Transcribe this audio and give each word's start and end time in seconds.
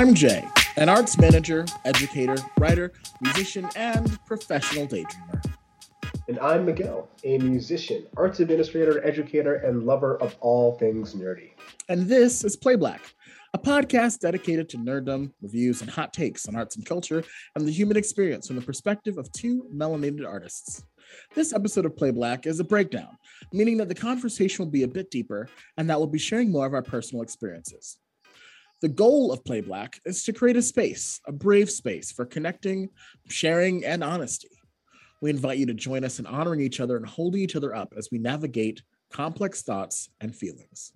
I'm 0.00 0.14
Jay, 0.14 0.48
an 0.78 0.88
arts 0.88 1.18
manager, 1.18 1.66
educator, 1.84 2.36
writer, 2.58 2.94
musician, 3.20 3.68
and 3.76 4.18
professional 4.24 4.86
daydreamer. 4.86 5.44
And 6.26 6.38
I'm 6.38 6.64
Miguel, 6.64 7.10
a 7.22 7.36
musician, 7.36 8.06
arts 8.16 8.40
administrator, 8.40 9.04
educator, 9.04 9.56
and 9.56 9.84
lover 9.84 10.16
of 10.22 10.38
all 10.40 10.78
things 10.78 11.14
nerdy. 11.14 11.50
And 11.90 12.06
this 12.06 12.44
is 12.44 12.56
Play 12.56 12.76
Black, 12.76 13.02
a 13.52 13.58
podcast 13.58 14.20
dedicated 14.20 14.70
to 14.70 14.78
nerddom, 14.78 15.32
reviews, 15.42 15.82
and 15.82 15.90
hot 15.90 16.14
takes 16.14 16.48
on 16.48 16.56
arts 16.56 16.76
and 16.76 16.86
culture 16.86 17.22
and 17.54 17.68
the 17.68 17.70
human 17.70 17.98
experience 17.98 18.46
from 18.46 18.56
the 18.56 18.62
perspective 18.62 19.18
of 19.18 19.30
two 19.32 19.66
melanated 19.70 20.26
artists. 20.26 20.82
This 21.34 21.52
episode 21.52 21.84
of 21.84 21.94
Play 21.94 22.10
Black 22.10 22.46
is 22.46 22.58
a 22.58 22.64
breakdown, 22.64 23.18
meaning 23.52 23.76
that 23.76 23.90
the 23.90 23.94
conversation 23.94 24.64
will 24.64 24.72
be 24.72 24.84
a 24.84 24.88
bit 24.88 25.10
deeper 25.10 25.46
and 25.76 25.90
that 25.90 25.98
we'll 25.98 26.06
be 26.06 26.18
sharing 26.18 26.50
more 26.50 26.64
of 26.64 26.72
our 26.72 26.82
personal 26.82 27.22
experiences. 27.22 27.98
The 28.80 28.88
goal 28.88 29.30
of 29.30 29.44
Play 29.44 29.60
Black 29.60 30.00
is 30.06 30.24
to 30.24 30.32
create 30.32 30.56
a 30.56 30.62
space, 30.62 31.20
a 31.26 31.32
brave 31.32 31.70
space 31.70 32.10
for 32.10 32.24
connecting, 32.24 32.88
sharing, 33.28 33.84
and 33.84 34.02
honesty. 34.02 34.48
We 35.20 35.28
invite 35.28 35.58
you 35.58 35.66
to 35.66 35.74
join 35.74 36.02
us 36.02 36.18
in 36.18 36.24
honoring 36.24 36.60
each 36.60 36.80
other 36.80 36.96
and 36.96 37.04
holding 37.04 37.42
each 37.42 37.56
other 37.56 37.74
up 37.74 37.92
as 37.96 38.08
we 38.10 38.16
navigate 38.18 38.82
complex 39.12 39.62
thoughts 39.62 40.08
and 40.22 40.34
feelings. 40.34 40.92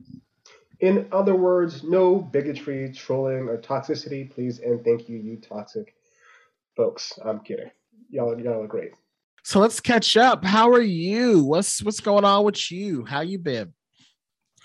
In 0.81 1.07
other 1.13 1.35
words, 1.35 1.83
no 1.85 2.17
bigotry, 2.17 2.91
trolling, 2.93 3.49
or 3.49 3.59
toxicity, 3.59 4.31
please 4.31 4.61
and 4.61 4.83
thank 4.83 5.09
you, 5.09 5.19
you 5.19 5.37
toxic 5.37 5.95
folks. 6.77 7.13
I'm 7.23 7.41
kidding. 7.41 7.71
Y'all, 8.11 8.41
y'all 8.41 8.63
are 8.63 8.67
great. 8.67 8.93
So 9.43 9.61
let's 9.61 9.79
catch 9.79 10.17
up. 10.17 10.43
How 10.43 10.71
are 10.71 10.81
you? 10.81 11.45
What's 11.45 11.83
what's 11.83 12.01
going 12.01 12.25
on 12.25 12.45
with 12.45 12.71
you? 12.71 13.05
How 13.05 13.21
you 13.21 13.39
been? 13.39 13.75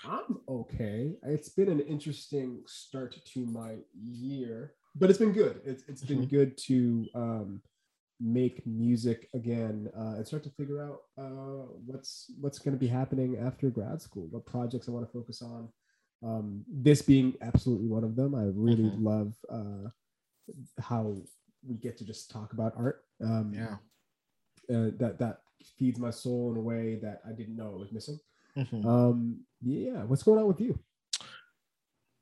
I'm 0.04 0.40
okay. 0.48 1.14
It's 1.22 1.50
been 1.50 1.68
an 1.68 1.80
interesting 1.80 2.62
start 2.66 3.16
to 3.24 3.46
my 3.46 3.76
year, 3.94 4.74
but 4.94 5.10
it's 5.10 5.18
been 5.18 5.32
good. 5.32 5.60
It's 5.64 5.82
it's 5.88 6.02
been 6.02 6.20
mm-hmm. 6.20 6.36
good 6.36 6.58
to 6.58 7.06
um, 7.14 7.62
make 8.18 8.66
music 8.66 9.28
again 9.34 9.90
uh, 9.96 10.16
and 10.16 10.26
start 10.26 10.42
to 10.44 10.50
figure 10.50 10.82
out 10.82 11.02
uh, 11.18 11.66
what's 11.84 12.32
what's 12.40 12.58
going 12.58 12.74
to 12.74 12.80
be 12.80 12.86
happening 12.86 13.38
after 13.38 13.68
grad 13.68 14.00
school. 14.00 14.26
What 14.30 14.46
projects 14.46 14.88
I 14.88 14.92
want 14.92 15.06
to 15.06 15.12
focus 15.12 15.42
on. 15.42 15.68
Um, 16.22 16.64
this 16.68 17.00
being 17.02 17.34
absolutely 17.40 17.88
one 17.88 18.04
of 18.04 18.14
them. 18.14 18.34
I 18.34 18.44
really 18.54 18.90
mm-hmm. 18.90 19.06
love 19.06 19.34
uh, 19.50 19.88
how 20.80 21.16
we 21.66 21.76
get 21.76 21.96
to 21.98 22.04
just 22.04 22.30
talk 22.30 22.52
about 22.52 22.74
art. 22.76 23.04
Um, 23.22 23.52
yeah, 23.54 23.76
uh, 24.74 24.90
that 24.98 25.18
that 25.18 25.40
feeds 25.78 25.98
my 25.98 26.10
soul 26.10 26.52
in 26.52 26.58
a 26.58 26.62
way 26.62 26.98
that 27.02 27.20
I 27.28 27.32
didn't 27.32 27.56
know 27.56 27.74
it 27.74 27.80
was 27.80 27.92
missing. 27.92 28.18
Mm-hmm. 28.56 28.86
Um, 28.86 29.40
yeah, 29.62 30.04
what's 30.04 30.22
going 30.22 30.40
on 30.40 30.48
with 30.48 30.60
you? 30.60 30.78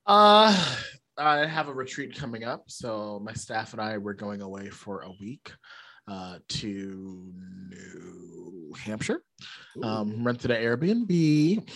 Uh, 0.06 0.76
I 1.16 1.46
have 1.46 1.68
a 1.68 1.74
retreat 1.74 2.16
coming 2.16 2.44
up, 2.44 2.64
so 2.68 3.20
my 3.22 3.32
staff 3.32 3.72
and 3.72 3.82
I 3.82 3.98
were 3.98 4.14
going 4.14 4.40
away 4.40 4.70
for 4.70 5.02
a 5.02 5.10
week 5.20 5.52
uh, 6.08 6.38
to 6.48 7.32
New 7.68 8.72
Hampshire. 8.78 9.22
Um, 9.82 10.24
rented 10.24 10.50
an 10.50 10.62
Airbnb. 10.62 11.68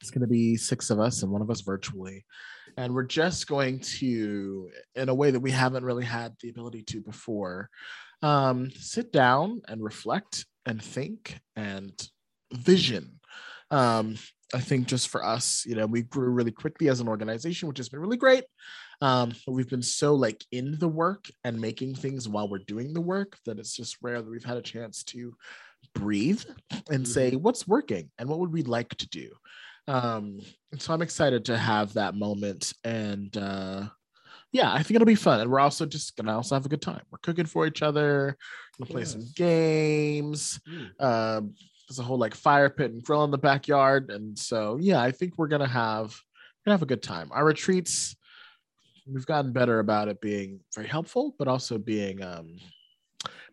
It's 0.00 0.10
going 0.10 0.22
to 0.22 0.28
be 0.28 0.56
six 0.56 0.90
of 0.90 1.00
us 1.00 1.22
and 1.22 1.32
one 1.32 1.42
of 1.42 1.50
us 1.50 1.60
virtually. 1.60 2.24
And 2.76 2.94
we're 2.94 3.04
just 3.04 3.48
going 3.48 3.80
to, 3.80 4.70
in 4.94 5.08
a 5.08 5.14
way 5.14 5.30
that 5.32 5.40
we 5.40 5.50
haven't 5.50 5.84
really 5.84 6.04
had 6.04 6.34
the 6.40 6.50
ability 6.50 6.84
to 6.84 7.00
before, 7.00 7.68
um, 8.22 8.70
sit 8.70 9.12
down 9.12 9.62
and 9.68 9.82
reflect 9.82 10.46
and 10.64 10.82
think 10.82 11.40
and 11.56 11.92
vision 12.52 13.17
um, 13.70 14.16
I 14.54 14.60
think 14.60 14.86
just 14.86 15.08
for 15.08 15.24
us, 15.24 15.64
you 15.66 15.74
know, 15.74 15.86
we 15.86 16.02
grew 16.02 16.30
really 16.30 16.50
quickly 16.50 16.88
as 16.88 17.00
an 17.00 17.08
organization, 17.08 17.68
which 17.68 17.78
has 17.78 17.88
been 17.88 18.00
really 18.00 18.16
great. 18.16 18.44
Um, 19.00 19.32
we've 19.46 19.68
been 19.68 19.82
so 19.82 20.14
like 20.14 20.44
in 20.50 20.78
the 20.78 20.88
work 20.88 21.26
and 21.44 21.60
making 21.60 21.94
things 21.94 22.28
while 22.28 22.48
we're 22.48 22.58
doing 22.58 22.92
the 22.92 23.00
work 23.00 23.36
that 23.44 23.58
it's 23.58 23.76
just 23.76 23.98
rare 24.02 24.20
that 24.20 24.30
we've 24.30 24.44
had 24.44 24.56
a 24.56 24.62
chance 24.62 25.04
to 25.04 25.34
breathe 25.94 26.42
and 26.90 27.06
say 27.06 27.30
mm-hmm. 27.30 27.42
what's 27.42 27.68
working 27.68 28.10
and 28.18 28.28
what 28.28 28.40
would 28.40 28.52
we 28.52 28.62
like 28.62 28.88
to 28.96 29.08
do. 29.08 29.30
Um, 29.86 30.40
so 30.78 30.92
I'm 30.92 31.02
excited 31.02 31.44
to 31.46 31.56
have 31.56 31.94
that 31.94 32.14
moment 32.14 32.72
and 32.84 33.34
uh, 33.36 33.84
yeah, 34.52 34.72
I 34.72 34.82
think 34.82 34.96
it'll 34.96 35.06
be 35.06 35.14
fun. 35.14 35.40
And 35.40 35.50
we're 35.50 35.60
also 35.60 35.86
just 35.86 36.16
gonna 36.16 36.34
also 36.34 36.54
have 36.54 36.66
a 36.66 36.70
good 36.70 36.82
time. 36.82 37.02
We're 37.10 37.18
cooking 37.18 37.46
for 37.46 37.66
each 37.66 37.82
other, 37.82 38.36
gonna 38.78 38.90
play 38.90 39.02
yes. 39.02 39.12
some 39.12 39.26
games. 39.36 40.60
Mm. 40.68 41.04
Um, 41.04 41.54
there's 41.88 41.98
a 41.98 42.02
whole 42.02 42.18
like 42.18 42.34
fire 42.34 42.68
pit 42.68 42.92
and 42.92 43.02
grill 43.02 43.24
in 43.24 43.30
the 43.30 43.38
backyard. 43.38 44.10
And 44.10 44.38
so 44.38 44.78
yeah, 44.80 45.00
I 45.00 45.10
think 45.10 45.34
we're 45.36 45.48
gonna 45.48 45.66
have 45.66 46.16
gonna 46.64 46.74
have 46.74 46.82
a 46.82 46.86
good 46.86 47.02
time. 47.02 47.30
Our 47.32 47.44
retreats, 47.44 48.14
we've 49.06 49.26
gotten 49.26 49.52
better 49.52 49.78
about 49.78 50.08
it 50.08 50.20
being 50.20 50.60
very 50.74 50.86
helpful, 50.86 51.34
but 51.38 51.48
also 51.48 51.78
being 51.78 52.22
um 52.22 52.56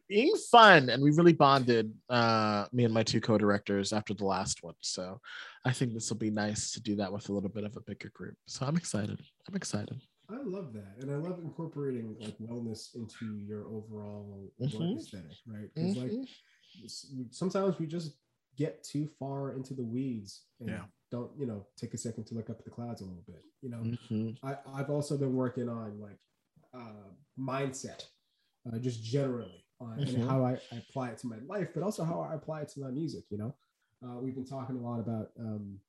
being 0.08 0.36
fun 0.52 0.90
and 0.90 1.02
we 1.02 1.12
really 1.12 1.34
bonded 1.34 1.92
uh 2.10 2.66
me 2.72 2.84
and 2.84 2.94
my 2.94 3.02
two 3.02 3.20
co-directors 3.20 3.92
after 3.92 4.14
the 4.14 4.24
last 4.24 4.62
one 4.62 4.76
so 4.82 5.20
i 5.66 5.72
think 5.72 5.94
this 5.94 6.10
will 6.10 6.18
be 6.18 6.30
nice 6.30 6.72
to 6.72 6.80
do 6.80 6.96
that 6.96 7.12
with 7.12 7.28
a 7.30 7.34
little 7.34 7.50
bit 7.50 7.64
of 7.64 7.76
a 7.76 7.82
bigger 7.82 8.12
group 8.14 8.36
so 8.46 8.68
i'm 8.68 8.78
excited 8.78 9.20
i'm 9.48 9.56
excited 9.56 10.00
i 10.30 10.38
love 10.44 10.74
that 10.74 10.94
and 11.00 11.10
i 11.10 11.16
love 11.16 11.40
incorporating 11.40 12.16
like 12.20 12.38
wellness 12.38 12.96
into 12.96 13.40
your 13.48 13.66
overall 13.66 14.52
mm-hmm. 14.62 14.98
aesthetic 15.00 15.38
right 15.48 15.70
because 15.74 15.96
mm-hmm. 15.96 16.18
like 16.18 17.28
sometimes 17.32 17.80
we 17.80 17.88
just 17.88 18.14
get 18.58 18.84
too 18.84 19.10
far 19.20 19.54
into 19.54 19.74
the 19.74 19.84
weeds 19.84 20.44
and 20.60 20.70
yeah. 20.70 20.82
don't 21.12 21.32
you 21.38 21.46
know 21.46 21.66
take 21.78 21.94
a 21.94 21.98
second 21.98 22.26
to 22.26 22.36
look 22.36 22.50
up 22.50 22.60
at 22.60 22.66
the 22.66 22.72
clouds 22.72 23.02
a 23.02 23.04
little 23.04 23.24
bit 23.28 23.44
you 23.62 23.70
know 23.70 23.78
mm-hmm. 23.78 24.48
I, 24.48 24.58
i've 24.76 24.90
also 24.90 25.18
been 25.18 25.34
working 25.34 25.70
on 25.70 26.00
like 26.00 26.20
uh, 26.74 27.10
mindset 27.40 28.06
uh, 28.68 28.78
just 28.80 29.04
generally 29.04 29.66
on 29.80 29.98
mm-hmm. 29.98 30.16
and 30.16 30.30
how 30.30 30.44
I, 30.44 30.58
I, 30.72 30.78
apply 30.78 31.10
it 31.10 31.18
to 31.20 31.28
my 31.28 31.38
life 31.48 31.70
but 31.74 31.84
also 31.84 32.04
how 32.04 32.22
i 32.22 32.36
apply 32.36 32.62
it 32.62 32.70
to 32.70 32.82
my 32.82 32.92
music 32.92 33.24
you 33.30 33.38
know 33.38 33.56
uh, 34.06 34.20
we've 34.20 34.36
been 34.36 34.46
talking 34.46 34.76
a 34.76 34.82
lot 34.82 35.00
about 35.00 35.30
um, 35.40 35.80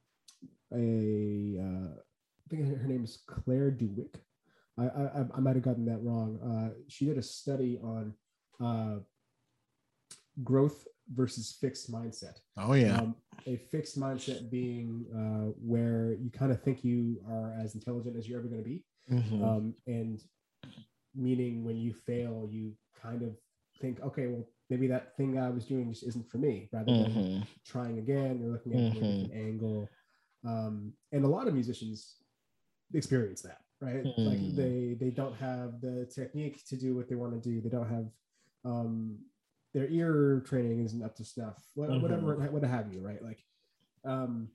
a 0.72 1.58
uh, 1.60 1.94
I 1.96 2.48
think 2.48 2.80
her 2.80 2.86
name 2.86 3.04
is 3.04 3.22
claire 3.26 3.70
dewick 3.70 4.14
i 4.78 4.84
i, 4.84 5.24
I 5.34 5.40
might 5.40 5.56
have 5.56 5.64
gotten 5.64 5.86
that 5.86 6.02
wrong 6.02 6.38
uh, 6.42 6.74
she 6.88 7.06
did 7.06 7.18
a 7.18 7.22
study 7.22 7.78
on 7.82 8.14
uh, 8.60 9.00
growth 10.44 10.86
versus 11.14 11.56
fixed 11.60 11.92
mindset. 11.92 12.38
Oh 12.56 12.74
yeah. 12.74 12.98
Um, 12.98 13.16
a 13.46 13.56
fixed 13.56 13.98
mindset 13.98 14.50
being 14.50 15.04
uh, 15.14 15.52
where 15.60 16.16
you 16.20 16.30
kind 16.30 16.50
of 16.50 16.62
think 16.62 16.84
you 16.84 17.20
are 17.30 17.54
as 17.62 17.74
intelligent 17.74 18.16
as 18.16 18.28
you're 18.28 18.38
ever 18.38 18.48
going 18.48 18.62
to 18.62 18.68
be, 18.68 18.84
mm-hmm. 19.10 19.44
um, 19.44 19.74
and 19.86 20.22
meaning 21.14 21.64
when 21.64 21.76
you 21.76 21.92
fail, 21.92 22.48
you 22.50 22.72
kind 23.00 23.22
of 23.22 23.36
think, 23.80 24.00
okay, 24.02 24.26
well 24.26 24.44
maybe 24.68 24.88
that 24.88 25.16
thing 25.16 25.38
I 25.38 25.48
was 25.48 25.64
doing 25.64 25.92
just 25.92 26.02
isn't 26.04 26.28
for 26.28 26.38
me. 26.38 26.68
Rather 26.72 26.86
than 26.86 27.12
mm-hmm. 27.12 27.42
trying 27.64 27.98
again, 27.98 28.40
you're 28.40 28.52
looking 28.52 28.74
at 28.74 28.94
mm-hmm. 28.94 29.04
an 29.04 29.30
angle, 29.32 29.88
um, 30.44 30.92
and 31.12 31.24
a 31.24 31.28
lot 31.28 31.46
of 31.46 31.54
musicians 31.54 32.16
experience 32.94 33.42
that 33.42 33.58
right 33.80 34.04
like 34.16 34.38
mm. 34.38 34.56
they 34.56 34.96
they 34.98 35.10
don't 35.10 35.36
have 35.36 35.80
the 35.80 36.08
technique 36.14 36.64
to 36.66 36.76
do 36.76 36.94
what 36.94 37.08
they 37.08 37.14
want 37.14 37.32
to 37.32 37.40
do 37.40 37.60
they 37.60 37.68
don't 37.68 37.88
have 37.88 38.06
um, 38.64 39.18
their 39.76 39.88
ear 39.88 40.42
training 40.46 40.82
isn't 40.82 41.04
up 41.04 41.14
to 41.14 41.22
snuff, 41.22 41.62
mm-hmm. 41.76 42.00
whatever, 42.00 42.34
what 42.48 42.64
have 42.64 42.90
you, 42.90 43.00
right? 43.00 43.22
Like, 43.22 43.44
um, 44.06 44.48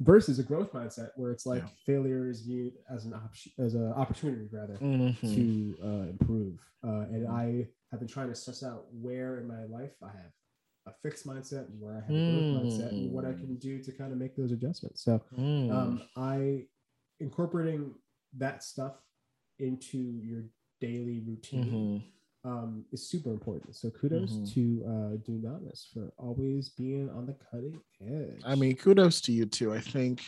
versus 0.00 0.38
a 0.38 0.42
growth 0.42 0.70
mindset 0.74 1.12
where 1.16 1.30
it's 1.30 1.46
like 1.46 1.62
yeah. 1.62 1.68
failure 1.86 2.28
is 2.28 2.42
viewed 2.42 2.74
as 2.94 3.06
an 3.06 3.14
option, 3.14 3.52
as 3.58 3.72
an 3.72 3.90
opportunity 3.94 4.46
rather 4.52 4.74
mm-hmm. 4.74 5.34
to 5.34 5.76
uh, 5.82 6.10
improve. 6.10 6.58
Uh, 6.86 7.06
and 7.10 7.26
mm-hmm. 7.26 7.34
I 7.34 7.66
have 7.90 8.00
been 8.00 8.08
trying 8.08 8.28
to 8.28 8.34
suss 8.34 8.62
out 8.62 8.84
where 8.92 9.40
in 9.40 9.48
my 9.48 9.64
life 9.64 9.92
I 10.02 10.08
have 10.08 10.32
a 10.86 10.92
fixed 11.02 11.26
mindset 11.26 11.70
and 11.70 11.80
where 11.80 11.94
I 11.94 12.00
have 12.00 12.10
a 12.10 12.12
growth 12.12 12.64
mindset 12.64 12.90
and 12.90 13.10
what 13.10 13.24
I 13.24 13.32
can 13.32 13.56
mm. 13.56 13.60
do 13.60 13.82
to 13.82 13.92
kind 13.92 14.12
of 14.12 14.18
make 14.18 14.36
those 14.36 14.52
adjustments. 14.52 15.02
So, 15.04 15.22
mm. 15.38 15.72
um, 15.72 16.02
I 16.16 16.64
incorporating 17.18 17.94
that 18.36 18.62
stuff 18.62 18.96
into 19.58 20.20
your 20.22 20.44
daily 20.80 21.22
routine 21.26 21.64
mm-hmm 21.64 22.08
um, 22.48 22.84
is 22.92 23.08
super 23.08 23.30
important. 23.30 23.76
So 23.76 23.90
kudos 23.90 24.32
mm-hmm. 24.32 24.44
to 24.54 24.82
uh, 24.86 25.16
Dunamis 25.26 25.92
for 25.92 26.12
always 26.16 26.70
being 26.70 27.10
on 27.10 27.26
the 27.26 27.36
cutting 27.50 27.78
edge. 28.02 28.40
I 28.44 28.54
mean, 28.54 28.76
kudos 28.76 29.20
to 29.22 29.32
you 29.32 29.46
too. 29.46 29.72
I 29.72 29.80
think, 29.80 30.22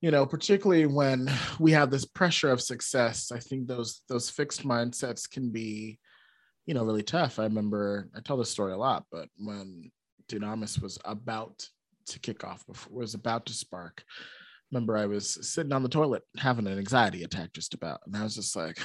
you 0.00 0.10
know, 0.10 0.26
particularly 0.26 0.86
when 0.86 1.30
we 1.58 1.72
have 1.72 1.90
this 1.90 2.04
pressure 2.04 2.50
of 2.50 2.60
success, 2.60 3.32
I 3.32 3.38
think 3.38 3.66
those 3.66 4.02
those 4.08 4.30
fixed 4.30 4.64
mindsets 4.64 5.28
can 5.28 5.50
be, 5.50 5.98
you 6.66 6.74
know, 6.74 6.84
really 6.84 7.02
tough. 7.02 7.38
I 7.38 7.44
remember 7.44 8.08
I 8.14 8.20
tell 8.20 8.36
this 8.36 8.50
story 8.50 8.72
a 8.72 8.78
lot, 8.78 9.04
but 9.10 9.28
when 9.38 9.90
Dunamis 10.28 10.80
was 10.82 10.98
about 11.04 11.66
to 12.06 12.18
kick 12.20 12.44
off, 12.44 12.66
before 12.66 12.98
was 12.98 13.14
about 13.14 13.46
to 13.46 13.52
spark, 13.52 14.04
remember 14.70 14.96
I 14.96 15.06
was 15.06 15.48
sitting 15.48 15.72
on 15.72 15.82
the 15.82 15.88
toilet 15.88 16.22
having 16.36 16.66
an 16.66 16.78
anxiety 16.78 17.22
attack 17.22 17.52
just 17.52 17.74
about. 17.74 18.00
And 18.06 18.16
I 18.16 18.22
was 18.22 18.34
just 18.34 18.54
like, 18.54 18.78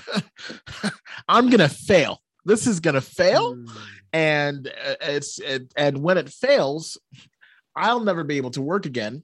I'm 1.28 1.48
going 1.50 1.60
to 1.60 1.70
fail. 1.70 2.22
This 2.46 2.68
is 2.68 2.80
going 2.80 2.96
to 2.96 3.02
fail. 3.02 3.56
Mm. 3.56 3.78
And 4.14 4.68
uh, 4.68 4.96
it's, 5.02 5.40
it, 5.40 5.74
and 5.76 6.02
when 6.02 6.18
it 6.18 6.30
fails, 6.30 6.98
I'll 7.76 8.02
never 8.02 8.24
be 8.24 8.38
able 8.38 8.52
to 8.52 8.62
work 8.62 8.86
again. 8.86 9.24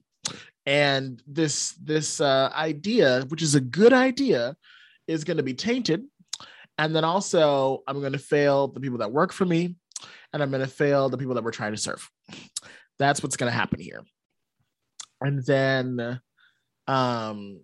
And 0.66 1.22
this, 1.26 1.72
this 1.82 2.20
uh, 2.20 2.50
idea, 2.54 3.24
which 3.28 3.42
is 3.42 3.54
a 3.54 3.60
good 3.60 3.92
idea, 3.92 4.56
is 5.06 5.24
going 5.24 5.38
to 5.38 5.42
be 5.42 5.54
tainted. 5.54 6.04
And 6.78 6.94
then 6.94 7.04
also, 7.04 7.82
I'm 7.86 8.00
going 8.00 8.12
to 8.12 8.18
fail 8.18 8.68
the 8.68 8.80
people 8.80 8.98
that 8.98 9.12
work 9.12 9.32
for 9.32 9.44
me, 9.44 9.76
and 10.32 10.42
I'm 10.42 10.50
going 10.50 10.62
to 10.62 10.66
fail 10.66 11.08
the 11.08 11.18
people 11.18 11.34
that 11.34 11.44
we're 11.44 11.50
trying 11.50 11.72
to 11.72 11.78
serve. 11.78 12.08
That's 12.98 13.22
what's 13.22 13.36
going 13.36 13.50
to 13.50 13.56
happen 13.56 13.80
here. 13.80 14.02
And 15.20 15.44
then, 15.44 16.20
um, 16.86 17.60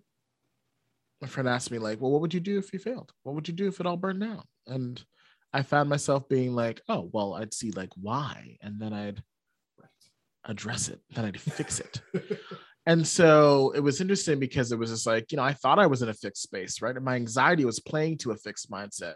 my 1.21 1.27
friend 1.27 1.49
asked 1.49 1.71
me 1.71 1.79
like, 1.79 1.99
"Well, 1.99 2.11
what 2.11 2.21
would 2.21 2.33
you 2.33 2.39
do 2.39 2.57
if 2.57 2.71
you 2.73 2.79
failed? 2.79 3.11
What 3.23 3.35
would 3.35 3.47
you 3.47 3.53
do 3.53 3.67
if 3.67 3.79
it 3.79 3.85
all 3.85 3.97
burned 3.97 4.21
down?" 4.21 4.43
And 4.67 5.03
I 5.53 5.63
found 5.63 5.89
myself 5.89 6.27
being 6.29 6.53
like, 6.53 6.81
"Oh, 6.87 7.09
well, 7.11 7.33
I'd 7.33 7.53
see 7.53 7.71
like 7.71 7.91
why, 7.95 8.57
and 8.61 8.79
then 8.79 8.93
I'd 8.93 9.23
address 10.45 10.89
it, 10.89 11.01
then 11.11 11.25
I'd 11.25 11.39
fix 11.39 11.79
it." 11.79 12.01
and 12.85 13.05
so 13.07 13.71
it 13.75 13.79
was 13.79 14.01
interesting 14.01 14.39
because 14.39 14.71
it 14.71 14.79
was 14.79 14.91
just 14.91 15.07
like, 15.07 15.31
you 15.31 15.37
know, 15.37 15.43
I 15.43 15.53
thought 15.53 15.79
I 15.79 15.87
was 15.87 16.01
in 16.01 16.09
a 16.09 16.13
fixed 16.13 16.43
space, 16.43 16.81
right? 16.81 16.95
And 16.95 17.05
my 17.05 17.15
anxiety 17.15 17.65
was 17.65 17.79
playing 17.79 18.19
to 18.19 18.31
a 18.31 18.37
fixed 18.37 18.69
mindset. 18.69 19.15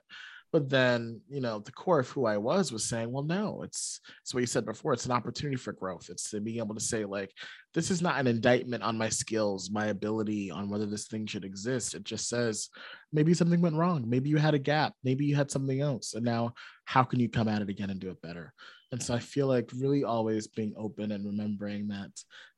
But 0.52 0.70
then, 0.70 1.22
you 1.30 1.40
know, 1.40 1.60
the 1.60 1.72
core 1.72 2.00
of 2.00 2.10
who 2.10 2.26
I 2.26 2.38
was 2.38 2.74
was 2.74 2.84
saying, 2.84 3.12
well, 3.12 3.24
no, 3.24 3.62
it's 3.64 4.02
it's 4.22 4.34
what 4.34 4.42
you 4.42 4.48
said 4.48 4.66
before. 4.66 4.92
It's 4.92 5.06
an 5.06 5.14
opportunity 5.14 5.56
for 5.56 5.72
growth. 5.72 6.08
It's 6.10 6.30
to 6.32 6.42
being 6.42 6.58
able 6.58 6.76
to 6.76 6.82
say, 6.82 7.06
like, 7.06 7.32
this 7.74 7.90
is 7.90 8.02
not 8.02 8.20
an 8.20 8.28
indictment 8.28 8.84
on 8.84 8.98
my 8.98 9.08
skills, 9.08 9.72
my 9.72 9.88
ability, 9.88 10.52
on 10.52 10.70
whether 10.70 10.86
this 10.86 11.08
thing 11.08 11.26
should 11.26 11.46
exist. 11.46 11.96
It 11.96 12.04
just 12.04 12.28
says 12.28 12.70
maybe 13.14 13.34
something 13.34 13.62
went 13.62 13.78
wrong. 13.78 14.04
Maybe 14.08 14.30
you 14.30 14.38
had 14.38 14.54
a 14.54 14.60
gap. 14.60 14.94
Maybe 15.04 15.26
you 15.26 15.36
had 15.36 15.52
something 15.52 15.80
else. 15.80 16.16
And 16.16 16.26
now 16.26 16.54
how 16.84 17.04
can 17.04 17.22
you 17.22 17.30
come 17.30 17.48
at 17.48 17.62
it 17.62 17.70
again 17.70 17.90
and 17.90 18.00
do 18.00 18.10
it 18.10 18.22
better? 18.22 18.54
And 18.92 19.02
so 19.02 19.14
I 19.14 19.20
feel 19.20 19.48
like 19.48 19.72
really 19.74 20.04
always 20.04 20.48
being 20.48 20.74
open 20.76 21.14
and 21.14 21.26
remembering 21.26 21.88
that 21.88 22.12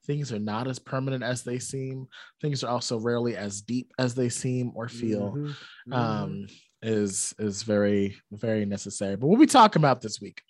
things 0.06 0.34
are 0.34 0.40
not 0.40 0.68
as 0.68 0.80
permanent 0.80 1.24
as 1.24 1.44
they 1.44 1.60
seem. 1.60 2.08
Things 2.42 2.64
are 2.64 2.72
also 2.72 2.98
rarely 2.98 3.38
as 3.38 3.62
deep 3.62 3.92
as 4.00 4.16
they 4.16 4.30
seem 4.30 4.72
or 4.74 4.90
feel. 4.90 5.32
Mm-hmm. 5.32 5.46
Mm-hmm. 5.46 5.94
Um, 5.94 6.48
is 6.84 7.34
is 7.40 7.64
very 7.64 8.16
very 8.32 8.66
necessary. 8.66 9.16
But 9.16 9.28
what 9.28 9.40
we 9.40 9.48
talk 9.48 9.76
about 9.76 10.02
this 10.02 10.22
week? 10.22 10.42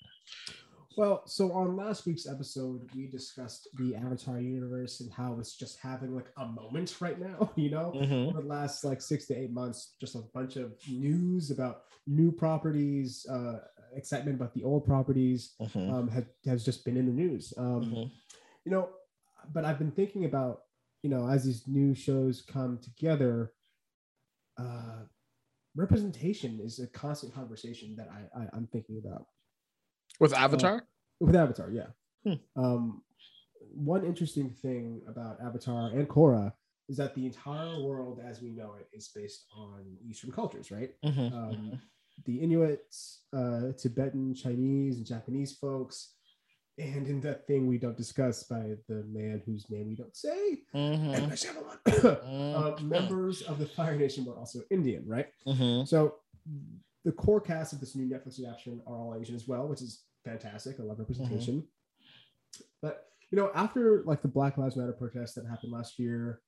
Well, 0.95 1.23
so 1.25 1.51
on 1.53 1.75
last 1.75 2.05
week's 2.05 2.27
episode, 2.27 2.87
we 2.95 3.07
discussed 3.07 3.67
the 3.77 3.95
Avatar 3.95 4.39
universe 4.39 5.01
and 5.01 5.11
how 5.11 5.37
it's 5.39 5.55
just 5.55 5.79
having 5.79 6.15
like 6.15 6.27
a 6.37 6.45
moment 6.45 6.95
right 6.99 7.19
now. 7.19 7.51
You 7.63 7.71
know, 7.71 7.93
mm-hmm. 7.95 8.29
over 8.29 8.41
the 8.41 8.47
last 8.47 8.83
like 8.83 9.01
six 9.01 9.25
to 9.27 9.35
eight 9.35 9.51
months, 9.51 9.95
just 9.99 10.15
a 10.15 10.23
bunch 10.33 10.55
of 10.55 10.73
news 10.87 11.51
about 11.51 11.83
new 12.05 12.31
properties, 12.31 13.25
uh, 13.29 13.59
excitement 13.95 14.35
about 14.35 14.53
the 14.53 14.63
old 14.63 14.85
properties 14.85 15.53
mm-hmm. 15.61 15.93
um, 15.93 16.07
have, 16.09 16.25
has 16.45 16.65
just 16.65 16.83
been 16.83 16.97
in 16.97 17.05
the 17.05 17.11
news. 17.11 17.53
Um, 17.57 17.81
mm-hmm. 17.81 18.03
You 18.65 18.71
know, 18.71 18.89
but 19.51 19.65
I've 19.65 19.79
been 19.79 19.91
thinking 19.91 20.25
about 20.25 20.61
you 21.01 21.09
know 21.09 21.27
as 21.27 21.43
these 21.45 21.63
new 21.67 21.95
shows 21.95 22.43
come 22.47 22.79
together. 22.79 23.53
Uh, 24.57 25.05
representation 25.75 26.59
is 26.63 26.79
a 26.79 26.87
constant 26.87 27.33
conversation 27.33 27.95
that 27.97 28.07
I, 28.09 28.41
I 28.41 28.43
am 28.55 28.67
thinking 28.71 29.01
about. 29.03 29.25
With 30.19 30.33
Avatar. 30.33 30.75
Uh, 30.75 31.25
with 31.25 31.35
Avatar, 31.35 31.71
yeah. 31.71 31.87
Hmm. 32.25 32.61
Um, 32.61 33.01
one 33.73 34.05
interesting 34.05 34.49
thing 34.49 35.01
about 35.07 35.37
Avatar 35.41 35.89
and 35.89 36.07
Korra 36.07 36.53
is 36.89 36.97
that 36.97 37.15
the 37.15 37.25
entire 37.25 37.81
world, 37.81 38.19
as 38.23 38.41
we 38.41 38.49
know 38.49 38.75
it, 38.79 38.87
is 38.93 39.09
based 39.15 39.45
on 39.55 39.83
Eastern 40.07 40.31
cultures, 40.31 40.71
right? 40.71 40.91
Mm-hmm. 41.03 41.19
Um, 41.21 41.51
mm-hmm. 41.51 41.75
The 42.25 42.41
Inuits, 42.41 43.21
uh, 43.35 43.71
Tibetan, 43.77 44.35
Chinese, 44.35 44.97
and 44.97 45.05
Japanese 45.05 45.53
folks, 45.53 46.13
and 46.77 47.07
in 47.07 47.21
that 47.21 47.45
thing 47.45 47.67
we 47.67 47.77
don't 47.77 47.97
discuss 47.97 48.43
by 48.43 48.75
the 48.87 49.03
man 49.11 49.41
whose 49.45 49.69
name 49.69 49.87
we 49.89 49.95
don't 49.95 50.15
say, 50.15 50.61
mm-hmm. 50.73 52.05
uh, 52.07 52.81
members 52.81 53.43
of 53.43 53.59
the 53.59 53.65
Fire 53.65 53.95
Nation 53.95 54.25
were 54.25 54.35
also 54.35 54.61
Indian, 54.71 55.03
right? 55.05 55.27
Mm-hmm. 55.47 55.85
So 55.85 56.15
the 57.05 57.11
core 57.11 57.41
cast 57.41 57.73
of 57.73 57.79
this 57.79 57.95
new 57.95 58.05
Netflix 58.05 58.39
adaptation 58.39 58.81
are 58.87 58.95
all 58.95 59.15
Asian 59.19 59.35
as 59.35 59.47
well, 59.47 59.67
which 59.67 59.81
is 59.81 60.03
fantastic. 60.25 60.79
I 60.79 60.83
love 60.83 60.99
representation. 60.99 61.57
Mm-hmm. 61.57 62.63
But 62.81 63.05
you 63.31 63.37
know, 63.37 63.51
after 63.55 64.03
like 64.05 64.21
the 64.21 64.27
Black 64.27 64.57
Lives 64.57 64.75
Matter 64.75 64.93
protests 64.93 65.33
that 65.33 65.45
happened 65.45 65.71
last 65.71 65.99
year, 65.99 66.41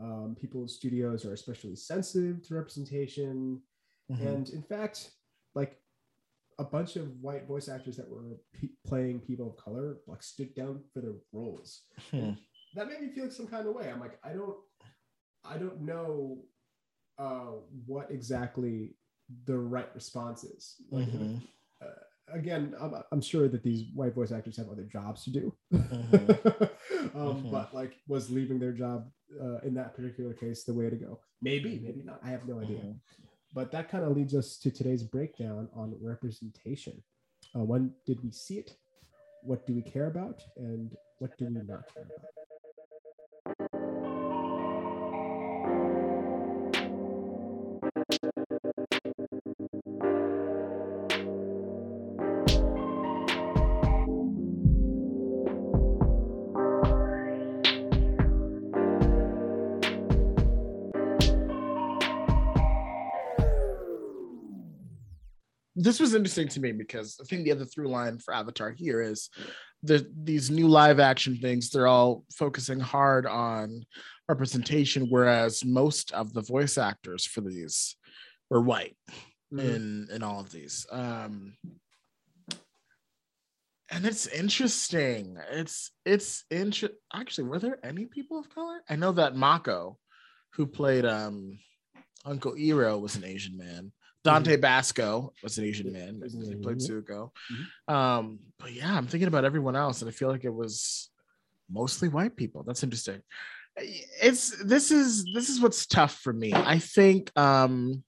um, 0.00 0.36
people's 0.40 0.76
studios 0.76 1.24
are 1.24 1.32
especially 1.32 1.76
sensitive 1.76 2.42
to 2.46 2.54
representation, 2.54 3.60
mm-hmm. 4.10 4.26
and 4.26 4.48
in 4.50 4.62
fact, 4.62 5.10
like 5.54 5.78
a 6.58 6.64
bunch 6.64 6.96
of 6.96 7.08
white 7.20 7.46
voice 7.46 7.68
actors 7.68 7.96
that 7.96 8.08
were 8.08 8.38
pe- 8.54 8.68
playing 8.86 9.20
people 9.20 9.48
of 9.48 9.56
color 9.62 9.98
like 10.06 10.22
stood 10.22 10.54
down 10.54 10.80
for 10.92 11.00
their 11.00 11.14
roles. 11.32 11.82
Hmm. 12.10 12.30
That 12.74 12.88
made 12.88 13.00
me 13.00 13.08
feel 13.14 13.30
some 13.30 13.46
kind 13.46 13.66
of 13.66 13.74
way. 13.74 13.90
I'm 13.90 14.00
like, 14.00 14.18
I 14.24 14.32
don't, 14.32 14.56
I 15.44 15.58
don't 15.58 15.82
know 15.82 16.38
uh, 17.18 17.52
what 17.86 18.10
exactly 18.10 18.96
the 19.44 19.56
right 19.56 19.88
response 19.94 20.44
is. 20.44 20.76
Like, 20.90 21.06
mm-hmm. 21.06 21.36
uh, 21.82 22.34
again, 22.34 22.74
I'm, 22.80 22.94
I'm, 23.12 23.20
sure 23.20 23.48
that 23.48 23.62
these 23.62 23.84
white 23.94 24.14
voice 24.14 24.32
actors 24.32 24.56
have 24.56 24.68
other 24.68 24.84
jobs 24.84 25.24
to 25.24 25.30
do. 25.30 25.54
Mm-hmm. 25.72 26.14
um, 27.18 27.36
mm-hmm. 27.36 27.50
But 27.50 27.74
like, 27.74 27.96
was 28.08 28.30
leaving 28.30 28.58
their 28.58 28.72
job 28.72 29.08
uh, 29.40 29.58
in 29.58 29.74
that 29.74 29.94
particular 29.94 30.32
case 30.32 30.64
the 30.64 30.74
way 30.74 30.90
to 30.90 30.96
go? 30.96 31.20
Maybe, 31.40 31.80
maybe 31.82 32.02
not. 32.02 32.20
I 32.24 32.30
have 32.30 32.46
no 32.46 32.60
idea. 32.60 32.94
But 33.56 33.72
that 33.72 33.88
kind 33.88 34.04
of 34.04 34.14
leads 34.14 34.34
us 34.34 34.58
to 34.58 34.70
today's 34.70 35.02
breakdown 35.02 35.70
on 35.74 35.96
representation. 35.98 37.02
Uh, 37.54 37.64
when 37.64 37.90
did 38.04 38.22
we 38.22 38.30
see 38.30 38.58
it? 38.58 38.76
What 39.42 39.66
do 39.66 39.72
we 39.72 39.80
care 39.80 40.08
about? 40.08 40.42
And 40.58 40.94
what 41.20 41.38
do 41.38 41.46
we 41.46 41.54
not 41.54 41.92
care 41.94 42.02
about? 42.02 42.45
This 65.76 66.00
was 66.00 66.14
interesting 66.14 66.48
to 66.48 66.60
me 66.60 66.72
because 66.72 67.18
I 67.20 67.24
think 67.24 67.44
the 67.44 67.52
other 67.52 67.66
through 67.66 67.88
line 67.88 68.18
for 68.18 68.32
Avatar 68.32 68.70
here 68.70 69.02
is 69.02 69.28
the 69.82 70.10
these 70.22 70.50
new 70.50 70.68
live 70.68 70.98
action 70.98 71.36
things. 71.36 71.70
They're 71.70 71.86
all 71.86 72.24
focusing 72.34 72.80
hard 72.80 73.26
on 73.26 73.84
representation, 74.28 75.06
whereas 75.10 75.64
most 75.64 76.12
of 76.12 76.32
the 76.32 76.40
voice 76.40 76.78
actors 76.78 77.26
for 77.26 77.42
these 77.42 77.96
were 78.50 78.62
white 78.62 78.96
mm-hmm. 79.52 79.60
in 79.60 80.08
in 80.10 80.22
all 80.22 80.40
of 80.40 80.50
these. 80.50 80.86
Um, 80.90 81.56
and 83.90 84.04
it's 84.04 84.26
interesting. 84.26 85.38
It's 85.50 85.92
it's 86.04 86.44
interesting. 86.50 86.98
Actually, 87.14 87.48
were 87.48 87.58
there 87.58 87.78
any 87.84 88.06
people 88.06 88.38
of 88.38 88.48
color? 88.48 88.80
I 88.88 88.96
know 88.96 89.12
that 89.12 89.36
Mako, 89.36 89.98
who 90.54 90.66
played 90.66 91.04
um 91.04 91.58
Uncle 92.24 92.54
Iroh, 92.54 93.00
was 93.00 93.16
an 93.16 93.24
Asian 93.24 93.56
man. 93.56 93.92
Dante 94.26 94.54
mm-hmm. 94.54 94.60
Basco 94.60 95.32
was 95.40 95.56
an 95.56 95.64
Asian 95.64 95.92
man. 95.92 96.20
He 96.24 96.56
played 96.56 96.78
Zuko. 96.78 97.30
Mm-hmm. 97.52 97.94
Um, 97.94 98.40
but 98.58 98.72
yeah, 98.72 98.92
I'm 98.92 99.06
thinking 99.06 99.28
about 99.28 99.44
everyone 99.44 99.76
else, 99.76 100.02
and 100.02 100.08
I 100.08 100.12
feel 100.12 100.28
like 100.28 100.44
it 100.44 100.52
was 100.52 101.10
mostly 101.70 102.08
white 102.08 102.34
people. 102.34 102.64
That's 102.64 102.82
interesting. 102.82 103.22
It's 103.76 104.50
this 104.64 104.90
is 104.90 105.24
this 105.32 105.48
is 105.48 105.60
what's 105.60 105.86
tough 105.86 106.18
for 106.18 106.32
me. 106.32 106.52
I 106.52 106.80
think 106.80 107.30
um 107.38 108.02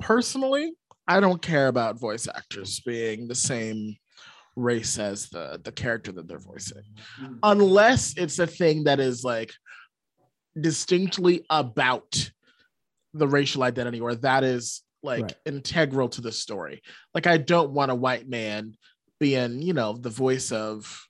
personally, 0.00 0.72
I 1.06 1.20
don't 1.20 1.42
care 1.42 1.68
about 1.68 2.00
voice 2.00 2.28
actors 2.34 2.80
being 2.80 3.28
the 3.28 3.34
same 3.34 3.96
race 4.56 4.98
as 4.98 5.28
the 5.28 5.60
the 5.62 5.72
character 5.72 6.12
that 6.12 6.26
they're 6.26 6.38
voicing 6.38 6.82
mm-hmm. 7.20 7.34
unless 7.44 8.14
it's 8.16 8.40
a 8.40 8.46
thing 8.46 8.84
that 8.84 8.98
is 8.98 9.22
like 9.22 9.52
distinctly 10.60 11.44
about 11.50 12.30
the 13.14 13.28
racial 13.28 13.62
identity 13.62 14.00
or 14.00 14.14
that 14.14 14.44
is 14.44 14.82
like 15.02 15.22
right. 15.22 15.36
integral 15.46 16.08
to 16.10 16.20
the 16.20 16.32
story. 16.32 16.82
Like 17.14 17.26
I 17.26 17.36
don't 17.36 17.70
want 17.70 17.90
a 17.90 17.94
white 17.94 18.28
man 18.28 18.74
being, 19.20 19.62
you 19.62 19.72
know, 19.72 19.94
the 19.94 20.10
voice 20.10 20.52
of 20.52 21.04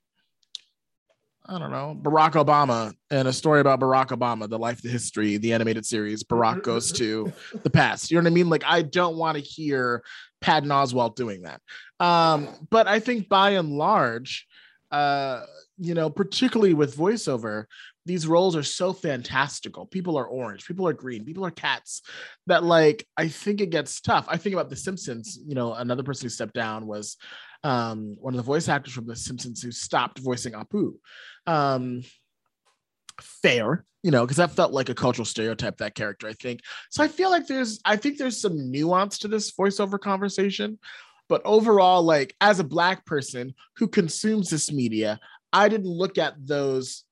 I 1.45 1.57
don't 1.57 1.71
know, 1.71 1.97
Barack 1.99 2.33
Obama 2.33 2.93
and 3.09 3.27
a 3.27 3.33
story 3.33 3.59
about 3.59 3.79
Barack 3.79 4.09
Obama, 4.09 4.47
the 4.47 4.59
life, 4.59 4.83
the 4.83 4.89
history, 4.89 5.37
the 5.37 5.53
animated 5.53 5.83
series, 5.83 6.23
Barack 6.23 6.61
goes 6.63 6.91
to 6.93 7.33
the 7.63 7.71
past. 7.71 8.11
You 8.11 8.17
know 8.17 8.23
what 8.23 8.31
I 8.31 8.35
mean? 8.35 8.49
Like 8.49 8.63
I 8.65 8.83
don't 8.83 9.17
want 9.17 9.37
to 9.37 9.43
hear 9.43 10.03
Patton 10.41 10.69
Oswalt 10.69 11.15
doing 11.15 11.43
that. 11.43 11.61
Um, 11.99 12.49
but 12.69 12.87
I 12.87 12.99
think 12.99 13.29
by 13.29 13.51
and 13.51 13.69
large, 13.71 14.47
uh, 14.91 15.43
you 15.79 15.95
know, 15.95 16.09
particularly 16.09 16.75
with 16.75 16.95
voiceover, 16.95 17.65
these 18.09 18.25
roles 18.25 18.55
are 18.55 18.63
so 18.63 18.91
fantastical. 18.91 19.85
People 19.85 20.17
are 20.17 20.25
orange, 20.25 20.65
people 20.65 20.87
are 20.87 20.93
green, 20.93 21.23
people 21.23 21.45
are 21.45 21.51
cats 21.51 22.01
that 22.47 22.63
like 22.63 23.05
I 23.15 23.27
think 23.27 23.61
it 23.61 23.69
gets 23.69 24.01
tough. 24.01 24.25
I 24.27 24.37
think 24.37 24.53
about 24.53 24.71
The 24.71 24.75
Simpsons, 24.75 25.37
you 25.45 25.53
know, 25.53 25.75
another 25.75 26.01
person 26.01 26.25
who 26.25 26.29
stepped 26.29 26.55
down 26.55 26.87
was 26.87 27.17
um, 27.63 28.15
one 28.19 28.33
of 28.33 28.37
the 28.37 28.43
voice 28.43 28.67
actors 28.67 28.93
from 28.93 29.05
The 29.05 29.15
Simpsons 29.15 29.61
who 29.61 29.71
stopped 29.71 30.17
voicing 30.17 30.53
Apu. 30.53 30.93
Um, 31.45 32.01
fair, 33.21 33.85
you 34.01 34.09
know, 34.09 34.25
because 34.25 34.37
that 34.37 34.55
felt 34.55 34.71
like 34.71 34.89
a 34.89 34.95
cultural 34.95 35.25
stereotype, 35.25 35.77
that 35.77 35.93
character, 35.93 36.27
I 36.27 36.33
think. 36.33 36.61
So 36.89 37.03
I 37.03 37.09
feel 37.09 37.29
like 37.29 37.45
there's, 37.45 37.79
I 37.85 37.95
think 37.95 38.17
there's 38.17 38.41
some 38.41 38.71
nuance 38.71 39.19
to 39.19 39.27
this 39.27 39.51
voiceover 39.51 39.99
conversation. 39.99 40.79
But 41.27 41.43
overall, 41.45 42.01
like 42.01 42.35
as 42.41 42.59
a 42.59 42.63
Black 42.63 43.05
person 43.05 43.53
who 43.75 43.87
consumes 43.87 44.49
this 44.49 44.71
media, 44.71 45.19
I 45.53 45.69
didn't 45.69 45.85
look 45.85 46.17
at 46.17 46.33
those, 46.39 47.03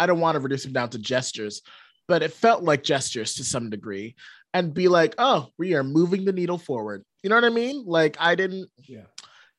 I 0.00 0.06
don't 0.06 0.20
want 0.20 0.34
to 0.36 0.40
reduce 0.40 0.64
them 0.64 0.72
down 0.72 0.88
to 0.90 0.98
gestures, 0.98 1.62
but 2.08 2.22
it 2.22 2.32
felt 2.32 2.62
like 2.62 2.82
gestures 2.82 3.34
to 3.34 3.44
some 3.44 3.68
degree 3.70 4.14
and 4.54 4.74
be 4.74 4.88
like, 4.88 5.14
oh, 5.18 5.48
we 5.58 5.74
are 5.74 5.84
moving 5.84 6.24
the 6.24 6.32
needle 6.32 6.58
forward. 6.58 7.04
You 7.22 7.28
know 7.30 7.36
what 7.36 7.44
I 7.44 7.50
mean? 7.50 7.84
Like 7.86 8.16
I 8.18 8.34
didn't, 8.34 8.70
Yeah. 8.88 9.04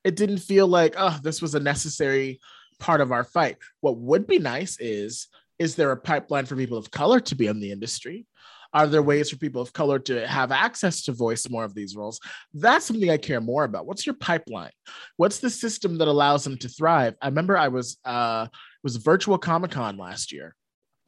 it 0.04 0.16
didn't 0.16 0.40
feel 0.40 0.68
like, 0.68 0.96
oh, 0.98 1.18
this 1.24 1.42
was 1.42 1.54
a 1.56 1.60
necessary 1.60 2.40
part 2.80 3.00
of 3.02 3.12
our 3.12 3.24
fight. 3.24 3.58
What 3.82 3.98
would 3.98 4.26
be 4.28 4.40
nice 4.40 4.78
is 4.80 5.28
is 5.60 5.76
there 5.76 5.92
a 5.92 5.98
pipeline 5.98 6.48
for 6.48 6.56
people 6.56 6.78
of 6.78 6.90
color 6.90 7.20
to 7.20 7.36
be 7.36 7.46
in 7.46 7.60
the 7.60 7.72
industry? 7.72 8.26
Are 8.74 8.88
there 8.88 9.04
ways 9.04 9.30
for 9.30 9.36
people 9.38 9.62
of 9.62 9.74
color 9.74 10.00
to 10.00 10.26
have 10.28 10.52
access 10.52 11.04
to 11.04 11.12
voice 11.12 11.48
more 11.50 11.64
of 11.66 11.76
these 11.76 11.96
roles? 11.96 12.20
That's 12.54 12.86
something 12.86 13.12
I 13.12 13.18
care 13.18 13.42
more 13.42 13.64
about. 13.66 13.86
What's 13.86 14.06
your 14.08 14.16
pipeline? 14.16 14.72
What's 15.18 15.40
the 15.40 15.50
system 15.52 15.98
that 16.00 16.08
allows 16.08 16.44
them 16.46 16.58
to 16.58 16.70
thrive? 16.70 17.14
I 17.22 17.28
remember 17.28 17.56
I 17.58 17.68
was 17.68 17.98
uh 18.04 18.48
was 18.84 18.96
virtual 18.98 19.38
Comic 19.38 19.72
Con 19.72 19.98
last 19.98 20.32
year, 20.32 20.56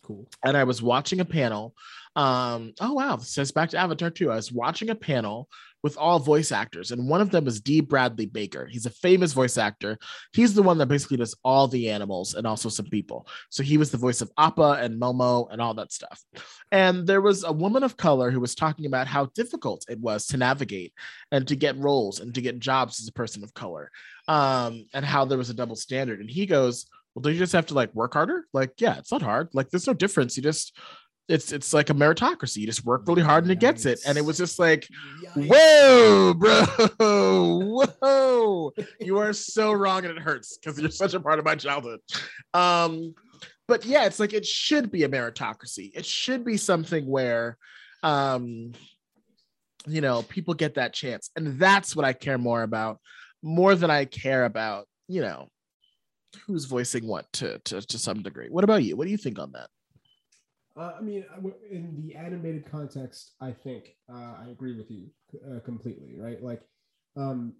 Cool. 0.03 0.27
and 0.43 0.55
I 0.57 0.63
was 0.63 0.81
watching 0.81 1.19
a 1.19 1.25
panel. 1.25 1.73
Um, 2.15 2.73
oh 2.79 2.93
wow, 2.93 3.15
this 3.15 3.29
says 3.33 3.51
back 3.51 3.69
to 3.71 3.77
Avatar 3.77 4.09
2. 4.09 4.31
I 4.31 4.35
was 4.35 4.51
watching 4.51 4.89
a 4.89 4.95
panel 4.95 5.49
with 5.81 5.97
all 5.97 6.17
voice 6.17 6.53
actors, 6.53 6.91
and 6.91 7.09
one 7.09 7.19
of 7.19 7.29
them 7.29 7.45
is 7.45 7.59
D. 7.59 7.81
Bradley 7.81 8.25
Baker. 8.25 8.67
He's 8.71 8.85
a 8.85 8.89
famous 8.91 9.33
voice 9.33 9.57
actor. 9.57 9.97
He's 10.31 10.53
the 10.53 10.63
one 10.63 10.77
that 10.77 10.85
basically 10.85 11.17
does 11.17 11.35
all 11.43 11.67
the 11.67 11.89
animals 11.89 12.35
and 12.35 12.47
also 12.47 12.69
some 12.69 12.85
people. 12.85 13.27
So 13.49 13.63
he 13.63 13.77
was 13.77 13.91
the 13.91 13.97
voice 13.97 14.21
of 14.21 14.31
Appa 14.37 14.77
and 14.79 15.01
Momo 15.01 15.47
and 15.51 15.59
all 15.59 15.73
that 15.73 15.91
stuff. 15.91 16.21
And 16.71 17.05
there 17.05 17.19
was 17.19 17.43
a 17.43 17.51
woman 17.51 17.83
of 17.83 17.97
color 17.97 18.31
who 18.31 18.39
was 18.39 18.55
talking 18.55 18.85
about 18.85 19.07
how 19.07 19.25
difficult 19.35 19.83
it 19.89 19.99
was 19.99 20.27
to 20.27 20.37
navigate 20.37 20.93
and 21.33 21.45
to 21.49 21.55
get 21.55 21.77
roles 21.77 22.21
and 22.21 22.33
to 22.35 22.41
get 22.41 22.59
jobs 22.59 23.01
as 23.01 23.09
a 23.09 23.13
person 23.13 23.43
of 23.43 23.53
color, 23.53 23.91
um, 24.29 24.85
and 24.93 25.03
how 25.03 25.25
there 25.25 25.37
was 25.37 25.49
a 25.49 25.53
double 25.53 25.75
standard. 25.75 26.21
And 26.21 26.29
he 26.29 26.45
goes, 26.45 26.85
well, 27.15 27.21
do 27.21 27.31
you 27.31 27.37
just 27.37 27.53
have 27.53 27.67
to 27.67 27.73
like 27.73 27.93
work 27.93 28.13
harder? 28.13 28.45
Like, 28.53 28.73
yeah, 28.77 28.97
it's 28.97 29.11
not 29.11 29.21
hard. 29.21 29.49
Like, 29.53 29.69
there's 29.69 29.87
no 29.87 29.93
difference. 29.93 30.35
You 30.35 30.43
just, 30.43 30.77
it's 31.29 31.53
it's 31.53 31.73
like 31.73 31.89
a 31.89 31.93
meritocracy. 31.93 32.57
You 32.57 32.65
just 32.65 32.85
work 32.85 33.07
really 33.07 33.21
hard 33.21 33.45
and 33.45 33.51
it 33.51 33.59
gets 33.59 33.85
it. 33.85 34.01
And 34.05 34.17
it 34.17 34.25
was 34.25 34.37
just 34.37 34.59
like, 34.59 34.87
whoa, 35.35 36.33
bro, 36.33 36.65
whoa, 38.01 38.73
you 38.99 39.17
are 39.19 39.31
so 39.31 39.71
wrong 39.71 40.05
and 40.05 40.17
it 40.17 40.21
hurts 40.21 40.57
because 40.57 40.79
you're 40.79 40.91
such 40.91 41.13
a 41.13 41.19
part 41.19 41.39
of 41.39 41.45
my 41.45 41.55
childhood. 41.55 42.01
Um, 42.53 43.15
but 43.67 43.85
yeah, 43.85 44.05
it's 44.05 44.19
like 44.19 44.33
it 44.33 44.45
should 44.45 44.91
be 44.91 45.03
a 45.03 45.09
meritocracy. 45.09 45.91
It 45.95 46.05
should 46.05 46.43
be 46.43 46.57
something 46.57 47.07
where, 47.07 47.57
um, 48.03 48.73
you 49.87 50.01
know, 50.01 50.23
people 50.23 50.53
get 50.53 50.75
that 50.75 50.93
chance, 50.93 51.29
and 51.37 51.57
that's 51.57 51.95
what 51.95 52.05
I 52.05 52.11
care 52.11 52.37
more 52.37 52.63
about, 52.63 52.99
more 53.41 53.75
than 53.75 53.89
I 53.89 54.03
care 54.05 54.43
about, 54.43 54.87
you 55.07 55.21
know, 55.21 55.49
who's 56.45 56.65
voicing 56.65 57.07
what 57.07 57.31
to 57.33 57.59
to 57.59 57.81
to 57.81 57.97
some 57.97 58.21
degree. 58.23 58.47
What 58.49 58.63
about 58.63 58.83
you? 58.83 58.95
What 58.95 59.05
do 59.05 59.11
you 59.11 59.17
think 59.17 59.39
on 59.39 59.51
that? 59.53 59.69
Uh, 60.75 60.93
I 60.97 61.01
mean, 61.01 61.23
in 61.69 62.01
the 62.01 62.15
animated 62.15 62.65
context, 62.69 63.33
I 63.39 63.51
think 63.51 63.95
uh, 64.11 64.33
I 64.43 64.47
agree 64.51 64.75
with 64.75 64.89
you 64.89 65.07
uh, 65.47 65.59
completely. 65.59 66.15
Right, 66.19 66.41
like 66.41 66.61
um, 67.15 67.53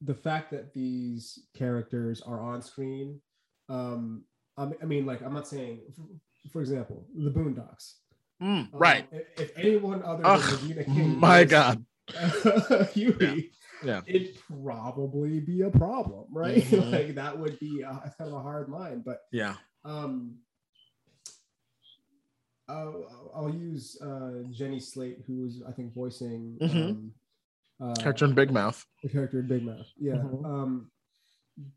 the 0.00 0.14
fact 0.14 0.50
that 0.52 0.72
these 0.72 1.40
characters 1.56 2.22
are 2.22 2.40
on 2.40 2.62
screen. 2.62 3.20
Um, 3.68 4.24
I 4.56 4.64
mean- 4.66 4.78
I 4.82 4.84
mean, 4.86 5.06
like 5.06 5.22
I'm 5.22 5.34
not 5.34 5.46
saying, 5.48 5.80
for, 5.94 6.02
for 6.50 6.60
example, 6.60 7.06
the 7.14 7.30
Boondocks. 7.30 7.94
Um, 8.40 8.68
right. 8.72 9.06
If, 9.12 9.40
if 9.40 9.58
anyone 9.58 10.02
other 10.02 10.22
than 10.22 10.26
Oh, 10.26 10.58
Regina 10.62 10.84
King, 10.84 11.18
my 11.18 11.42
was, 11.42 11.50
God. 11.50 11.84
Huey, 12.92 13.50
Yeah. 13.84 14.00
it'd 14.06 14.36
probably 14.62 15.40
be 15.40 15.62
a 15.62 15.70
problem, 15.70 16.26
right? 16.30 16.62
Mhm. 16.62 16.92
like 16.92 17.14
that 17.16 17.38
would 17.38 17.58
be 17.58 17.82
a, 17.82 17.90
kind 18.18 18.30
of 18.30 18.34
a 18.34 18.40
hard 18.40 18.68
line, 18.68 19.02
but 19.04 19.20
Yeah. 19.32 19.56
um, 19.84 20.38
I'll, 22.68 23.30
I'll 23.34 23.54
use 23.54 23.96
uh, 24.02 24.42
Jenny 24.50 24.80
Slate, 24.80 25.18
who 25.26 25.42
was 25.44 25.62
I 25.68 25.72
think 25.72 25.94
voicing 25.94 26.58
Mhm. 26.60 26.90
um, 26.90 27.12
uh, 27.80 27.94
Character 27.94 28.24
in 28.24 28.34
Big 28.34 28.50
Mouth. 28.50 28.84
the 29.02 29.08
character 29.08 29.40
in 29.40 29.46
Big 29.48 29.62
Mouth. 29.62 29.86
Yeah, 29.98 30.14
Mhm. 30.14 30.44
um, 30.44 30.90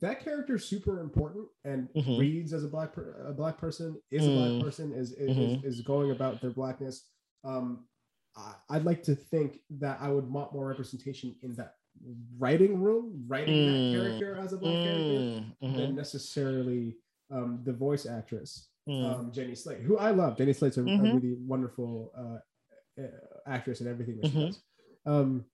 that 0.01 0.19
character 0.24 0.55
is 0.55 0.65
super 0.65 1.00
important 1.00 1.48
and 1.63 1.89
Mhm. 1.93 2.19
reads 2.19 2.53
as 2.53 2.63
a 2.63 2.67
black 2.67 2.93
per- 2.93 3.25
a 3.27 3.33
black 3.33 3.57
person 3.57 4.01
is 4.12 4.25
a 4.25 4.29
Mm. 4.29 4.36
black 4.57 4.65
person 4.65 4.93
is 4.93 5.12
is, 5.13 5.38
Mhm. 5.38 5.63
is 5.65 5.75
is 5.79 5.81
going 5.81 6.12
about 6.12 6.41
their 6.41 6.51
blackness. 6.51 7.07
Um, 7.43 7.86
I, 7.88 7.88
I'd 8.69 8.86
like 8.86 9.03
to 9.03 9.15
think 9.15 9.62
that 9.79 9.98
I 10.01 10.10
would 10.10 10.29
want 10.31 10.53
more 10.53 10.67
representation 10.67 11.36
in 11.41 11.55
that 11.55 11.75
writing 12.38 12.81
room, 12.81 13.25
writing 13.27 13.55
Mm. 13.65 13.65
that 13.65 13.91
character 13.98 14.36
as 14.38 14.53
a 14.53 14.58
black 14.58 14.81
character 14.84 15.13
Mm, 15.13 15.55
mhm, 15.63 15.75
than 15.75 15.96
necessarily 15.96 16.98
um, 17.31 17.62
the 17.63 17.74
voice 17.74 18.05
actress 18.05 18.69
mm. 18.88 19.03
um, 19.03 19.31
Jenny 19.31 19.53
Slate, 19.55 19.81
who 19.81 19.98
I 19.98 20.12
love. 20.12 20.38
Jenny 20.38 20.53
Slate's 20.53 20.77
a, 20.77 20.81
a 20.81 20.86
Mhm. 20.86 21.13
really 21.13 21.34
wonderful 21.34 22.12
uh, 22.17 22.39
uh, 23.01 23.08
actress 23.46 23.79
and 23.81 23.89
everything 23.89 24.17
that 24.17 24.27
she 24.27 24.38
Mhm. 24.38 24.46
does. 24.48 24.62
Um, 25.05 25.46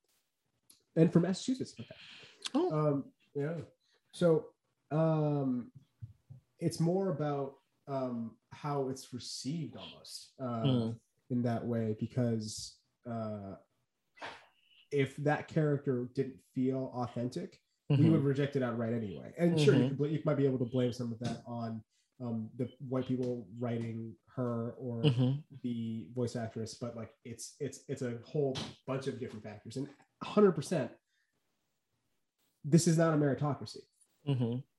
and 0.96 1.12
from 1.12 1.24
Massachusetts. 1.24 1.74
Okay. 1.80 1.96
Oh. 2.54 2.72
Um, 2.94 3.06
yeah. 3.34 3.58
So 4.14 4.48
um, 4.92 5.72
it's 6.60 6.80
more 6.80 7.10
about 7.10 7.56
um, 7.88 8.36
how 8.52 8.90
it's 8.90 9.14
received 9.14 9.76
almost 9.76 10.34
uh, 10.40 10.64
Mm. 10.66 11.00
In 11.30 11.42
that 11.44 11.66
way 11.66 11.96
because 12.00 12.78
uh, 13.10 13.56
if 14.92 15.16
that 15.18 15.48
character 15.48 16.10
didn't 16.14 16.38
feel 16.54 16.92
authentic, 16.96 17.62
we 17.90 18.06
Mhm. 18.06 18.12
would 18.12 18.24
reject 18.24 18.56
it 18.56 18.64
outright 18.64 18.94
anyway. 18.94 19.34
And 19.38 19.60
sure, 19.60 19.74
you, 19.76 19.86
Mhm. 19.86 19.98
could, 19.98 20.12
you 20.12 20.22
might 20.26 20.38
be 20.38 20.46
able 20.46 20.60
to 20.60 20.66
blame 20.66 20.92
some 20.94 21.12
of 21.12 21.20
that 21.20 21.44
on 21.46 21.84
um, 22.22 22.50
the 22.56 22.72
white 22.88 23.06
people 23.06 23.48
writing 23.60 24.16
her 24.36 24.72
or 24.74 25.04
Mhm. 25.04 25.44
the 25.62 26.08
voice 26.14 26.36
actress, 26.36 26.74
but 26.76 26.96
like 26.96 27.14
it's 27.26 27.56
it's 27.60 27.84
it's 27.90 28.02
a 28.02 28.18
whole 28.24 28.58
bunch 28.88 29.08
of 29.08 29.20
different 29.20 29.44
factors. 29.44 29.76
And 29.78 29.88
100, 30.22 30.54
percent 30.54 30.92
this 32.64 32.88
is 32.88 32.98
not 32.98 33.14
a 33.14 33.18
meritocracy. 33.18 33.84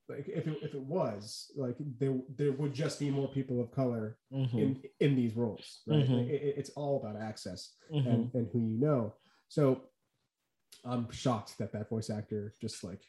Like 0.09 0.29
if 0.29 0.47
it, 0.47 0.59
if 0.63 0.75
it 0.75 0.81
was, 0.81 1.51
like 1.57 1.77
there 1.99 2.17
there 2.37 2.53
would 2.53 2.73
just 2.73 3.01
be 3.01 3.11
more 3.11 3.29
people 3.29 3.61
of 3.61 3.73
color 3.73 4.19
Mhm. 4.33 4.55
in 4.55 4.83
in 5.01 5.17
these 5.17 5.35
roles, 5.35 5.81
right? 5.87 6.07
Mhm. 6.09 6.19
Like, 6.19 6.29
it- 6.29 6.43
it- 6.43 6.55
it's 6.59 6.71
all 6.71 7.01
about 7.01 7.21
access 7.21 7.75
Mhm. 7.93 8.07
and, 8.07 8.35
and 8.35 8.49
who 8.53 8.61
you 8.61 8.79
know. 8.79 9.15
So 9.49 9.83
I'm 10.85 11.11
shocked 11.11 11.59
that 11.59 11.73
that 11.73 11.89
voice 11.89 12.09
actor 12.11 12.55
just 12.61 12.85
like 12.85 13.03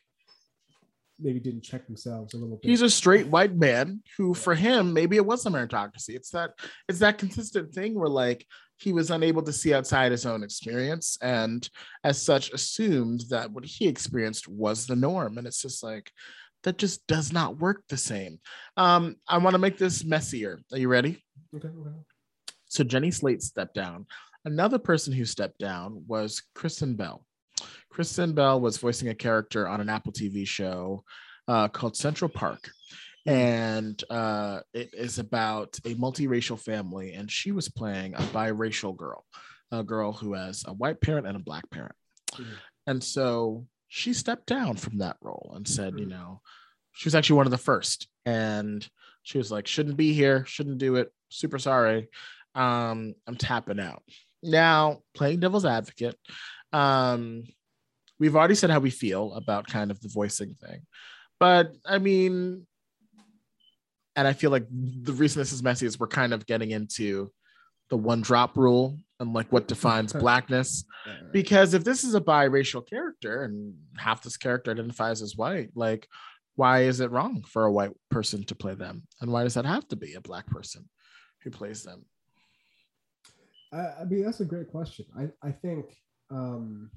maybe 1.19 1.39
didn't 1.39 1.61
check 1.63 1.85
themselves 1.87 2.33
a 2.33 2.37
little 2.37 2.57
bit. 2.57 2.69
He's 2.69 2.83
a 2.83 2.89
straight 2.89 3.27
white 3.27 3.55
man 3.55 4.03
who, 4.17 4.33
for 4.35 4.53
him, 4.53 4.93
maybe 4.93 5.15
it 5.17 5.25
was 5.25 5.45
a 5.45 5.49
meritocracy. 5.49 6.15
It's 6.15 6.29
that 6.31 6.51
it's 6.87 6.99
that 6.99 7.17
consistent 7.19 7.73
thing 7.73 7.93
where 7.95 8.09
like 8.09 8.45
he 8.77 8.93
was 8.93 9.09
unable 9.09 9.41
to 9.43 9.53
see 9.53 9.73
outside 9.73 10.11
his 10.11 10.25
own 10.27 10.43
experience 10.43 11.17
and 11.21 11.67
as 12.03 12.21
such 12.21 12.51
assumed 12.51 13.21
that 13.29 13.51
what 13.51 13.65
he 13.65 13.87
experienced 13.87 14.47
was 14.47 14.85
the 14.85 14.95
norm. 14.95 15.37
And 15.39 15.47
it's 15.47 15.61
just 15.61 15.81
like 15.83 16.11
that 16.67 16.77
just 16.77 17.07
does 17.07 17.31
not 17.31 17.57
work 17.59 17.83
the 17.87 17.95
same. 17.95 18.41
Um, 18.75 19.15
I 19.25 19.37
want 19.37 19.53
to 19.53 19.57
make 19.57 19.77
this 19.77 20.03
messier. 20.03 20.59
Are 20.73 20.77
you 20.77 20.89
ready? 20.89 21.23
okay, 21.55 21.69
okay. 21.69 21.95
So 22.65 22.83
Jenny 22.83 23.09
Slate 23.09 23.41
stepped 23.41 23.73
down. 23.73 24.05
Another 24.43 24.77
person 24.77 25.13
who 25.13 25.23
stepped 25.23 25.59
down 25.59 26.03
was 26.07 26.43
Kristen 26.55 26.95
Bell. 26.95 27.25
Kristen 27.89 28.33
Bell 28.33 28.59
was 28.59 28.75
voicing 28.75 29.07
a 29.07 29.15
character 29.15 29.65
on 29.65 29.79
an 29.79 29.87
Apple 29.87 30.11
TV 30.11 30.45
show 30.45 31.05
uh, 31.47 31.69
called 31.69 31.95
Central 31.95 32.27
Park. 32.27 32.69
And 33.25 34.03
uh, 34.09 34.59
it 34.73 34.89
is 34.91 35.19
about 35.19 35.79
a 35.85 35.95
multiracial 35.95 36.59
family, 36.59 37.13
and 37.13 37.31
she 37.31 37.53
was 37.53 37.69
playing 37.69 38.13
a 38.13 38.19
biracial 38.19 38.93
girl, 38.93 39.23
a 39.71 39.85
girl 39.85 40.11
who 40.11 40.33
has 40.33 40.65
a 40.67 40.73
white 40.73 40.99
parent 40.99 41.27
and 41.27 41.37
a 41.37 41.39
black 41.39 41.69
parent. 41.69 41.95
Mhm. 42.33 42.45
And 42.87 43.01
so 43.01 43.65
she 43.87 44.13
stepped 44.13 44.47
down 44.47 44.75
from 44.75 44.99
that 44.99 45.17
role 45.21 45.53
and 45.55 45.67
said, 45.67 45.99
you 45.99 46.05
know, 46.05 46.41
she 46.91 47.07
was 47.07 47.15
actually 47.15 47.37
one 47.37 47.47
of 47.47 47.51
the 47.51 47.57
first. 47.57 48.07
And 48.25 48.87
she 49.23 49.37
was 49.37 49.51
like, 49.51 49.67
shouldn't 49.67 49.97
be 49.97 50.13
here, 50.13 50.45
shouldn't 50.45 50.77
do 50.77 50.95
it, 50.95 51.11
super 51.29 51.59
sorry. 51.59 52.09
Um, 52.55 53.13
I'm 53.27 53.35
tapping 53.35 53.79
out. 53.79 54.03
Now, 54.43 54.99
playing 55.13 55.39
devil's 55.39 55.65
advocate, 55.65 56.17
um, 56.73 57.43
we've 58.19 58.35
already 58.35 58.55
said 58.55 58.69
how 58.69 58.79
we 58.79 58.89
feel 58.89 59.33
about 59.33 59.67
kind 59.67 59.91
of 59.91 59.99
the 60.01 60.09
voicing 60.09 60.55
thing. 60.55 60.81
But 61.39 61.73
I 61.85 61.99
mean, 61.99 62.65
and 64.15 64.27
I 64.27 64.33
feel 64.33 64.49
like 64.49 64.65
the 64.71 65.13
reason 65.13 65.39
this 65.39 65.53
is 65.53 65.61
messy 65.61 65.85
is 65.85 65.99
we're 65.99 66.07
kind 66.07 66.33
of 66.33 66.47
getting 66.47 66.71
into 66.71 67.31
the 67.89 67.97
one 67.97 68.21
drop 68.21 68.57
rule 68.57 68.99
and 69.19 69.33
like 69.33 69.51
what 69.51 69.67
defines 69.73 70.13
blackness. 70.13 70.85
Uh, 71.07 71.13
because 71.31 71.73
if 71.73 71.83
this 71.83 72.03
is 72.03 72.15
a 72.15 72.21
biracial 72.21 72.87
character 72.87 73.43
and 73.43 73.75
half 73.97 74.21
this 74.21 74.37
character 74.37 74.71
identifies 74.71 75.21
as 75.21 75.35
white 75.35 75.69
like 75.75 76.07
why 76.55 76.81
is 76.81 77.01
it 77.01 77.11
wrong 77.11 77.43
for 77.43 77.65
a 77.65 77.71
white 77.71 77.91
person 78.09 78.43
to 78.43 78.55
play 78.55 78.73
them? 78.73 79.03
And 79.21 79.31
why 79.31 79.43
does 79.43 79.53
that 79.53 79.65
have 79.65 79.87
to 79.89 79.95
be 79.95 80.15
a 80.15 80.21
black 80.21 80.47
person 80.47 80.89
who 81.43 81.51
plays 81.51 81.83
them? 81.83 82.03
I, 83.71 84.01
I 84.01 84.03
mean 84.05 84.25
that's 84.25 84.39
a 84.39 84.45
great 84.45 84.69
question. 84.69 85.05
I 85.17 85.27
i 85.47 85.51
think 85.51 85.85
um 86.29 86.89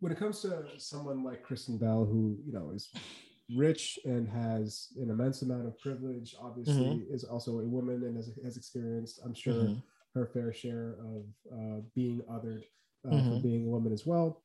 when 0.00 0.12
it 0.12 0.18
comes 0.18 0.40
to 0.42 0.64
someone 0.78 1.24
like 1.24 1.42
kristen 1.42 1.78
bell 1.78 2.04
who 2.04 2.38
you 2.46 2.52
know 2.52 2.70
is 2.74 2.90
rich 3.54 3.98
and 4.04 4.28
has 4.28 4.88
an 4.96 5.10
immense 5.10 5.42
amount 5.42 5.66
of 5.66 5.78
privilege 5.78 6.34
obviously 6.40 6.84
Mm-hmm. 6.84 7.14
is 7.14 7.24
also 7.24 7.58
a 7.60 7.64
woman 7.64 8.04
and 8.04 8.16
has, 8.16 8.30
has 8.42 8.56
experienced 8.56 9.20
i'm 9.24 9.34
sure 9.34 9.54
Mhm. 9.68 9.82
her 10.14 10.26
fair 10.26 10.52
share 10.52 10.96
of 11.00 11.24
uh, 11.52 11.80
being 11.94 12.22
othered 12.22 12.64
uh, 13.04 13.10
for 13.10 13.16
Mhm. 13.36 13.42
being 13.42 13.66
a 13.66 13.68
woman 13.70 13.92
as 13.92 14.06
well 14.06 14.42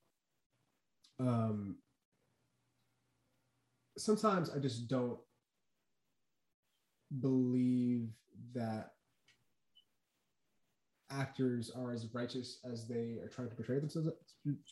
um 1.19 1.77
sometimes 3.97 4.49
i 4.49 4.59
just 4.59 4.87
don't 4.89 5.19
believe 7.21 8.09
that 8.53 8.93
actors 11.09 11.71
are 11.71 11.91
as 11.91 12.13
righteous 12.13 12.59
as 12.63 12.87
they 12.87 13.17
are 13.23 13.27
trying 13.29 13.49
to 13.49 13.55
portray 13.55 13.79
themselves 13.79 14.09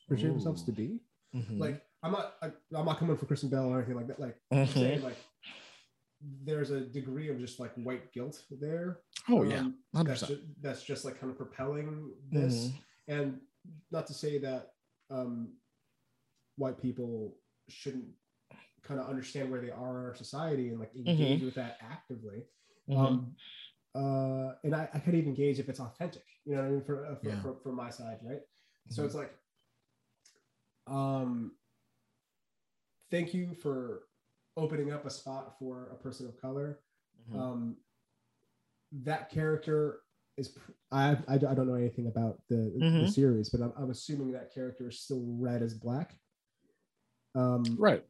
portray 0.07 0.29
themselves 0.29 0.63
to 0.63 0.71
be 0.71 0.99
Mhm. 1.35 1.59
like 1.59 1.81
i'm 2.03 2.11
not 2.11 2.35
I, 2.41 2.47
i'm 2.75 2.85
not 2.85 2.97
coming 2.99 3.17
for 3.17 3.25
kristen 3.25 3.49
bell 3.49 3.67
or 3.69 3.77
anything 3.77 3.95
like 3.95 4.07
that 4.07 4.19
like 4.19 4.37
i'm 4.51 4.59
Mhm. 4.65 4.73
saying 4.73 5.03
like 5.03 5.17
there's 6.43 6.71
a 6.71 6.81
degree 6.81 7.29
of 7.29 7.37
just 7.39 7.59
like 7.59 7.73
white 7.75 8.11
guilt 8.11 8.43
there 8.49 8.99
oh 9.29 9.43
yeah 9.43 9.59
um, 9.59 9.77
100%. 9.93 10.05
that's 10.07 10.19
just, 10.27 10.41
that's 10.61 10.83
just 10.83 11.05
like 11.05 11.19
kind 11.19 11.31
of 11.31 11.37
propelling 11.37 12.11
this 12.31 12.69
Mhm. 12.69 12.73
and 13.07 13.41
not 13.91 14.07
to 14.07 14.13
say 14.13 14.37
that 14.39 14.73
um 15.09 15.53
white 16.55 16.81
people 16.81 17.37
shouldn't 17.69 18.05
kind 18.81 18.99
of 18.99 19.07
understand 19.07 19.51
where 19.51 19.61
they 19.61 19.69
are 19.69 19.99
in 19.99 20.05
our 20.07 20.15
society 20.15 20.69
and 20.69 20.79
like 20.79 20.95
engage 20.95 21.41
with 21.43 21.55
that 21.55 21.77
actively 21.81 22.45
Mhm. 22.89 22.97
um 22.97 23.35
uh 23.95 24.53
and 24.63 24.73
i, 24.75 24.89
I 24.93 24.99
could 24.99 25.13
even 25.15 25.33
gauge 25.33 25.59
if 25.59 25.69
it's 25.69 25.79
authentic 25.79 26.23
you 26.45 26.55
know 26.55 26.61
what 26.61 26.67
i 26.67 26.71
mean 26.71 26.81
for 26.83 27.05
uh, 27.05 27.15
for, 27.15 27.27
Yeah. 27.29 27.41
for, 27.41 27.55
for 27.61 27.71
my 27.71 27.89
side 27.89 28.19
right 28.23 28.41
so 28.89 29.01
Mhm. 29.03 29.05
it's 29.05 29.15
like 29.15 29.37
um 30.87 31.51
thank 33.11 33.33
you 33.33 33.53
for 33.53 34.03
opening 34.55 34.91
up 34.91 35.05
a 35.05 35.09
spot 35.09 35.57
for 35.59 35.87
a 35.91 35.95
person 35.95 36.27
of 36.27 36.39
color 36.41 36.79
Mhm. 37.29 37.39
um 37.39 37.77
that 38.91 39.29
character 39.29 40.01
is 40.37 40.57
I, 40.91 41.11
I 41.27 41.33
I 41.35 41.37
don't 41.37 41.67
know 41.67 41.73
anything 41.75 42.07
about 42.07 42.41
the, 42.49 42.85
the 42.95 43.05
Mhm. 43.05 43.13
series 43.13 43.49
but 43.49 43.61
I'm, 43.61 43.73
I'm 43.77 43.89
assuming 43.91 44.31
that 44.31 44.53
character 44.53 44.89
is 44.89 45.01
still 45.01 45.23
read 45.25 45.61
as 45.61 45.73
black 45.73 46.19
um 47.35 47.77
right 47.77 48.03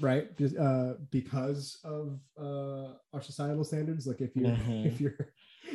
right 0.00 0.30
uh 0.58 0.94
because 1.10 1.78
of 1.84 2.20
uh 2.40 2.94
our 3.12 3.22
societal 3.22 3.64
standards 3.64 4.06
like 4.06 4.20
if 4.20 4.34
you're 4.36 4.48
Mhm. 4.48 4.84
if 4.84 5.00
you're 5.00 5.16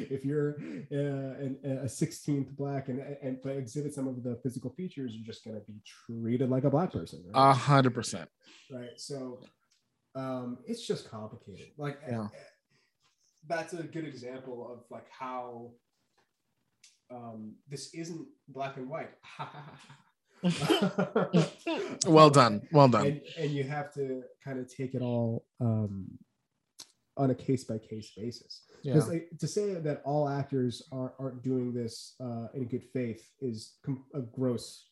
if 0.09 0.23
you're 0.25 0.57
uh, 0.91 0.95
an, 1.43 1.57
a 1.63 1.85
16th 1.85 2.55
black 2.55 2.87
and 2.89 2.99
and 3.21 3.39
but 3.43 3.55
exhibit 3.57 3.93
some 3.93 4.07
of 4.07 4.23
the 4.23 4.35
physical 4.43 4.69
features 4.71 5.13
you're 5.15 5.25
just 5.25 5.43
going 5.43 5.55
to 5.59 5.65
be 5.65 5.79
treated 6.05 6.49
like 6.49 6.63
a 6.63 6.69
black 6.69 6.91
person 6.91 7.23
a 7.33 7.53
hundred 7.53 7.93
percent. 7.93 8.29
Right 8.71 8.89
so 8.97 9.39
um 10.15 10.57
it's 10.65 10.85
just 10.85 11.09
complicated. 11.09 11.67
Like 11.77 11.99
Yeah. 12.09 12.27
that's 13.47 13.73
a 13.73 13.83
good 13.83 14.05
example 14.05 14.69
of 14.71 14.79
like 14.89 15.07
how 15.09 15.71
um 17.11 17.55
this 17.69 17.93
isn't 17.93 18.27
black 18.47 18.77
and 18.77 18.89
white. 18.89 19.11
Well 22.07 22.29
done 22.29 22.61
well 22.71 22.87
done. 22.87 23.07
And, 23.07 23.21
and 23.39 23.51
you 23.51 23.63
have 23.63 23.93
to 23.95 24.23
kind 24.43 24.59
of 24.59 24.73
take 24.73 24.93
it 24.93 25.01
all 25.01 25.45
um 25.59 26.07
on 27.17 27.31
a 27.31 27.35
case 27.35 27.63
by 27.63 27.77
case 27.77 28.11
basis 28.15 28.61
yeah 28.83 28.93
because 28.93 29.09
like, 29.09 29.29
to 29.39 29.47
say 29.47 29.73
that 29.75 30.01
all 30.05 30.29
actors 30.29 30.83
are, 30.91 31.13
aren't 31.19 31.41
doing 31.43 31.73
this 31.73 32.15
uh, 32.21 32.47
in 32.53 32.65
good 32.67 32.83
faith 32.93 33.23
is 33.41 33.75
com- 33.85 34.05
a 34.13 34.21
gross 34.21 34.89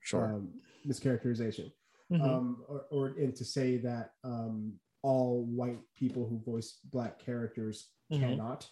sure 0.00 0.26
um, 0.34 0.48
mischaracterization 0.86 1.70
Mhm. 2.12 2.20
um, 2.22 2.64
or, 2.68 2.80
or 2.90 3.06
and 3.18 3.34
to 3.34 3.44
say 3.44 3.78
that 3.78 4.10
um, 4.24 4.74
all 5.02 5.44
white 5.46 5.80
people 5.96 6.28
who 6.28 6.38
voice 6.52 6.78
black 6.92 7.18
characters 7.18 7.90
Mhm. 8.12 8.20
cannot 8.20 8.68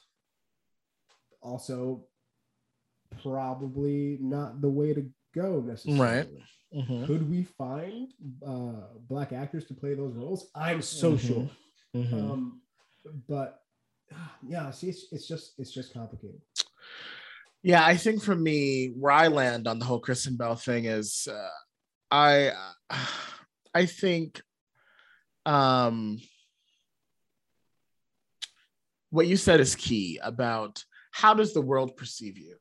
also 1.42 2.06
probably 3.22 4.18
not 4.20 4.60
the 4.60 4.68
way 4.68 4.92
to 4.94 5.10
go 5.34 5.60
necessarily 5.60 6.42
Mhm. 6.74 7.06
could 7.06 7.28
we 7.28 7.42
find 7.44 8.12
uh, 8.46 8.86
black 9.08 9.32
actors 9.32 9.66
to 9.66 9.74
play 9.74 9.94
those 9.94 10.14
roles 10.14 10.50
i'm 10.54 10.80
so 10.80 11.12
Mhm. 11.12 11.18
sure 11.26 11.50
Mhm. 11.94 12.12
um, 12.30 12.61
but 13.28 13.60
ah, 14.12 14.34
yeah 14.46 14.70
see 14.70 14.88
it's, 14.88 15.06
it's 15.12 15.26
just 15.26 15.54
it's 15.58 15.72
just 15.72 15.92
complicated. 15.92 16.40
Yeah, 17.62 17.84
I 17.84 17.96
think 17.96 18.22
for 18.22 18.34
me, 18.34 18.88
where 18.88 19.12
I 19.12 19.28
land 19.28 19.68
on 19.68 19.78
the 19.78 19.84
whole 19.84 20.00
Kristen 20.00 20.36
Bell 20.36 20.56
thing 20.56 20.86
is, 20.86 21.28
uh, 21.30 21.48
I, 22.10 22.50
I 23.74 23.86
think, 23.86 24.42
um, 25.46 26.18
what 29.10 29.28
you 29.28 29.36
said 29.36 29.60
is 29.60 29.76
key 29.76 30.18
about 30.22 30.84
how 31.12 31.34
does 31.34 31.54
the 31.54 31.60
world 31.60 31.96
perceive 31.96 32.36
you, 32.36 32.56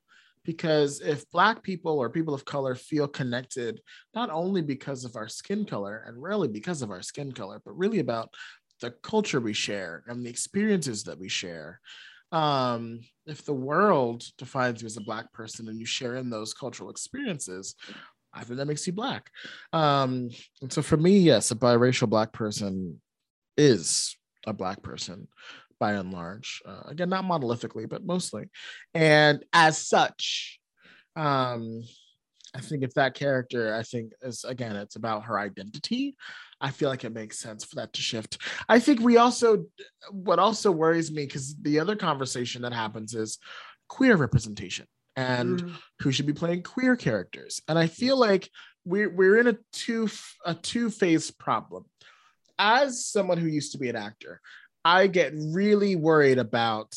because 0.45 1.01
if 1.01 1.29
Black 1.31 1.63
people 1.63 1.97
or 1.97 2.09
people 2.09 2.35
of 2.35 2.45
color 2.45 2.75
feel 2.75 3.07
connected, 3.07 3.81
not 4.13 4.29
only 4.29 4.61
because 4.61 5.03
of 5.03 5.15
our 5.15 5.27
skin 5.27 5.65
color 5.65 6.03
and 6.05 6.21
rarely 6.21 6.47
because 6.47 6.83
of 6.83 6.91
our 6.91 7.01
skin 7.01 7.31
color, 7.31 7.59
but 7.65 7.77
really 7.77 7.99
about 7.99 8.33
the 8.81 8.91
culture 8.91 9.39
we 9.39 9.53
share 9.53 10.03
and 10.07 10.25
the 10.25 10.29
experiences 10.29 11.03
that 11.05 11.19
we 11.19 11.29
share 11.29 11.79
um, 12.31 13.01
if 13.25 13.43
the 13.45 13.53
world 13.53 14.23
defines 14.37 14.81
you 14.81 14.85
as 14.85 14.97
a 14.97 15.01
black 15.01 15.31
person 15.33 15.67
and 15.67 15.79
you 15.79 15.85
share 15.85 16.15
in 16.15 16.29
those 16.29 16.53
cultural 16.53 16.89
experiences, 16.89 17.75
I 18.33 18.43
think 18.43 18.57
that 18.57 18.67
makes 18.67 18.87
you 18.87 18.93
black. 18.93 19.29
Um, 19.73 20.29
and 20.61 20.71
so 20.71 20.81
for 20.81 20.97
me, 20.97 21.19
yes, 21.19 21.51
a 21.51 21.55
biracial 21.55 22.09
black 22.09 22.31
person 22.31 23.01
is 23.57 24.15
a 24.47 24.53
black 24.53 24.81
person 24.81 25.27
by 25.79 25.93
and 25.93 26.13
large. 26.13 26.61
Uh, 26.65 26.83
again, 26.85 27.09
not 27.09 27.25
monolithically, 27.25 27.89
but 27.89 28.05
mostly. 28.05 28.45
And 28.93 29.43
as 29.51 29.77
such, 29.77 30.59
um, 31.15 31.83
I 32.55 32.61
think 32.61 32.83
if 32.83 32.93
that 32.93 33.13
character, 33.13 33.75
I 33.75 33.83
think 33.83 34.13
is 34.21 34.43
again, 34.45 34.75
it's 34.75 34.95
about 34.95 35.25
her 35.25 35.39
identity. 35.39 36.15
I 36.61 36.71
feel 36.71 36.89
like 36.89 37.03
it 37.03 37.13
makes 37.13 37.39
sense 37.39 37.65
for 37.65 37.75
that 37.77 37.93
to 37.93 38.01
shift. 38.01 38.37
I 38.69 38.79
think 38.79 39.01
we 39.01 39.17
also, 39.17 39.65
what 40.11 40.39
also 40.39 40.71
worries 40.71 41.11
me, 41.11 41.25
because 41.25 41.55
the 41.61 41.79
other 41.79 41.95
conversation 41.95 42.61
that 42.61 42.73
happens 42.73 43.13
is 43.13 43.39
queer 43.89 44.15
representation 44.15 44.85
and 45.15 45.63
Mm, 45.63 45.75
who 45.99 46.11
should 46.11 46.25
be 46.27 46.33
playing 46.33 46.63
queer 46.63 46.95
characters. 46.95 47.61
And 47.67 47.77
I 47.77 47.87
feel 47.87 48.17
like 48.17 48.49
we're 48.85 49.09
we're 49.13 49.37
in 49.37 49.47
a 49.47 49.57
two 49.73 50.09
a 50.45 50.53
two 50.53 50.89
phase 50.89 51.31
problem. 51.31 51.85
As 52.57 53.05
someone 53.05 53.37
who 53.37 53.47
used 53.47 53.71
to 53.73 53.77
be 53.79 53.89
an 53.89 53.95
actor, 53.95 54.39
I 54.85 55.07
get 55.07 55.33
really 55.35 55.95
worried 55.95 56.37
about, 56.37 56.93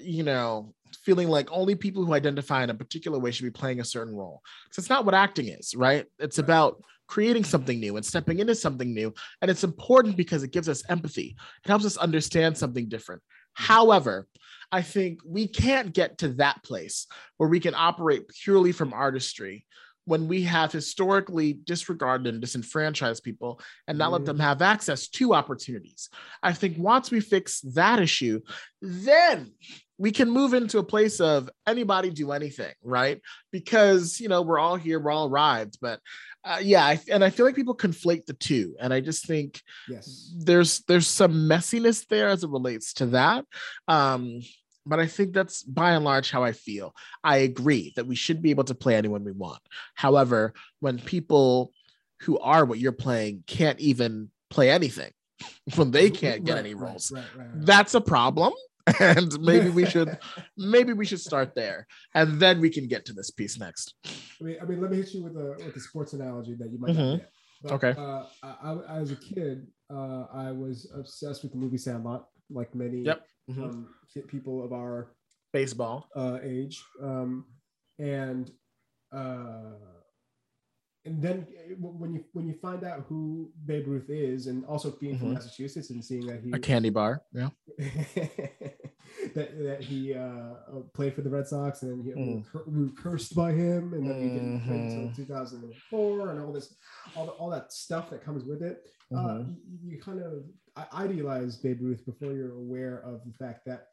you 0.00 0.22
know, 0.22 0.74
feeling 1.04 1.28
like 1.28 1.48
only 1.50 1.74
people 1.74 2.04
who 2.04 2.12
identify 2.14 2.62
in 2.62 2.70
a 2.70 2.74
particular 2.74 3.18
way 3.18 3.30
should 3.30 3.44
be 3.44 3.50
playing 3.50 3.80
a 3.80 3.84
certain 3.84 4.14
role. 4.14 4.42
So 4.72 4.80
it's 4.80 4.90
not 4.90 5.04
what 5.04 5.14
acting 5.14 5.48
is, 5.48 5.74
right? 5.74 6.06
It's 6.18 6.38
Right. 6.38 6.44
about 6.44 6.82
creating 7.06 7.44
something 7.44 7.78
new 7.78 7.96
and 7.96 8.04
stepping 8.04 8.38
into 8.38 8.54
something 8.54 8.92
new. 8.92 9.12
And 9.42 9.50
it's 9.50 9.64
important 9.64 10.16
because 10.16 10.42
it 10.42 10.52
gives 10.52 10.68
us 10.68 10.82
empathy. 10.88 11.36
It 11.64 11.68
helps 11.68 11.84
us 11.84 11.96
understand 11.96 12.56
something 12.56 12.88
different. 12.88 13.22
Mm-hmm. 13.22 13.64
However, 13.72 14.26
I 14.72 14.82
think 14.82 15.20
we 15.24 15.46
can't 15.46 15.92
get 15.92 16.18
to 16.18 16.28
that 16.34 16.64
place 16.64 17.06
where 17.36 17.48
we 17.48 17.60
can 17.60 17.74
operate 17.74 18.28
purely 18.28 18.72
from 18.72 18.92
artistry 18.92 19.66
when 20.06 20.28
we 20.28 20.42
have 20.42 20.70
historically 20.72 21.54
disregarded 21.54 22.26
and 22.32 22.40
disenfranchised 22.40 23.22
people 23.22 23.60
and 23.88 23.96
not 23.96 24.12
let 24.12 24.24
them 24.24 24.36
Mhm. 24.38 24.42
have 24.42 24.62
access 24.62 25.08
to 25.08 25.34
opportunities. 25.34 26.10
I 26.42 26.52
think 26.52 26.76
once 26.78 27.10
we 27.10 27.20
fix 27.20 27.60
that 27.60 28.00
issue, 28.00 28.40
then 28.82 29.52
we 29.96 30.10
can 30.10 30.28
move 30.28 30.54
into 30.54 30.78
a 30.78 30.84
place 30.84 31.20
of 31.20 31.48
anybody 31.66 32.10
do 32.10 32.32
anything, 32.32 32.74
right? 32.82 33.20
Because 33.52 34.20
you 34.20 34.28
know 34.28 34.42
we're 34.42 34.58
all 34.58 34.76
here, 34.76 34.98
we're 34.98 35.12
all 35.12 35.28
arrived, 35.28 35.78
but 35.80 36.00
uh, 36.44 36.58
yeah, 36.62 36.84
I, 36.84 37.00
and 37.10 37.24
I 37.24 37.30
feel 37.30 37.46
like 37.46 37.54
people 37.54 37.76
conflate 37.76 38.26
the 38.26 38.34
two, 38.34 38.76
and 38.80 38.92
I 38.92 39.00
just 39.00 39.26
think 39.26 39.62
yes 39.88 40.34
there's 40.36 40.80
there's 40.80 41.06
some 41.06 41.48
messiness 41.48 42.06
there 42.08 42.28
as 42.28 42.44
it 42.44 42.50
relates 42.50 42.92
to 42.94 43.06
that. 43.06 43.46
Um, 43.88 44.40
but 44.86 45.00
I 45.00 45.06
think 45.06 45.32
that's 45.32 45.62
by 45.62 45.92
and 45.92 46.04
large 46.04 46.30
how 46.30 46.42
I 46.44 46.52
feel. 46.52 46.94
I 47.22 47.38
agree 47.38 47.92
that 47.96 48.06
we 48.06 48.14
should 48.14 48.42
be 48.42 48.50
able 48.50 48.64
to 48.64 48.74
play 48.74 48.94
anyone 48.96 49.24
we 49.24 49.32
want. 49.32 49.60
However, 49.94 50.54
when 50.80 50.98
people 50.98 51.72
who 52.20 52.38
are 52.38 52.64
what 52.64 52.78
you're 52.78 52.92
playing 52.92 53.44
can't 53.46 53.78
even 53.80 54.30
play 54.50 54.70
anything, 54.70 55.12
when 55.76 55.90
they 55.90 56.10
can't 56.10 56.44
get 56.44 56.54
Right, 56.54 56.60
any 56.60 56.74
roles, 56.74 57.10
right, 57.12 57.24
right, 57.36 57.46
that's 57.54 57.94
a 57.94 58.00
problem. 58.00 58.52
And 59.00 59.40
maybe 59.40 59.70
we 59.70 59.86
should 59.86 60.18
maybe 60.58 60.92
we 60.92 61.06
should 61.06 61.20
start 61.20 61.54
there, 61.54 61.86
and 62.14 62.38
then 62.38 62.60
we 62.60 62.68
can 62.68 62.86
get 62.86 63.06
to 63.06 63.14
this 63.14 63.30
piece 63.30 63.58
next. 63.58 63.94
I 64.38 64.44
mean, 64.44 64.56
I 64.60 64.64
mean, 64.66 64.82
let 64.82 64.90
me 64.90 64.98
hit 64.98 65.14
you 65.14 65.24
with 65.24 65.36
a 65.38 65.56
with 65.64 65.74
a 65.74 65.80
sports 65.80 66.12
analogy 66.12 66.54
that 66.56 66.70
you 66.70 66.78
might 66.78 66.90
Mhm. 66.94 67.10
not 67.12 67.18
get. 67.20 67.32
But, 67.62 67.72
Okay. 67.72 67.94
Uh, 67.98 68.26
I, 68.42 68.72
I, 68.72 69.00
as 69.00 69.10
a 69.10 69.16
kid, 69.16 69.66
uh, 69.88 70.24
I 70.30 70.52
was 70.52 70.92
obsessed 70.94 71.42
with 71.42 71.52
the 71.52 71.58
movie 71.58 71.78
Sandlot, 71.78 72.28
like 72.50 72.74
many 72.74 73.02
Yep. 73.02 73.26
Mhm. 73.50 73.62
um, 73.62 73.94
people 74.28 74.64
of 74.64 74.72
our 74.72 75.08
Baseball. 75.52 76.08
uh, 76.16 76.38
age, 76.42 76.82
um, 77.00 77.44
and 77.98 78.50
uh, 79.12 79.74
and 81.04 81.20
then 81.22 81.46
uh, 81.70 81.74
when 81.76 82.14
you 82.14 82.24
when 82.32 82.46
you 82.46 82.54
find 82.54 82.82
out 82.84 83.04
who 83.08 83.52
Babe 83.66 83.86
Ruth 83.86 84.08
is, 84.10 84.46
and 84.48 84.64
also 84.66 84.90
being 84.90 85.16
from 85.18 85.28
Mhm. 85.28 85.34
Massachusetts 85.34 85.90
and 85.90 86.04
seeing 86.04 86.26
that 86.26 86.40
he 86.42 86.50
A 86.52 86.58
candy 86.58 86.90
bar. 86.90 87.22
Yeah. 87.32 87.50
that 89.34 89.58
that 89.62 89.80
he 89.82 90.14
uh, 90.14 90.20
uh, 90.20 90.80
played 90.92 91.14
for 91.14 91.22
the 91.22 91.30
Red 91.30 91.46
Sox 91.46 91.82
and 91.82 92.04
he, 92.04 92.12
Mm. 92.12 92.44
we 92.66 92.84
were 92.84 92.90
cursed 92.92 93.34
by 93.34 93.52
him 93.52 93.92
and 93.94 94.08
that 94.08 94.16
he 94.20 94.28
didn't 94.28 94.60
play 94.66 94.76
until 94.76 95.08
Mhm. 95.08 95.14
2004 95.16 96.30
and 96.30 96.40
all 96.40 96.52
this 96.52 96.74
all, 97.16 97.26
the, 97.26 97.32
all 97.32 97.50
that 97.50 97.72
stuff 97.72 98.10
that 98.10 98.22
comes 98.22 98.44
with 98.44 98.62
it 98.62 98.86
uh, 99.12 99.16
Mhm. 99.16 99.56
you, 99.70 99.90
you 99.92 100.00
kind 100.00 100.20
of 100.20 100.44
idealize 100.92 101.56
Babe 101.56 101.80
Ruth 101.82 102.04
before 102.04 102.32
you're 102.32 102.56
aware 102.56 102.98
of 103.04 103.20
the 103.24 103.32
fact 103.32 103.64
that 103.66 103.88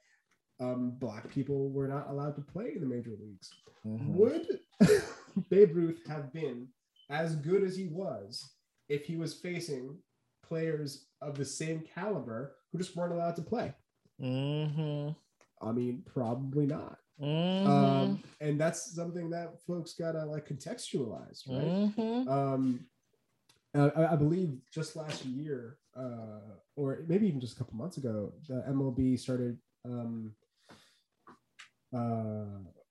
um, 0.60 0.92
black 1.00 1.30
people 1.30 1.70
were 1.70 1.88
not 1.88 2.10
allowed 2.10 2.36
to 2.36 2.42
play 2.42 2.74
in 2.76 2.82
the 2.82 2.88
major 2.88 3.12
leagues 3.20 3.52
Mhm. 3.86 4.08
would 4.14 4.60
Babe 5.50 5.76
Ruth 5.76 6.00
have 6.08 6.32
been 6.34 6.68
as 7.10 7.36
good 7.36 7.64
as 7.64 7.76
he 7.76 7.88
was 7.88 8.54
if 8.90 9.06
he 9.06 9.16
was 9.16 9.34
facing 9.34 9.98
players 10.44 11.08
of 11.22 11.36
the 11.38 11.46
same 11.46 11.82
caliber 11.96 12.56
who 12.72 12.78
just 12.78 12.96
weren't 12.96 13.14
allowed 13.14 13.36
to 13.38 13.42
play? 13.42 13.74
Mhm. 14.20 15.16
I 15.62 15.72
mean, 15.72 16.04
probably 16.06 16.66
not. 16.68 16.98
Mhm. 17.20 17.66
Um, 17.68 18.24
and 18.40 18.60
that's 18.60 18.94
something 18.96 19.30
that 19.32 19.62
folks 19.66 19.94
gotta 19.94 20.26
like 20.26 20.48
contextualize, 20.48 21.48
right? 21.48 21.96
Mhm. 21.96 22.28
Um, 22.28 22.86
I, 23.74 24.14
I 24.14 24.16
believe 24.16 24.60
just 24.72 24.96
last 24.96 25.24
year, 25.26 25.78
uh, 25.98 26.56
or 26.76 27.04
maybe 27.08 27.28
even 27.28 27.40
just 27.42 27.54
a 27.56 27.58
couple 27.58 27.76
months 27.76 27.98
ago, 27.98 28.34
the 28.48 28.64
MLB 28.70 29.20
started 29.20 29.58
um, 29.86 30.34
uh, 31.96 32.46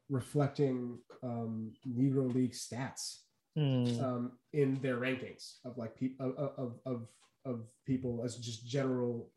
reflecting 0.08 0.98
um, 1.22 1.72
Negro 1.88 2.32
League 2.34 2.52
stats 2.52 3.20
Mm. 3.58 4.00
um, 4.00 4.32
in 4.52 4.80
their 4.80 4.98
rankings 4.98 5.56
of 5.64 5.76
like 5.76 5.96
people 5.96 6.32
of, 6.38 6.52
of 6.56 6.72
of 6.86 7.08
of 7.44 7.66
people 7.84 8.22
as 8.24 8.36
just 8.36 8.64
general 8.64 9.28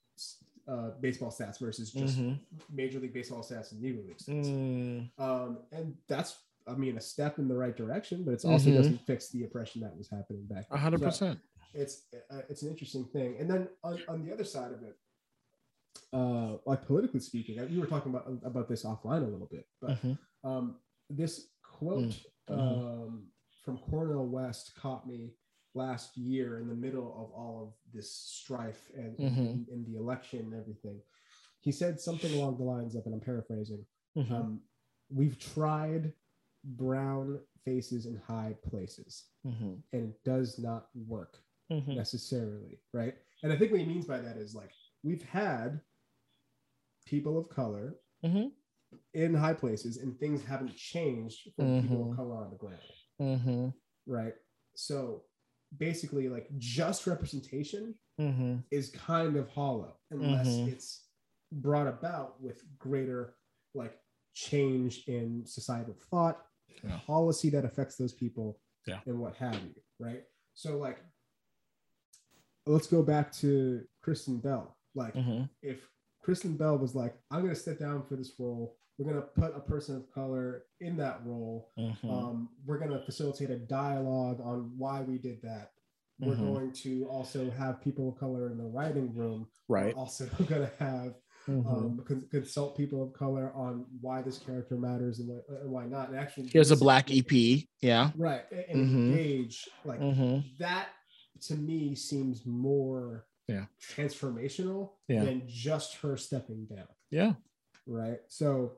uh, 0.68 0.92
baseball 1.02 1.32
stats 1.32 1.60
versus 1.60 1.92
just 1.92 2.20
Mhm. 2.20 2.38
Major 2.72 3.00
League 3.00 3.12
Baseball 3.14 3.42
stats 3.42 3.72
and 3.72 3.82
Negro 3.84 4.06
League 4.08 4.20
stats. 4.20 4.46
Mm. 4.48 5.10
Um, 5.20 5.58
and 5.72 5.98
that's, 6.08 6.38
I 6.68 6.76
mean, 6.76 6.96
a 6.96 7.02
step 7.02 7.40
in 7.40 7.48
the 7.48 7.56
right 7.58 7.76
direction, 7.76 8.24
but 8.24 8.36
it's 8.36 8.46
also 8.46 8.70
Mhm. 8.70 8.76
doesn't 8.76 8.98
fix 9.00 9.30
the 9.30 9.44
oppression 9.46 9.82
that 9.82 9.98
was 9.98 10.10
happening 10.12 10.46
back. 10.46 10.68
A 10.68 10.74
then. 10.74 10.80
hundred 10.80 11.00
So 11.00 11.06
percent. 11.08 11.40
It's 11.74 12.04
uh, 12.32 12.42
it's 12.50 12.62
an 12.62 12.70
interesting 12.70 13.06
thing. 13.06 13.38
And 13.40 13.50
then 13.50 13.68
on, 13.84 14.00
on 14.08 14.26
the 14.26 14.34
other 14.34 14.44
side 14.44 14.72
of 14.72 14.84
it, 14.84 14.96
uh, 16.12 16.58
like 16.66 16.86
politically 16.86 17.20
speaking, 17.20 17.60
uh, 17.60 17.66
you 17.66 17.80
were 17.80 17.88
talking 17.88 18.12
about 18.14 18.28
about 18.44 18.68
this 18.70 18.84
offline 18.84 19.24
a 19.24 19.28
little 19.28 19.48
bit, 19.50 19.68
but 19.82 19.92
Mhm. 20.02 20.18
um, 20.44 20.80
this 21.10 21.50
quote 21.64 22.04
Mhm. 22.50 22.58
um, 22.78 23.32
from 23.64 23.78
Cornel 23.80 24.28
West 24.28 24.76
caught 24.76 25.08
me 25.08 25.34
last 25.74 26.16
year 26.18 26.60
in 26.60 26.68
the 26.68 26.76
middle 26.76 27.08
of 27.18 27.32
all 27.32 27.64
of 27.64 27.74
this 27.94 28.12
strife 28.12 28.92
and 28.96 29.18
in, 29.70 29.86
the 29.86 29.96
election 29.98 30.40
and 30.42 30.54
everything. 30.54 31.02
He 31.62 31.72
said 31.72 32.00
something 32.00 32.32
along 32.34 32.58
the 32.58 32.64
lines 32.64 32.94
of, 32.96 33.06
and 33.06 33.16
I'm 33.16 33.22
paraphrasing, 33.22 33.86
Mhm. 34.16 34.32
um, 34.32 34.64
we've 35.10 35.40
tried 35.40 36.14
brown 36.64 37.44
faces 37.66 38.06
in 38.06 38.18
high 38.18 38.54
places 38.70 39.30
Mhm. 39.46 39.82
and 39.94 40.10
it 40.10 40.24
does 40.24 40.60
not 40.60 40.90
work 40.96 41.43
Mhm. 41.72 41.96
necessarily, 41.96 42.80
right? 42.94 43.16
And 43.44 43.52
I 43.52 43.58
think 43.58 43.72
what 43.72 43.80
he 43.82 43.86
means 43.86 44.06
by 44.06 44.20
that 44.20 44.38
is 44.38 44.54
like 44.56 44.72
we've 45.04 45.24
had 45.24 45.82
people 47.06 47.38
of 47.38 47.50
color 47.50 48.00
Mhm. 48.24 48.52
in 49.14 49.34
high 49.34 49.54
places 49.54 49.98
and 49.98 50.18
things 50.20 50.44
haven't 50.44 50.76
changed 50.76 51.52
for 51.56 51.82
people 51.82 51.98
Mhm. 52.06 52.12
of 52.12 52.16
color 52.16 52.36
on 52.38 52.50
the 52.52 52.58
ground, 52.58 52.82
Mhm. 53.20 53.74
right? 54.06 54.36
So 54.76 55.26
basically, 55.78 56.30
like 56.30 56.56
just 56.58 57.08
representation 57.08 57.98
Mhm. 58.20 58.64
is 58.72 58.92
kind 58.92 59.36
of 59.36 59.50
hollow 59.50 60.00
unless 60.12 60.48
it's 60.68 61.10
brought 61.52 61.88
about 61.88 62.42
with 62.42 62.64
greater 62.78 63.38
like 63.74 64.00
change 64.34 65.08
in 65.08 65.46
societal 65.46 65.96
thought, 65.96 66.48
Yeah. 66.84 67.00
policy 67.06 67.50
that 67.50 67.66
affects 67.66 67.98
those 67.98 68.14
people, 68.14 68.62
Yeah. 68.86 69.02
and 69.06 69.20
what 69.20 69.36
have 69.36 69.62
you, 69.64 69.84
right? 70.00 70.26
So 70.54 70.78
like, 70.78 71.04
let's 72.66 72.88
go 72.88 73.04
back 73.04 73.32
to 73.34 73.82
Kristen 74.02 74.40
Bell. 74.40 74.78
Like, 74.96 75.14
Mhm. 75.16 75.50
if 75.62 75.88
Kristen 76.22 76.56
Bell 76.56 76.78
was 76.78 76.96
like, 76.96 77.16
"I'm 77.32 77.42
going 77.42 77.54
to 77.54 77.60
sit 77.60 77.80
down 77.80 78.06
for 78.08 78.16
this 78.16 78.34
role," 78.40 78.78
we're 78.98 79.12
going 79.12 79.22
to 79.22 79.28
put 79.28 79.56
a 79.56 79.60
person 79.60 79.96
of 79.96 80.10
color 80.12 80.66
in 80.80 80.96
that 80.98 81.26
role. 81.26 81.72
Mhm. 81.78 82.10
Um, 82.10 82.50
we're 82.66 82.78
going 82.80 82.92
to 82.92 83.04
facilitate 83.04 83.50
a 83.50 83.58
dialogue 83.58 84.40
on 84.42 84.78
why 84.78 85.02
we 85.02 85.18
did 85.18 85.42
that. 85.42 85.72
We're 86.20 86.36
Mhm. 86.36 86.54
going 86.54 86.72
to 86.74 87.06
also 87.10 87.50
have 87.52 87.82
people 87.82 88.10
of 88.10 88.16
color 88.18 88.50
in 88.52 88.58
the 88.58 88.68
writing 88.68 89.14
room. 89.16 89.48
Right. 89.68 89.96
We're 89.96 90.00
also 90.00 90.28
going 90.62 90.62
to 90.70 90.72
have 90.78 91.16
Mhm. 91.48 91.66
um, 91.68 92.04
con- 92.06 92.28
consult 92.32 92.78
people 92.78 93.02
of 93.04 93.12
color 93.14 93.52
on 93.54 93.86
why 94.00 94.22
this 94.22 94.38
character 94.38 94.78
matters 94.78 95.20
and, 95.20 95.28
why- 95.30 95.66
why 95.66 95.86
not. 95.88 96.10
And 96.10 96.18
actually, 96.18 96.48
Here's 96.48 96.72
a 96.72 96.78
black 96.78 97.10
EP. 97.12 97.68
Yeah. 97.82 98.12
right? 98.16 98.44
And 98.70 98.88
Mhm. 98.90 98.96
engage 99.10 99.68
like 99.84 100.00
Mhm. 100.00 100.58
that. 100.60 100.90
To 101.48 101.56
me, 101.56 101.96
seems 101.96 102.46
more 102.46 103.28
Yeah. 103.48 103.66
transformational 103.82 104.94
Yeah. 105.08 105.26
than 105.26 105.44
just 105.48 105.96
her 105.98 106.16
stepping 106.18 106.66
down 106.66 106.88
Yeah. 107.12 107.34
right? 107.86 108.20
So 108.28 108.78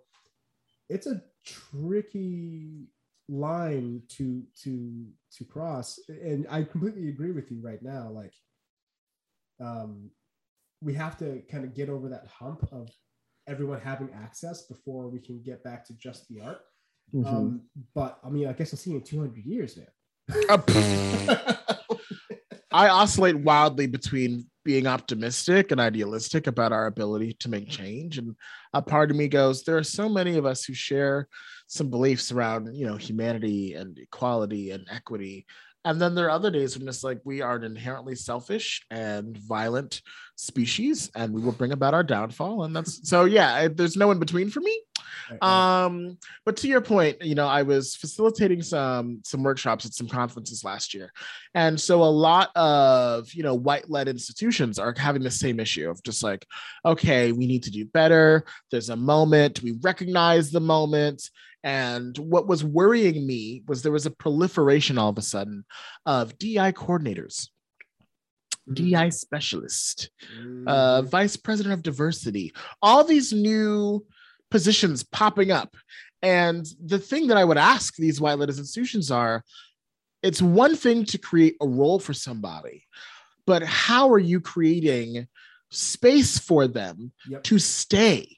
it's 0.89 1.07
a 1.07 1.21
tricky 1.43 2.87
line 3.27 4.03
to 4.09 4.43
to 4.63 5.11
to 5.31 5.45
cross, 5.45 5.99
and 6.09 6.45
I 6.49 6.63
completely 6.63 7.09
agree 7.09 7.31
with 7.31 7.51
you 7.51 7.59
right 7.61 7.81
now. 7.81 8.09
Like, 8.11 8.33
um, 9.59 10.11
we 10.81 10.93
have 10.93 11.17
to 11.19 11.41
kind 11.51 11.63
of 11.65 11.73
get 11.73 11.89
over 11.89 12.09
that 12.09 12.27
hump 12.27 12.67
of 12.71 12.89
everyone 13.47 13.79
having 13.81 14.11
access 14.13 14.63
before 14.67 15.07
we 15.07 15.19
can 15.19 15.41
get 15.41 15.63
back 15.63 15.85
to 15.87 15.93
just 15.93 16.27
the 16.27 16.41
art. 16.41 16.61
Mhm. 17.13 17.25
Um, 17.25 17.69
but 17.93 18.19
I 18.23 18.29
mean, 18.29 18.47
I 18.47 18.53
guess 18.53 18.73
I'll 18.73 18.77
see 18.79 18.91
you 18.91 18.97
in 18.97 19.03
200 19.03 19.45
years, 19.45 19.77
man. 19.77 19.87
I 22.75 22.89
oscillate 22.89 23.39
wildly 23.39 23.87
between 23.87 24.47
being 24.65 24.85
optimistic 24.85 25.71
and 25.71 25.79
idealistic 25.79 26.45
about 26.45 26.73
our 26.73 26.87
ability 26.87 27.37
to 27.39 27.49
make 27.49 27.69
change. 27.69 28.17
And 28.17 28.35
a 28.73 28.81
part 28.81 29.09
of 29.09 29.15
me 29.15 29.29
goes, 29.29 29.63
there 29.63 29.77
are 29.77 29.83
so 29.83 30.09
many 30.09 30.37
of 30.37 30.45
us 30.45 30.65
who 30.65 30.73
share 30.73 31.29
some 31.67 31.89
beliefs 31.89 32.33
around, 32.33 32.75
you 32.75 32.85
know, 32.85 32.97
humanity 32.97 33.75
and 33.75 33.97
equality 33.97 34.71
and 34.71 34.85
equity. 34.91 35.45
And 35.85 36.01
then 36.01 36.15
there 36.15 36.25
are 36.25 36.31
other 36.31 36.51
days 36.51 36.77
when 36.77 36.85
it's 36.89 37.01
like 37.01 37.21
we 37.23 37.41
are 37.41 37.55
an 37.55 37.63
inherently 37.63 38.15
selfish 38.15 38.85
and 38.91 39.37
violent 39.37 40.01
species, 40.35 41.09
and 41.15 41.31
we 41.31 41.41
will 41.41 41.53
bring 41.53 41.71
about 41.71 41.93
our 41.93 42.03
downfall. 42.03 42.65
And 42.65 42.75
that's 42.75 43.07
so, 43.07 43.23
yeah, 43.23 43.69
there's 43.69 43.95
no 43.95 44.11
in 44.11 44.19
between 44.19 44.49
for 44.49 44.59
me. 44.59 44.81
Um, 45.41 46.17
but 46.45 46.57
to 46.57 46.67
your 46.67 46.81
point, 46.81 47.21
you 47.21 47.35
know, 47.35 47.47
I 47.47 47.63
was 47.63 47.95
facilitating 47.95 48.61
some 48.61 49.21
some 49.23 49.43
workshops 49.43 49.85
at 49.85 49.93
some 49.93 50.07
conferences 50.07 50.63
last 50.63 50.93
year, 50.93 51.11
and 51.53 51.79
so 51.79 52.03
a 52.03 52.05
lot 52.05 52.49
of 52.55 53.33
you 53.33 53.43
know 53.43 53.55
white-led 53.55 54.07
institutions 54.07 54.79
are 54.79 54.93
having 54.97 55.23
the 55.23 55.31
same 55.31 55.59
issue 55.59 55.89
of 55.89 56.01
just 56.03 56.23
like, 56.23 56.45
okay, 56.85 57.31
we 57.31 57.47
need 57.47 57.63
to 57.63 57.71
do 57.71 57.85
better. 57.85 58.45
There's 58.71 58.89
a 58.89 58.95
moment, 58.95 59.61
we 59.63 59.73
recognize 59.81 60.51
the 60.51 60.61
moment, 60.61 61.29
and 61.63 62.17
what 62.17 62.47
was 62.47 62.63
worrying 62.63 63.25
me 63.25 63.63
was 63.67 63.81
there 63.81 63.91
was 63.91 64.05
a 64.05 64.11
proliferation 64.11 64.97
all 64.97 65.09
of 65.09 65.17
a 65.17 65.21
sudden 65.21 65.65
of 66.05 66.37
DI 66.37 66.71
coordinators, 66.73 67.49
DI 68.71 69.09
specialist, 69.09 70.09
uh, 70.67 71.01
Mhm. 71.01 71.09
vice 71.09 71.35
president 71.35 71.73
of 71.73 71.83
diversity, 71.83 72.53
all 72.81 73.03
these 73.03 73.31
new 73.33 74.05
positions 74.51 75.03
popping 75.03 75.51
up. 75.51 75.75
And 76.21 76.65
the 76.83 76.99
thing 76.99 77.27
that 77.27 77.37
I 77.37 77.43
would 77.43 77.57
ask 77.57 77.95
these 77.95 78.19
white 78.19 78.39
led 78.39 78.49
institutions 78.49 79.11
are 79.11 79.43
it's 80.23 80.41
one 80.41 80.75
thing 80.75 81.05
to 81.05 81.17
create 81.17 81.55
a 81.61 81.67
role 81.67 81.99
for 81.99 82.13
somebody, 82.13 82.83
but 83.45 83.61
how 83.63 84.09
are 84.09 84.19
you 84.19 84.39
creating 84.41 85.27
space 85.69 86.39
for 86.39 86.67
them 86.67 87.11
Yep. 87.29 87.43
to 87.43 87.59
stay? 87.59 88.37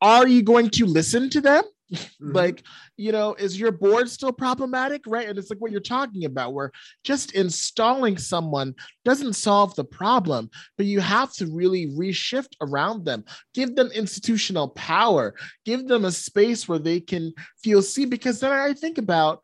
Are 0.00 0.28
you 0.28 0.42
going 0.42 0.70
to 0.70 0.86
listen 0.86 1.30
to 1.30 1.40
them? 1.40 1.64
Mhm. 1.92 2.08
like 2.34 2.62
you 2.96 3.12
know 3.12 3.34
is 3.34 3.60
your 3.60 3.70
board 3.70 4.08
still 4.08 4.32
problematic 4.32 5.02
right? 5.06 5.28
And 5.28 5.38
it's 5.38 5.50
like 5.50 5.60
what 5.60 5.70
you're 5.70 5.80
talking 5.80 6.24
about 6.24 6.54
where 6.54 6.70
just 7.04 7.32
installing 7.32 8.16
someone 8.16 8.74
doesn't 9.04 9.34
solve 9.34 9.74
the 9.74 9.84
problem 9.84 10.48
but 10.76 10.86
you 10.86 11.00
have 11.00 11.32
to 11.34 11.46
really 11.46 11.88
reshift 11.88 12.52
around 12.62 13.04
them. 13.04 13.24
Give 13.52 13.76
them 13.76 13.90
institutional 13.94 14.68
power. 14.70 15.34
Give 15.64 15.86
them 15.86 16.04
a 16.06 16.12
space 16.12 16.66
where 16.66 16.78
they 16.78 17.00
can 17.00 17.32
feel 17.62 17.82
seen 17.82 18.08
because 18.08 18.40
then 18.40 18.52
i 18.52 18.72
think 18.72 18.98
about 18.98 19.40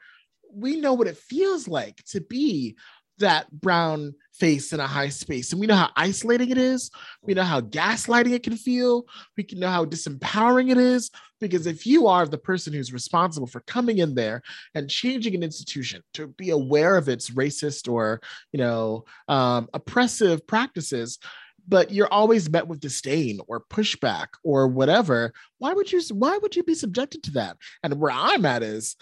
we 0.52 0.76
know 0.80 0.94
what 0.94 1.06
it 1.06 1.16
feels 1.16 1.68
like 1.68 2.02
to 2.06 2.20
be 2.20 2.76
that 3.20 3.50
brown 3.50 4.14
face 4.32 4.72
in 4.72 4.80
a 4.80 4.86
high 4.86 5.08
space. 5.08 5.52
And 5.52 5.60
we 5.60 5.66
know 5.66 5.76
how 5.76 5.90
isolating 5.96 6.50
it 6.50 6.58
is. 6.58 6.90
We 7.22 7.34
know 7.34 7.42
how 7.42 7.60
gaslighting 7.60 8.32
it 8.32 8.42
can 8.42 8.56
feel. 8.56 9.04
We 9.36 9.44
can 9.44 9.60
know 9.60 9.68
how 9.68 9.84
disempowering 9.84 10.70
it 10.70 10.78
is. 10.78 11.10
Because 11.40 11.66
if 11.66 11.86
you 11.86 12.06
are 12.06 12.26
the 12.26 12.38
person 12.38 12.72
who's 12.72 12.92
responsible 12.92 13.46
for 13.46 13.60
coming 13.60 13.98
in 13.98 14.14
there 14.14 14.42
and 14.74 14.90
changing 14.90 15.34
an 15.34 15.42
institution 15.42 16.02
to 16.14 16.26
be 16.26 16.50
aware 16.50 16.96
of 16.96 17.08
its 17.08 17.30
racist 17.30 17.90
or, 17.90 18.20
you 18.52 18.58
know, 18.58 19.04
um, 19.28 19.68
oppressive 19.72 20.46
practices, 20.46 21.18
but 21.68 21.92
you're 21.92 22.12
always 22.12 22.50
met 22.50 22.66
with 22.66 22.80
disdain 22.80 23.40
or 23.48 23.60
pushback 23.60 24.28
or 24.42 24.68
whatever. 24.68 25.32
Why 25.58 25.72
would 25.72 25.90
you 25.90 26.00
why 26.12 26.38
would 26.38 26.56
you 26.56 26.62
be 26.62 26.74
subjected 26.74 27.22
to 27.24 27.30
that? 27.32 27.56
And 27.82 28.00
where 28.00 28.12
i'm 28.12 28.44
at 28.44 28.62
is 28.62 28.96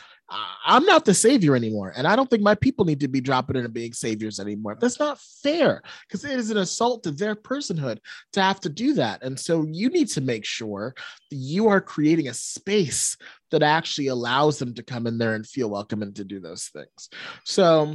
i'm 0.66 0.84
not 0.84 1.06
the 1.06 1.14
savior 1.14 1.56
anymore 1.56 1.90
and 1.96 2.06
i 2.06 2.14
don't 2.14 2.28
think 2.28 2.42
my 2.42 2.54
people 2.54 2.84
need 2.84 3.00
to 3.00 3.08
be 3.08 3.18
dropping 3.18 3.56
in 3.56 3.64
and 3.64 3.72
being 3.72 3.92
saviors 3.92 4.38
anymore. 4.38 4.76
That's 4.78 4.98
not 4.98 5.20
fair 5.42 5.82
because 6.06 6.24
it 6.24 6.38
is 6.38 6.50
an 6.50 6.58
assault 6.58 7.02
to 7.04 7.10
their 7.10 7.34
personhood 7.34 7.98
to 8.32 8.42
have 8.42 8.60
to 8.60 8.68
do 8.68 8.94
that. 8.94 9.22
And 9.22 9.38
so 9.38 9.66
you 9.70 9.88
need 9.88 10.08
to 10.08 10.20
make 10.20 10.44
sure 10.44 10.94
that 11.30 11.36
you 11.36 11.68
are 11.68 11.80
creating 11.80 12.28
a 12.28 12.34
space 12.34 13.16
that 13.50 13.62
actually 13.62 14.08
allows 14.08 14.58
them 14.58 14.74
to 14.74 14.82
come 14.82 15.06
in 15.06 15.16
there 15.16 15.34
and 15.34 15.46
feel 15.46 15.70
welcome 15.70 16.02
and 16.02 16.14
to 16.16 16.24
do 16.24 16.40
those 16.40 16.68
things. 16.68 17.08
So 17.44 17.94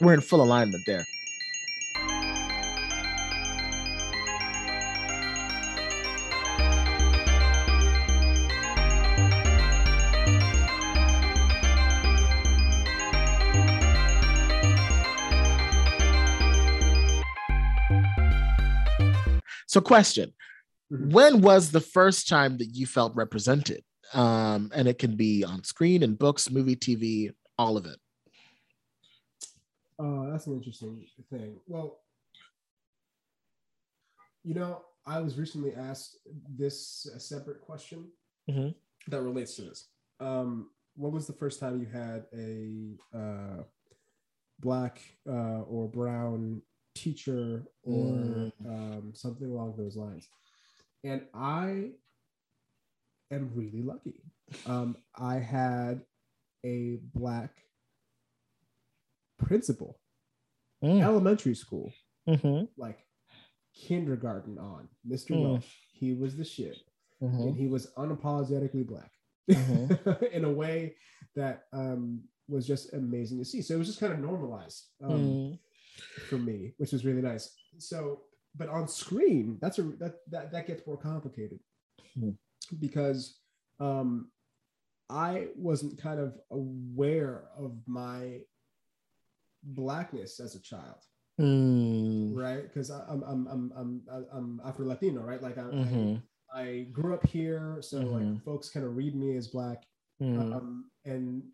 we're 0.00 0.14
in 0.14 0.20
full 0.20 0.42
alignment 0.42 0.82
there 0.86 1.04
So, 19.78 19.82
question 19.82 20.32
mm-hmm. 20.92 21.10
When 21.10 21.40
was 21.40 21.70
the 21.70 21.80
first 21.80 22.26
time 22.26 22.58
that 22.58 22.74
you 22.74 22.84
felt 22.84 23.14
represented? 23.14 23.84
Um, 24.12 24.72
and 24.74 24.88
it 24.88 24.98
can 24.98 25.14
be 25.14 25.44
on 25.44 25.62
screen, 25.62 26.02
in 26.02 26.14
books, 26.14 26.50
movie, 26.50 26.74
TV, 26.74 27.32
all 27.58 27.76
of 27.76 27.86
it. 27.86 27.96
Uh, 30.00 30.30
that's 30.32 30.46
an 30.48 30.54
interesting 30.54 31.06
thing. 31.30 31.60
Well, 31.68 32.00
you 34.42 34.54
know, 34.54 34.82
I 35.06 35.20
was 35.20 35.38
recently 35.38 35.74
asked 35.74 36.18
this 36.56 37.06
a 37.14 37.20
separate 37.20 37.60
question 37.60 38.08
mm-hmm. 38.50 38.70
that 39.10 39.22
relates 39.22 39.54
to 39.56 39.62
this. 39.62 39.86
Um, 40.18 40.70
when 40.96 41.12
was 41.12 41.28
the 41.28 41.34
first 41.34 41.60
time 41.60 41.78
you 41.78 41.86
had 41.86 42.24
a 42.34 43.16
uh, 43.16 43.62
black 44.58 45.00
uh, 45.28 45.62
or 45.68 45.86
brown 45.88 46.62
teacher 46.98 47.62
or 47.82 48.04
mm. 48.04 48.52
um, 48.66 49.12
something 49.14 49.48
along 49.48 49.74
those 49.76 49.96
lines. 49.96 50.28
And 51.04 51.22
I 51.34 51.90
am 53.30 53.50
really 53.54 53.82
lucky. 53.82 54.22
Um, 54.66 54.96
I 55.16 55.36
had 55.36 56.02
a 56.64 56.98
black 57.14 57.50
principal, 59.38 59.98
mm. 60.82 61.02
elementary 61.02 61.54
school, 61.54 61.92
mm-hmm. 62.28 62.64
like 62.76 62.98
kindergarten 63.74 64.58
on, 64.58 64.88
Mr. 65.08 65.30
Mm. 65.30 65.42
Welsh. 65.42 65.66
He 65.92 66.14
was 66.14 66.36
the 66.36 66.44
shit. 66.44 66.78
Mm-hmm. 67.22 67.40
And 67.40 67.56
he 67.56 67.66
was 67.66 67.92
unapologetically 67.96 68.86
black 68.86 69.10
mm-hmm. 69.50 70.24
in 70.32 70.44
a 70.44 70.52
way 70.52 70.94
that 71.34 71.64
um, 71.72 72.22
was 72.48 72.66
just 72.66 72.92
amazing 72.94 73.38
to 73.38 73.44
see. 73.44 73.60
So 73.60 73.74
it 73.74 73.78
was 73.78 73.88
just 73.88 74.00
kind 74.00 74.12
of 74.12 74.20
normalized. 74.20 74.86
Um, 75.02 75.10
mm 75.12 75.58
for 76.22 76.38
me, 76.38 76.74
which 76.78 76.92
was 76.92 77.04
really 77.04 77.22
nice. 77.22 77.54
So, 77.78 78.22
but 78.56 78.68
on 78.68 78.88
screen, 78.88 79.58
that's 79.60 79.78
a 79.78 79.82
that 79.82 80.14
that, 80.30 80.52
that 80.52 80.66
gets 80.66 80.86
more 80.86 80.96
complicated 80.96 81.58
hmm. 82.18 82.30
because 82.80 83.40
um, 83.80 84.30
I 85.10 85.48
wasn't 85.56 86.00
kind 86.00 86.20
of 86.20 86.34
aware 86.50 87.44
of 87.56 87.76
my 87.86 88.40
blackness 89.62 90.40
as 90.40 90.54
a 90.54 90.62
child. 90.62 91.02
Mm. 91.40 92.36
Right, 92.36 92.62
because 92.64 92.90
I'm 92.90 93.22
I'm 93.22 93.46
I'm 93.46 93.72
I'm 93.76 94.02
I'm 94.32 94.60
Afro 94.64 94.86
Latino, 94.86 95.20
right? 95.20 95.40
Like 95.40 95.56
I, 95.56 95.62
mm-hmm. 95.62 96.16
I, 96.52 96.60
I 96.60 96.86
grew 96.90 97.14
up 97.14 97.24
here, 97.26 97.78
so 97.80 97.98
mm-hmm. 97.98 98.12
like 98.12 98.44
folks 98.44 98.70
kind 98.70 98.84
of 98.84 98.96
read 98.96 99.14
me 99.14 99.36
as 99.36 99.46
black, 99.46 99.84
mm. 100.20 100.36
um, 100.36 100.90
and 101.04 101.44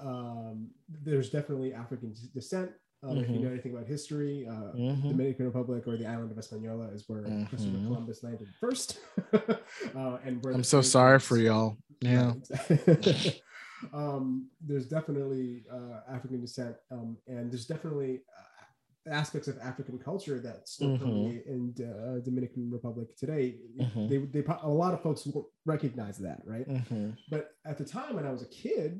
um, 0.00 0.70
there's 0.88 1.30
definitely 1.30 1.74
African 1.74 2.14
descent 2.32 2.70
um, 3.04 3.10
mm-hmm. 3.10 3.20
If 3.20 3.28
you 3.28 3.34
mm-hmm. 3.34 3.44
know 3.44 3.50
anything 3.50 3.72
about 3.72 3.86
history, 3.86 4.46
uh, 4.48 4.76
mm-hmm. 4.76 5.08
Dominican 5.08 5.46
Republic 5.46 5.84
or 5.86 5.96
the 5.96 6.06
island 6.06 6.30
of 6.30 6.36
Hispaniola 6.36 6.88
is 6.88 7.04
where 7.08 7.22
mm-hmm. 7.22 7.44
Christopher 7.46 7.78
Columbus 7.78 8.22
landed 8.22 8.48
first. 8.60 8.98
uh, 9.32 10.18
and 10.24 10.44
I'm 10.46 10.62
so 10.62 10.82
sorry 10.82 11.18
for 11.18 11.36
y'all. 11.36 11.76
Yeah. 12.02 12.32
um, 13.94 14.48
there's 14.60 14.86
definitely 14.88 15.62
uh, 15.72 16.00
African 16.12 16.40
descent, 16.40 16.74
um, 16.90 17.16
and 17.28 17.48
there's 17.48 17.64
definitely 17.64 18.22
uh, 18.36 19.14
aspects 19.14 19.46
of 19.46 19.56
African 19.62 20.00
culture 20.00 20.40
that 20.40 20.68
still 20.68 20.88
mm-hmm. 20.88 21.04
permeate 21.04 21.46
in 21.46 21.72
uh, 21.78 22.18
Dominican 22.24 22.72
Republic 22.72 23.16
today. 23.16 23.54
Mm-hmm. 23.78 24.08
They, 24.08 24.16
they, 24.16 24.44
a 24.62 24.68
lot 24.68 24.94
of 24.94 25.02
folks 25.04 25.24
won't 25.24 25.46
recognize 25.64 26.18
that, 26.18 26.40
right? 26.44 26.66
But 27.30 27.50
at 27.64 27.78
the 27.78 27.84
time 27.84 28.16
when 28.16 28.26
I 28.26 28.32
was 28.32 28.42
a 28.42 28.48
kid, 28.48 28.98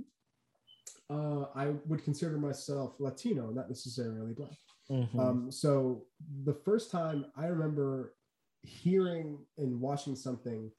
uh, 1.11 1.47
I 1.55 1.75
would 1.87 2.05
consider 2.05 2.39
myself 2.39 2.95
Latino, 2.99 3.51
not 3.51 3.69
necessarily 3.69 4.33
black. 4.33 4.51
Mm-hmm. 4.91 5.19
Um, 5.19 5.51
so 5.51 6.05
the 6.45 6.55
first 6.65 6.91
time 6.91 7.27
I 7.37 7.47
remember 7.47 8.15
hearing 8.63 9.39
and 9.59 9.81
watching 9.81 10.17
something 10.17 10.71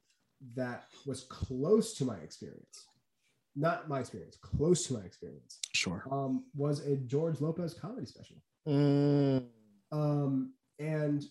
that 0.56 0.86
was 1.06 1.22
close 1.24 1.94
to 1.96 2.06
my 2.06 2.18
experience, 2.18 2.88
not 3.56 3.88
my 3.88 4.00
experience, 4.00 4.38
close 4.42 4.88
to 4.88 4.94
my 4.94 5.02
experience. 5.02 5.60
Sure. 5.74 6.04
Um, 6.12 6.46
was 6.56 6.86
a 6.86 6.98
George 6.98 7.42
Lopez 7.42 7.74
comedy 7.74 8.06
special. 8.06 8.38
Mm. 8.68 9.46
Um, 9.92 10.54
and 10.80 11.24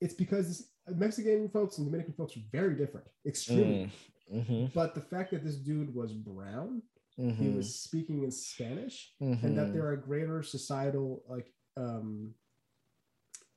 it's 0.00 0.14
because 0.14 0.70
Mexican 0.88 1.48
folks 1.48 1.78
and 1.78 1.86
Dominican 1.86 2.14
folks 2.14 2.36
are 2.36 2.42
very 2.52 2.74
different, 2.74 3.06
extremely. 3.26 3.90
Mm. 4.32 4.40
Mm-hmm. 4.40 4.66
But 4.74 4.94
the 4.94 5.00
fact 5.00 5.30
that 5.30 5.44
this 5.44 5.56
dude 5.56 5.94
was 5.94 6.12
brown 6.12 6.82
mm-hmm. 7.18 7.42
he 7.42 7.50
was 7.50 7.74
speaking 7.74 8.22
in 8.22 8.30
Spanish, 8.30 9.12
mm-hmm. 9.22 9.44
and 9.44 9.56
that 9.56 9.66
mm-hmm. 9.66 9.74
there 9.74 9.86
are 9.86 9.96
greater 9.96 10.42
societal 10.42 11.22
like 11.28 11.52
um, 11.76 12.34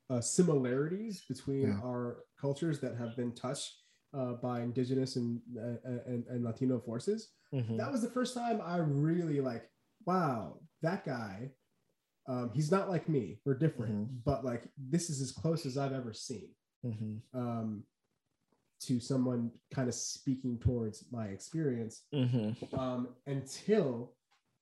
uh, 0.09 0.21
similarities 0.21 1.23
between 1.27 1.69
yeah. 1.69 1.79
our 1.83 2.23
cultures 2.39 2.79
that 2.79 2.95
have 2.97 3.15
been 3.15 3.33
touched 3.33 3.81
uh, 4.17 4.33
by 4.33 4.61
indigenous 4.61 5.15
and, 5.15 5.39
uh, 5.57 5.77
and, 6.05 6.25
and 6.27 6.43
Latino 6.43 6.79
forces. 6.79 7.29
Mm-hmm. 7.53 7.77
That 7.77 7.91
was 7.91 8.01
the 8.01 8.09
first 8.09 8.33
time 8.33 8.61
I 8.63 8.77
really 8.77 9.39
like, 9.41 9.69
wow, 10.05 10.59
that 10.81 11.05
guy. 11.05 11.51
Um, 12.27 12.51
he's 12.53 12.71
not 12.71 12.89
like 12.89 13.09
me. 13.09 13.39
We're 13.45 13.57
different, 13.57 13.93
mm-hmm. 13.93 14.15
but 14.25 14.45
like 14.45 14.63
this 14.77 15.09
is 15.09 15.21
as 15.21 15.31
close 15.31 15.65
as 15.65 15.77
I've 15.77 15.93
ever 15.93 16.13
seen. 16.13 16.49
Mm-hmm. 16.85 17.39
Um, 17.39 17.83
to 18.81 18.99
someone 18.99 19.51
kind 19.73 19.87
of 19.87 19.93
speaking 19.93 20.57
towards 20.59 21.05
my 21.11 21.25
experience 21.25 22.03
mm-hmm. 22.13 22.79
um, 22.79 23.09
until 23.27 24.13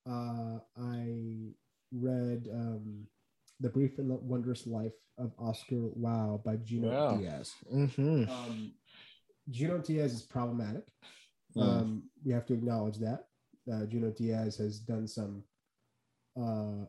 uh, 0.09 0.59
I 0.77 1.53
read 1.91 2.47
um, 2.53 3.05
The 3.59 3.69
Brief 3.69 3.97
and 3.97 4.09
Wondrous 4.09 4.67
Life 4.67 4.93
of 5.17 5.31
Oscar 5.39 5.89
Wao 5.97 6.43
by 6.43 6.57
Junot 6.57 6.91
wow. 6.91 7.17
Diaz. 7.17 7.53
Mm-hmm. 7.73 8.29
Um, 8.29 8.73
Junot 9.49 9.85
Diaz 9.85 10.13
is 10.13 10.21
problematic. 10.21 10.87
Mm. 11.55 11.61
Um, 11.61 12.03
we 12.23 12.31
have 12.31 12.45
to 12.47 12.53
acknowledge 12.53 12.97
that. 12.97 13.25
Uh, 13.71 13.85
Junot 13.85 14.17
Diaz 14.17 14.57
has 14.57 14.79
done 14.79 15.07
some 15.07 15.43
uh, 16.39 16.85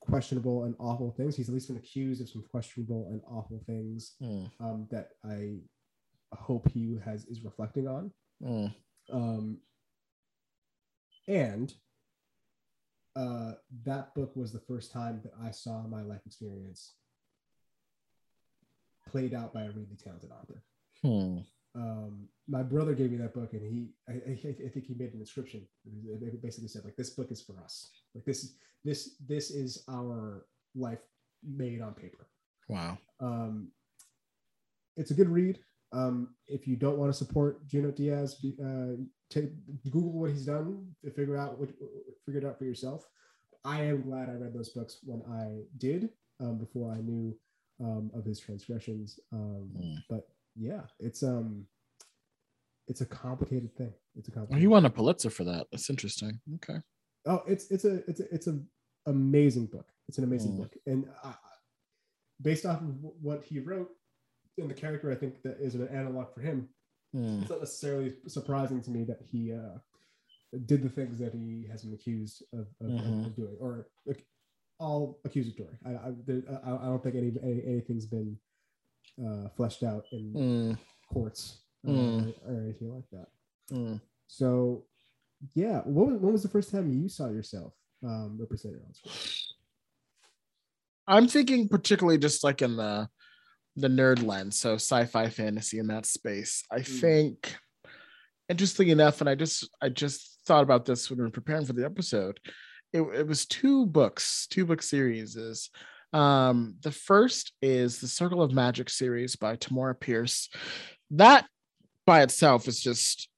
questionable 0.00 0.64
and 0.64 0.74
awful 0.78 1.10
things. 1.10 1.36
He's 1.36 1.48
at 1.48 1.54
least 1.54 1.68
been 1.68 1.76
accused 1.76 2.20
of 2.20 2.28
some 2.28 2.44
questionable 2.50 3.08
and 3.10 3.20
awful 3.28 3.62
things 3.66 4.14
mm. 4.22 4.50
um, 4.60 4.86
that 4.90 5.10
I 5.24 5.58
hope 6.36 6.68
he 6.70 6.98
has 7.04 7.24
is 7.26 7.44
reflecting 7.44 7.88
on. 7.88 8.10
Mm. 8.42 8.74
Um, 9.12 9.58
and 11.28 11.74
uh, 13.16 13.52
that 13.84 14.14
book 14.14 14.34
was 14.36 14.52
the 14.52 14.60
first 14.60 14.92
time 14.92 15.20
that 15.24 15.32
I 15.42 15.50
saw 15.50 15.82
my 15.82 16.02
life 16.02 16.20
experience 16.26 16.94
played 19.08 19.34
out 19.34 19.52
by 19.52 19.62
a 19.62 19.70
really 19.70 19.96
talented 20.02 20.30
author. 20.30 20.62
Hmm. 21.02 21.38
Um, 21.74 22.28
my 22.48 22.62
brother 22.62 22.94
gave 22.94 23.12
me 23.12 23.16
that 23.18 23.34
book, 23.34 23.52
and 23.52 23.62
he, 23.62 23.90
I, 24.08 24.12
I, 24.12 24.66
I, 24.66 24.68
think 24.68 24.86
he 24.86 24.94
made 24.94 25.12
an 25.14 25.20
inscription. 25.20 25.66
It 25.86 26.42
basically 26.42 26.68
said, 26.68 26.84
like, 26.84 26.96
this 26.96 27.10
book 27.10 27.30
is 27.30 27.40
for 27.40 27.54
us. 27.62 27.90
Like 28.14 28.24
this, 28.24 28.54
this, 28.84 29.14
this 29.24 29.50
is 29.50 29.84
our 29.88 30.46
life 30.74 30.98
made 31.44 31.80
on 31.80 31.94
paper. 31.94 32.26
Wow. 32.68 32.98
Um, 33.20 33.68
it's 34.96 35.12
a 35.12 35.14
good 35.14 35.28
read. 35.28 35.60
Um, 35.92 36.34
if 36.46 36.66
you 36.66 36.76
don't 36.76 36.98
want 36.98 37.12
to 37.12 37.18
support 37.18 37.66
Junot 37.66 37.96
Diaz, 37.96 38.36
uh, 38.64 38.96
take 39.28 39.50
Google 39.90 40.12
what 40.12 40.30
he's 40.30 40.46
done 40.46 40.86
to 41.04 41.10
figure 41.10 41.36
out 41.36 41.58
what 41.58 41.70
figure 42.24 42.40
it 42.40 42.46
out 42.46 42.58
for 42.58 42.64
yourself. 42.64 43.04
I 43.64 43.82
am 43.82 44.02
glad 44.02 44.28
I 44.28 44.34
read 44.34 44.54
those 44.54 44.70
books 44.70 44.98
when 45.02 45.22
I 45.30 45.62
did 45.78 46.10
um, 46.40 46.58
before 46.58 46.92
I 46.92 47.00
knew 47.00 47.36
um, 47.80 48.10
of 48.14 48.24
his 48.24 48.38
transgressions. 48.38 49.18
Um, 49.32 49.70
mm. 49.76 49.96
But 50.08 50.28
yeah, 50.56 50.82
it's 50.98 51.22
um, 51.22 51.66
it's 52.86 53.00
a 53.00 53.06
complicated 53.06 53.76
thing. 53.76 53.92
It's 54.16 54.28
a 54.28 54.30
complicated. 54.30 54.54
Well, 54.54 54.60
he 54.60 54.66
won 54.66 54.84
a 54.86 54.90
Pulitzer 54.90 55.30
for 55.30 55.44
that. 55.44 55.66
That's 55.70 55.90
interesting. 55.90 56.40
Okay. 56.56 56.78
Oh, 57.26 57.42
it's 57.46 57.70
it's 57.70 57.84
a 57.84 57.96
it's 58.08 58.20
a 58.20 58.34
it's 58.34 58.46
an 58.46 58.66
amazing 59.06 59.66
book. 59.66 59.86
It's 60.08 60.18
an 60.18 60.24
amazing 60.24 60.52
mm. 60.52 60.58
book, 60.58 60.74
and 60.86 61.06
I, 61.24 61.34
based 62.40 62.64
off 62.64 62.80
of 62.80 62.94
what 63.20 63.44
he 63.44 63.58
wrote 63.58 63.90
and 64.58 64.70
the 64.70 64.74
character, 64.74 65.10
I 65.10 65.14
think 65.14 65.42
that 65.42 65.58
is 65.60 65.74
an 65.74 65.88
analog 65.88 66.34
for 66.34 66.40
him. 66.40 66.68
Mm. 67.14 67.42
It's 67.42 67.50
not 67.50 67.60
necessarily 67.60 68.14
surprising 68.26 68.80
to 68.82 68.90
me 68.90 69.04
that 69.04 69.20
he 69.30 69.52
uh, 69.52 69.78
did 70.66 70.82
the 70.82 70.88
things 70.88 71.18
that 71.18 71.32
he 71.34 71.66
has 71.70 71.82
been 71.82 71.94
accused 71.94 72.42
of, 72.52 72.66
of, 72.80 72.86
mm-hmm. 72.86 73.24
of 73.26 73.36
doing, 73.36 73.56
or 73.60 73.88
like, 74.06 74.24
all 74.78 75.20
accusatory. 75.24 75.76
I, 75.84 75.90
I, 75.90 76.12
there, 76.26 76.42
I, 76.64 76.70
I, 76.70 76.84
don't 76.86 77.02
think 77.02 77.16
any, 77.16 77.32
any 77.42 77.62
anything's 77.66 78.06
been 78.06 78.36
uh, 79.24 79.48
fleshed 79.56 79.82
out 79.82 80.04
in 80.12 80.32
mm. 80.32 80.78
courts 81.12 81.58
uh, 81.86 81.90
mm. 81.90 82.34
or, 82.46 82.52
or, 82.52 82.60
anything 82.62 82.94
like 82.94 83.04
that. 83.12 83.26
Mm. 83.72 84.00
So, 84.26 84.84
yeah, 85.54 85.82
when, 85.84 86.20
when 86.20 86.32
was 86.32 86.42
the 86.42 86.48
first 86.48 86.70
time 86.70 86.90
you 86.90 87.08
saw 87.08 87.28
yourself 87.28 87.74
um, 88.04 88.36
represented 88.40 88.80
on 88.86 88.94
screen? 88.94 89.14
I'm 91.06 91.28
thinking 91.28 91.68
particularly 91.68 92.18
just 92.18 92.44
like 92.44 92.62
in 92.62 92.76
the 92.76 93.08
the 93.80 93.88
nerd 93.88 94.24
lens, 94.24 94.58
so 94.58 94.74
sci-fi 94.74 95.28
fantasy 95.28 95.78
in 95.78 95.88
that 95.88 96.06
space. 96.06 96.64
I 96.70 96.80
mm. 96.80 97.00
think 97.00 97.56
interestingly 98.48 98.92
enough, 98.92 99.20
and 99.20 99.28
I 99.28 99.34
just 99.34 99.68
I 99.80 99.88
just 99.88 100.40
thought 100.46 100.62
about 100.62 100.84
this 100.84 101.08
when 101.08 101.18
we 101.18 101.24
were 101.24 101.30
preparing 101.30 101.64
for 101.64 101.72
the 101.72 101.84
episode. 101.84 102.40
It, 102.92 103.02
it 103.02 103.26
was 103.26 103.46
two 103.46 103.86
books, 103.86 104.46
two 104.50 104.66
book 104.66 104.82
series. 104.82 105.70
Um, 106.12 106.74
the 106.82 106.90
first 106.90 107.52
is 107.62 108.00
the 108.00 108.08
Circle 108.08 108.42
of 108.42 108.52
Magic 108.52 108.90
series 108.90 109.36
by 109.36 109.56
Tamora 109.56 109.98
Pierce. 109.98 110.48
That 111.12 111.46
by 112.06 112.22
itself 112.22 112.66
is 112.66 112.80
just 112.80 113.28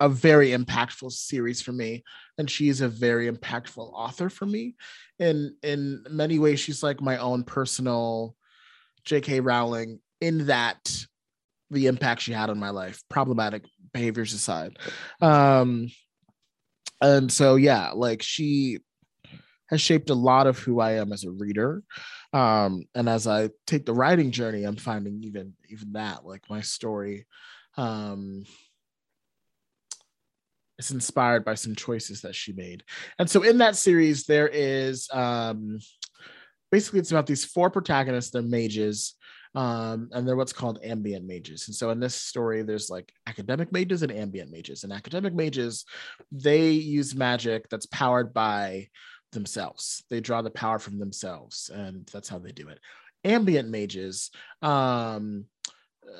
a 0.00 0.08
very 0.08 0.50
impactful 0.50 1.12
series 1.12 1.62
for 1.62 1.72
me 1.72 2.02
and 2.38 2.50
she's 2.50 2.80
a 2.80 2.88
very 2.88 3.30
impactful 3.30 3.92
author 3.94 4.28
for 4.28 4.44
me 4.44 4.74
in 5.18 5.54
in 5.62 6.04
many 6.10 6.38
ways 6.38 6.58
she's 6.58 6.82
like 6.82 7.00
my 7.00 7.16
own 7.18 7.44
personal 7.44 8.34
jk 9.06 9.40
rowling 9.42 10.00
in 10.20 10.46
that 10.46 10.78
the 11.70 11.86
impact 11.86 12.22
she 12.22 12.32
had 12.32 12.50
on 12.50 12.58
my 12.58 12.70
life 12.70 13.02
problematic 13.08 13.64
behaviors 13.92 14.32
aside 14.32 14.76
um 15.20 15.88
and 17.00 17.32
so 17.32 17.56
yeah 17.56 17.90
like 17.90 18.22
she 18.22 18.78
has 19.68 19.80
shaped 19.80 20.10
a 20.10 20.14
lot 20.14 20.46
of 20.46 20.58
who 20.58 20.80
i 20.80 20.92
am 20.92 21.12
as 21.12 21.24
a 21.24 21.30
reader 21.30 21.82
um 22.32 22.84
and 22.94 23.08
as 23.08 23.26
i 23.26 23.48
take 23.66 23.86
the 23.86 23.94
writing 23.94 24.30
journey 24.30 24.64
i'm 24.64 24.76
finding 24.76 25.22
even 25.24 25.54
even 25.68 25.92
that 25.92 26.24
like 26.24 26.42
my 26.48 26.60
story 26.60 27.26
um 27.76 28.44
it's 30.78 30.90
inspired 30.90 31.44
by 31.44 31.54
some 31.54 31.74
choices 31.74 32.22
that 32.22 32.34
she 32.34 32.52
made. 32.52 32.82
And 33.18 33.30
so 33.30 33.42
in 33.42 33.58
that 33.58 33.76
series, 33.76 34.24
there 34.24 34.48
is 34.48 35.08
um, 35.12 35.78
basically 36.74 36.98
it's 36.98 37.12
about 37.12 37.24
these 37.24 37.44
four 37.44 37.70
protagonists, 37.70 38.32
they're 38.32 38.42
mages, 38.42 39.14
um, 39.54 40.08
and 40.10 40.26
they're 40.26 40.34
what's 40.34 40.52
called 40.52 40.80
ambient 40.82 41.24
mages. 41.24 41.68
And 41.68 41.74
so 41.74 41.90
in 41.90 42.00
this 42.00 42.16
story, 42.16 42.64
there's 42.64 42.90
like 42.90 43.12
academic 43.28 43.70
mages 43.70 44.02
and 44.02 44.10
ambient 44.10 44.50
mages. 44.50 44.82
And 44.82 44.92
academic 44.92 45.34
mages, 45.34 45.84
they 46.32 46.70
use 46.70 47.14
magic 47.14 47.68
that's 47.68 47.86
powered 47.86 48.34
by 48.34 48.88
themselves. 49.30 50.02
They 50.10 50.18
draw 50.20 50.42
the 50.42 50.50
power 50.50 50.80
from 50.80 50.98
themselves, 50.98 51.70
and 51.72 52.10
that's 52.12 52.28
how 52.28 52.40
they 52.40 52.50
do 52.50 52.66
it. 52.66 52.80
Ambient 53.22 53.68
mages, 53.68 54.32
um, 54.60 55.44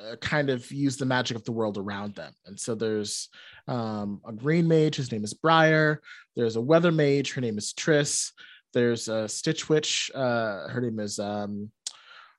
uh, 0.09 0.15
kind 0.21 0.49
of 0.49 0.71
use 0.71 0.95
the 0.95 1.05
magic 1.05 1.35
of 1.35 1.43
the 1.43 1.51
world 1.51 1.77
around 1.77 2.15
them. 2.15 2.31
And 2.45 2.57
so 2.57 2.75
there's 2.75 3.27
um, 3.67 4.21
a 4.25 4.31
green 4.31 4.69
mage, 4.69 4.95
his 4.95 5.11
name 5.11 5.25
is 5.25 5.33
Briar. 5.33 6.01
There's 6.37 6.55
a 6.55 6.61
weather 6.61 6.93
mage, 6.93 7.33
her 7.33 7.41
name 7.41 7.57
is 7.57 7.73
Triss. 7.73 8.31
There's 8.75 9.07
a 9.07 9.27
Stitch 9.27 9.67
Witch, 9.69 10.11
uh, 10.13 10.67
her 10.67 10.81
name 10.81 10.99
is, 10.99 11.17
um, 11.17 11.71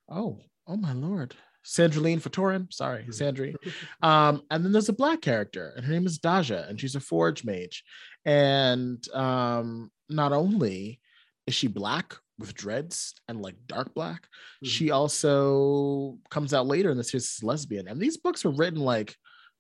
oh, 0.09 0.38
oh 0.68 0.77
my 0.77 0.92
lord, 0.92 1.35
Sandrine 1.64 2.20
Fatorin. 2.22 2.72
Sorry. 2.72 3.05
Sandry. 3.09 3.57
Um, 4.03 4.42
and 4.51 4.64
then 4.64 4.70
there's 4.70 4.88
a 4.88 4.92
black 4.92 5.20
character, 5.20 5.72
and 5.77 5.85
her 5.85 5.92
name 5.92 6.07
is 6.07 6.18
Daja, 6.18 6.66
and 6.68 6.81
she's 6.81 6.94
a 6.94 7.01
forge 7.01 7.44
mage. 7.44 7.83
And 8.25 9.05
um, 9.12 9.90
not 10.09 10.33
only 10.33 11.01
is 11.46 11.55
she 11.55 11.66
black 11.66 12.14
with 12.38 12.55
dreads 12.55 13.14
and 13.29 13.40
like 13.40 13.57
dark 13.66 13.94
black. 13.94 14.22
Mm-hmm. 14.22 14.66
She 14.68 14.90
also 14.90 16.18
comes 16.31 16.53
out 16.53 16.66
later 16.66 16.90
in 16.90 16.96
the 16.96 17.05
series 17.05 17.37
as 17.38 17.44
lesbian. 17.44 17.88
And 17.88 18.01
these 18.01 18.16
books 18.16 18.44
were 18.44 18.51
written 18.51 18.81
like 18.81 19.16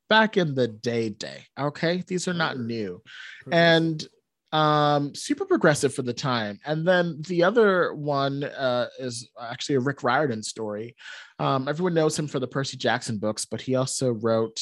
back 0.08 0.36
in 0.36 0.54
the 0.54 0.68
day 0.68 1.08
day. 1.08 1.46
Okay. 1.58 2.04
These 2.06 2.28
are 2.28 2.34
not 2.34 2.58
new. 2.58 3.02
And 3.50 4.04
um 4.52 5.14
super 5.14 5.44
progressive 5.44 5.92
for 5.92 6.02
the 6.02 6.14
time. 6.14 6.58
And 6.64 6.86
then 6.86 7.20
the 7.26 7.42
other 7.42 7.94
one 7.94 8.44
uh 8.44 8.86
is 8.98 9.28
actually 9.40 9.76
a 9.76 9.80
rick 9.80 10.02
riordan 10.02 10.42
story. 10.42 10.94
Um 11.38 11.68
everyone 11.68 11.94
knows 11.94 12.18
him 12.18 12.28
for 12.28 12.38
the 12.38 12.46
percy 12.46 12.76
jackson 12.76 13.18
books 13.18 13.44
but 13.44 13.60
he 13.60 13.74
also 13.74 14.12
wrote 14.12 14.60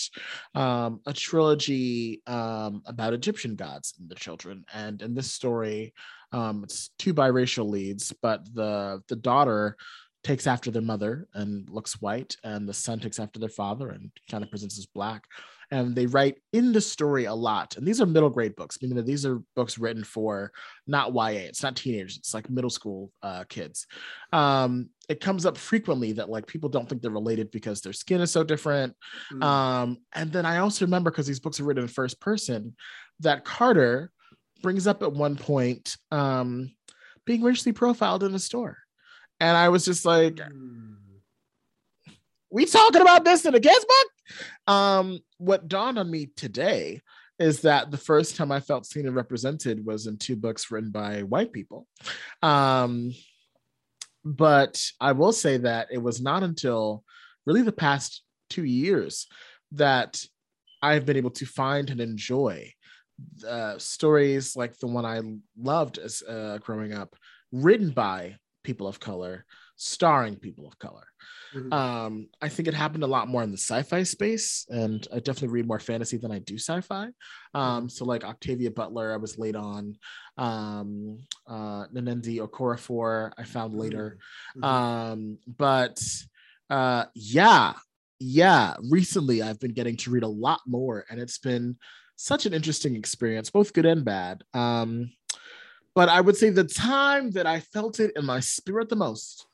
um 0.54 1.00
a 1.06 1.12
trilogy 1.12 2.22
um 2.26 2.82
about 2.86 3.12
egyptian 3.12 3.56
gods 3.56 3.94
and 3.98 4.08
the 4.08 4.14
children. 4.14 4.64
And 4.72 5.02
in 5.02 5.14
this 5.14 5.32
story 5.32 5.92
um, 6.34 6.64
it's 6.64 6.90
two 6.98 7.14
biracial 7.14 7.70
leads, 7.70 8.12
but 8.20 8.44
the 8.52 9.00
the 9.08 9.16
daughter 9.16 9.76
takes 10.24 10.46
after 10.46 10.70
their 10.70 10.82
mother 10.82 11.28
and 11.34 11.68
looks 11.70 12.00
white, 12.00 12.36
and 12.42 12.68
the 12.68 12.74
son 12.74 12.98
takes 12.98 13.20
after 13.20 13.38
their 13.38 13.48
father 13.48 13.90
and 13.90 14.10
kind 14.30 14.42
of 14.42 14.50
presents 14.50 14.78
as 14.78 14.86
black. 14.86 15.24
And 15.70 15.94
they 15.94 16.06
write 16.06 16.38
in 16.52 16.72
the 16.72 16.80
story 16.80 17.24
a 17.24 17.34
lot. 17.34 17.76
And 17.76 17.86
these 17.86 18.00
are 18.00 18.06
middle 18.06 18.30
grade 18.30 18.56
books, 18.56 18.78
meaning 18.80 18.96
that 18.96 19.06
these 19.06 19.24
are 19.26 19.42
books 19.56 19.78
written 19.78 20.04
for 20.04 20.52
not 20.86 21.14
YA, 21.14 21.46
it's 21.46 21.62
not 21.62 21.76
teenagers, 21.76 22.16
it's 22.18 22.34
like 22.34 22.50
middle 22.50 22.70
school 22.70 23.10
uh, 23.22 23.44
kids. 23.48 23.86
Um, 24.32 24.90
it 25.08 25.20
comes 25.20 25.46
up 25.46 25.56
frequently 25.56 26.12
that 26.12 26.30
like 26.30 26.46
people 26.46 26.68
don't 26.68 26.88
think 26.88 27.02
they're 27.02 27.10
related 27.10 27.50
because 27.50 27.80
their 27.80 27.92
skin 27.92 28.20
is 28.20 28.30
so 28.30 28.44
different. 28.44 28.94
Mm. 29.32 29.42
Um, 29.42 29.98
and 30.14 30.32
then 30.32 30.46
I 30.46 30.58
also 30.58 30.84
remember 30.84 31.10
because 31.10 31.26
these 31.26 31.40
books 31.40 31.60
are 31.60 31.64
written 31.64 31.82
in 31.82 31.88
first 31.88 32.20
person 32.20 32.74
that 33.20 33.44
Carter 33.44 34.10
brings 34.62 34.86
up 34.86 35.02
at 35.02 35.12
one 35.12 35.36
point 35.36 35.96
um, 36.10 36.72
being 37.24 37.42
racially 37.42 37.72
profiled 37.72 38.22
in 38.22 38.34
a 38.34 38.38
store. 38.38 38.78
And 39.40 39.56
I 39.56 39.68
was 39.68 39.84
just 39.84 40.04
like, 40.04 40.36
mm. 40.36 40.94
We 42.54 42.66
talking 42.66 43.02
about 43.02 43.24
this 43.24 43.44
in 43.44 43.54
a 43.54 43.60
kids 43.60 43.84
book? 43.84 44.72
Um, 44.72 45.18
what 45.38 45.66
dawned 45.66 45.98
on 45.98 46.08
me 46.08 46.30
today 46.36 47.00
is 47.40 47.62
that 47.62 47.90
the 47.90 47.96
first 47.98 48.36
time 48.36 48.52
I 48.52 48.60
felt 48.60 48.86
seen 48.86 49.06
and 49.06 49.16
represented 49.16 49.84
was 49.84 50.06
in 50.06 50.18
two 50.18 50.36
books 50.36 50.70
written 50.70 50.92
by 50.92 51.22
white 51.22 51.52
people. 51.52 51.88
Um, 52.42 53.12
but 54.24 54.80
I 55.00 55.12
will 55.12 55.32
say 55.32 55.56
that 55.58 55.88
it 55.90 55.98
was 55.98 56.22
not 56.22 56.44
until 56.44 57.02
really 57.44 57.62
the 57.62 57.72
past 57.72 58.22
two 58.48 58.64
years 58.64 59.26
that 59.72 60.24
I've 60.80 61.04
been 61.04 61.16
able 61.16 61.30
to 61.32 61.46
find 61.46 61.90
and 61.90 62.00
enjoy 62.00 62.72
uh, 63.46 63.78
stories 63.78 64.54
like 64.54 64.78
the 64.78 64.86
one 64.86 65.04
I 65.04 65.20
loved 65.60 65.98
as 65.98 66.22
uh, 66.22 66.58
growing 66.58 66.92
up, 66.92 67.16
written 67.50 67.90
by 67.90 68.36
people 68.62 68.86
of 68.86 69.00
color, 69.00 69.44
starring 69.74 70.36
people 70.36 70.68
of 70.68 70.78
color. 70.78 71.06
Mm-hmm. 71.54 71.72
Um, 71.72 72.28
I 72.42 72.48
think 72.48 72.68
it 72.68 72.74
happened 72.74 73.04
a 73.04 73.08
lot 73.08 73.28
more 73.28 73.42
in 73.42 73.50
the 73.50 73.58
sci-fi 73.58 74.02
space, 74.02 74.66
and 74.68 75.06
I 75.12 75.16
definitely 75.16 75.48
read 75.48 75.66
more 75.66 75.78
fantasy 75.78 76.16
than 76.16 76.32
I 76.32 76.40
do 76.40 76.56
sci-fi. 76.56 77.04
Um, 77.04 77.12
mm-hmm. 77.54 77.88
so 77.88 78.04
like 78.04 78.24
Octavia 78.24 78.70
Butler, 78.70 79.12
I 79.12 79.16
was 79.16 79.38
late 79.38 79.56
on. 79.56 79.96
Um, 80.36 81.20
uh, 81.46 81.86
Nnedi 81.94 82.38
Okorafor, 82.40 83.32
I 83.38 83.44
found 83.44 83.74
later. 83.74 84.18
Mm-hmm. 84.56 84.64
Um, 84.64 85.38
but 85.46 86.02
uh, 86.70 87.04
yeah, 87.14 87.74
yeah. 88.18 88.74
Recently, 88.90 89.42
I've 89.42 89.60
been 89.60 89.74
getting 89.74 89.96
to 89.98 90.10
read 90.10 90.24
a 90.24 90.28
lot 90.28 90.60
more, 90.66 91.04
and 91.08 91.20
it's 91.20 91.38
been 91.38 91.76
such 92.16 92.46
an 92.46 92.54
interesting 92.54 92.96
experience, 92.96 93.50
both 93.50 93.72
good 93.72 93.86
and 93.86 94.04
bad. 94.04 94.42
Um, 94.54 95.12
but 95.94 96.08
I 96.08 96.20
would 96.20 96.36
say 96.36 96.50
the 96.50 96.64
time 96.64 97.30
that 97.32 97.46
I 97.46 97.60
felt 97.60 98.00
it 98.00 98.12
in 98.16 98.24
my 98.24 98.40
spirit 98.40 98.88
the 98.88 98.96
most, 98.96 99.46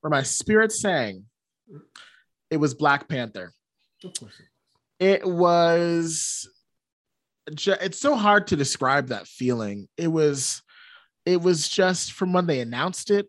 where 0.00 0.10
my 0.10 0.22
spirit 0.22 0.72
sang, 0.72 1.24
it 2.50 2.58
was 2.58 2.74
Black 2.74 3.08
Panther. 3.08 3.52
It 4.98 5.26
was. 5.26 6.48
It's 7.46 7.98
so 7.98 8.14
hard 8.14 8.48
to 8.48 8.56
describe 8.56 9.08
that 9.08 9.26
feeling. 9.26 9.88
It 9.96 10.08
was, 10.08 10.62
it 11.26 11.40
was 11.40 11.68
just 11.68 12.12
from 12.12 12.32
when 12.32 12.46
they 12.46 12.60
announced 12.60 13.10
it 13.10 13.28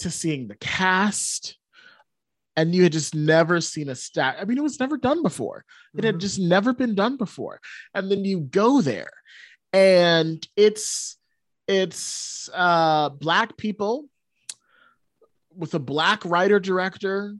to 0.00 0.10
seeing 0.10 0.46
the 0.46 0.56
cast 0.56 1.56
and 2.56 2.74
you 2.74 2.82
had 2.82 2.92
just 2.92 3.14
never 3.14 3.60
seen 3.60 3.88
a 3.88 3.94
stat. 3.94 4.36
I 4.40 4.44
mean, 4.44 4.58
it 4.58 4.62
was 4.62 4.80
never 4.80 4.96
done 4.96 5.22
before. 5.22 5.64
It 5.96 6.04
had 6.04 6.14
mm-hmm. 6.14 6.20
just 6.20 6.38
never 6.38 6.72
been 6.72 6.94
done 6.94 7.16
before. 7.16 7.60
And 7.94 8.10
then 8.10 8.24
you 8.24 8.40
go 8.40 8.80
there 8.80 9.10
and 9.72 10.46
it's 10.56 11.18
it's 11.68 12.48
uh 12.54 13.08
black 13.10 13.56
people 13.56 14.08
with 15.56 15.74
a 15.74 15.78
black 15.78 16.24
writer 16.24 16.60
director 16.60 17.34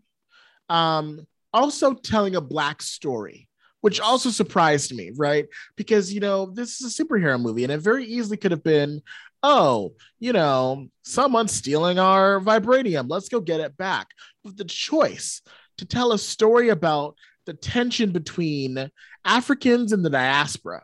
um 0.69 1.27
also 1.53 1.95
telling 1.95 2.37
a 2.37 2.41
black 2.41 2.83
story 2.83 3.49
which 3.83 4.01
also 4.01 4.31
surprised 4.31 4.93
me 4.95 5.13
right? 5.17 5.47
Because 5.77 6.13
you 6.13 6.21
know 6.21 6.47
this 6.47 6.81
is 6.81 6.99
a 6.99 7.05
superhero 7.05 7.41
movie 7.41 7.63
and 7.63 7.73
it 7.73 7.79
very 7.81 8.05
easily 8.05 8.37
could 8.37 8.51
have 8.51 8.65
been 8.65 9.01
oh 9.43 9.93
you 10.19 10.33
know 10.33 10.89
someone's 11.03 11.53
stealing 11.53 11.99
our 11.99 12.41
vibranium. 12.41 13.07
Let's 13.09 13.29
go 13.29 13.41
get 13.41 13.61
it 13.61 13.77
back. 13.77 14.09
But 14.43 14.57
the 14.57 14.65
choice 14.65 15.41
to 15.79 15.85
tell 15.87 16.13
a 16.13 16.19
story 16.19 16.71
about 16.71 17.17
the 17.45 17.55
tension 17.55 18.11
between 18.11 18.91
africans 19.25 19.93
and 19.93 20.05
the 20.05 20.11
diaspora 20.11 20.83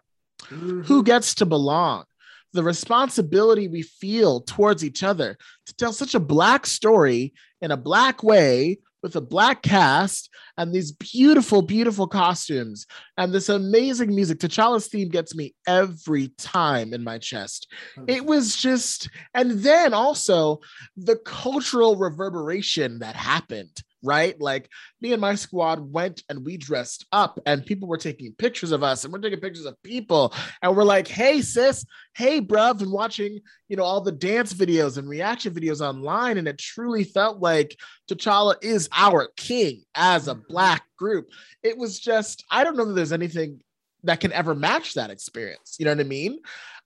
Mm-hmm. 0.50 0.82
who 0.82 1.02
gets 1.04 1.36
to 1.36 1.46
belong 1.46 2.04
the 2.52 2.62
responsibility 2.62 3.68
we 3.68 3.82
feel 3.82 4.40
towards 4.40 4.84
each 4.84 5.02
other 5.02 5.36
to 5.66 5.74
tell 5.74 5.92
such 5.92 6.14
a 6.14 6.20
black 6.20 6.66
story 6.66 7.32
in 7.60 7.70
a 7.70 7.76
black 7.76 8.22
way 8.22 8.78
with 9.02 9.16
a 9.16 9.20
black 9.20 9.62
cast 9.62 10.30
and 10.56 10.72
these 10.72 10.92
beautiful 10.92 11.60
beautiful 11.60 12.06
costumes 12.06 12.86
and 13.16 13.32
this 13.32 13.48
amazing 13.48 14.14
music. 14.14 14.38
T'challa's 14.38 14.86
theme 14.86 15.08
gets 15.08 15.34
me 15.34 15.54
every 15.66 16.28
time 16.38 16.94
in 16.94 17.02
my 17.02 17.18
chest. 17.18 17.70
It 18.06 18.24
was 18.24 18.56
just 18.56 19.10
and 19.34 19.50
then 19.50 19.92
also 19.92 20.60
the 20.96 21.16
cultural 21.16 21.96
reverberation 21.96 23.00
that 23.00 23.16
happened 23.16 23.82
right 24.02 24.40
like 24.40 24.68
me 25.00 25.12
and 25.12 25.20
my 25.20 25.34
squad 25.34 25.80
went 25.92 26.22
and 26.28 26.44
we 26.44 26.56
dressed 26.56 27.06
up 27.12 27.38
and 27.46 27.64
people 27.64 27.88
were 27.88 27.96
taking 27.96 28.32
pictures 28.32 28.72
of 28.72 28.82
us 28.82 29.04
and 29.04 29.12
we're 29.12 29.20
taking 29.20 29.40
pictures 29.40 29.64
of 29.64 29.80
people 29.82 30.34
and 30.60 30.76
we're 30.76 30.84
like 30.84 31.08
hey 31.08 31.40
sis 31.40 31.84
hey 32.14 32.40
bruv 32.40 32.80
and 32.80 32.90
watching 32.90 33.40
you 33.68 33.76
know 33.76 33.84
all 33.84 34.00
the 34.00 34.12
dance 34.12 34.52
videos 34.52 34.98
and 34.98 35.08
reaction 35.08 35.54
videos 35.54 35.80
online 35.80 36.38
and 36.38 36.48
it 36.48 36.58
truly 36.58 37.04
felt 37.04 37.40
like 37.40 37.76
t'challa 38.10 38.56
is 38.62 38.88
our 38.92 39.28
king 39.36 39.82
as 39.94 40.28
a 40.28 40.34
black 40.34 40.84
group 40.96 41.28
it 41.62 41.76
was 41.76 41.98
just 41.98 42.44
i 42.50 42.64
don't 42.64 42.76
know 42.76 42.84
that 42.84 42.94
there's 42.94 43.12
anything 43.12 43.60
that 44.04 44.18
can 44.18 44.32
ever 44.32 44.54
match 44.54 44.94
that 44.94 45.10
experience 45.10 45.76
you 45.78 45.84
know 45.84 45.92
what 45.92 46.00
i 46.00 46.04
mean 46.04 46.38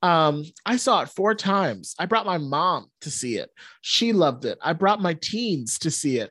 um, 0.02 0.44
I 0.64 0.76
saw 0.76 1.02
it 1.02 1.08
four 1.08 1.34
times. 1.34 1.94
I 1.98 2.06
brought 2.06 2.26
my 2.26 2.38
mom 2.38 2.86
to 3.00 3.10
see 3.10 3.36
it. 3.36 3.50
She 3.80 4.12
loved 4.12 4.44
it. 4.44 4.58
I 4.62 4.72
brought 4.72 5.00
my 5.00 5.14
teens 5.14 5.78
to 5.80 5.90
see 5.90 6.18
it. 6.18 6.30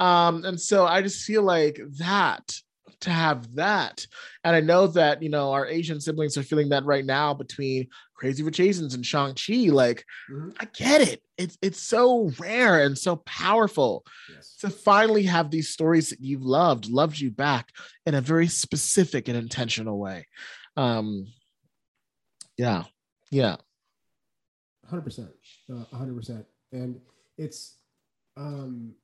Um, 0.00 0.44
and 0.44 0.60
so 0.60 0.86
I 0.86 1.02
just 1.02 1.24
feel 1.24 1.42
like 1.42 1.80
that 1.98 2.52
to 3.00 3.10
have 3.10 3.54
that. 3.56 4.06
And 4.44 4.56
I 4.56 4.60
know 4.60 4.86
that, 4.86 5.22
you 5.22 5.28
know, 5.28 5.52
our 5.52 5.66
Asian 5.66 6.00
siblings 6.00 6.38
are 6.38 6.42
feeling 6.42 6.70
that 6.70 6.84
right 6.84 7.04
now 7.04 7.34
between 7.34 7.88
Crazy 8.14 8.42
Rich 8.42 8.60
Asians 8.60 8.94
and 8.94 9.04
Shang-Chi. 9.04 9.68
Like, 9.70 10.04
Mhm. 10.30 10.56
I 10.58 10.64
get 10.66 11.02
it. 11.02 11.22
It's 11.36 11.58
it's 11.60 11.80
so 11.80 12.30
rare 12.38 12.82
and 12.84 12.96
so 12.96 13.16
powerful 13.16 14.04
Yes. 14.32 14.56
to 14.60 14.70
finally 14.70 15.24
have 15.24 15.50
these 15.50 15.68
stories 15.68 16.10
that 16.10 16.20
you've 16.20 16.44
loved, 16.44 16.88
loved 16.88 17.18
you 17.18 17.30
back 17.30 17.70
in 18.06 18.14
a 18.14 18.20
very 18.20 18.48
specific 18.48 19.28
and 19.28 19.36
intentional 19.36 19.98
way. 19.98 20.26
Um, 20.76 21.26
yeah, 22.56 22.84
yeah. 23.30 23.56
hundred 24.88 25.02
percent, 25.02 25.30
hundred 25.92 26.14
percent, 26.16 26.46
and 26.72 27.00
it's. 27.36 27.76
Um, 28.36 28.94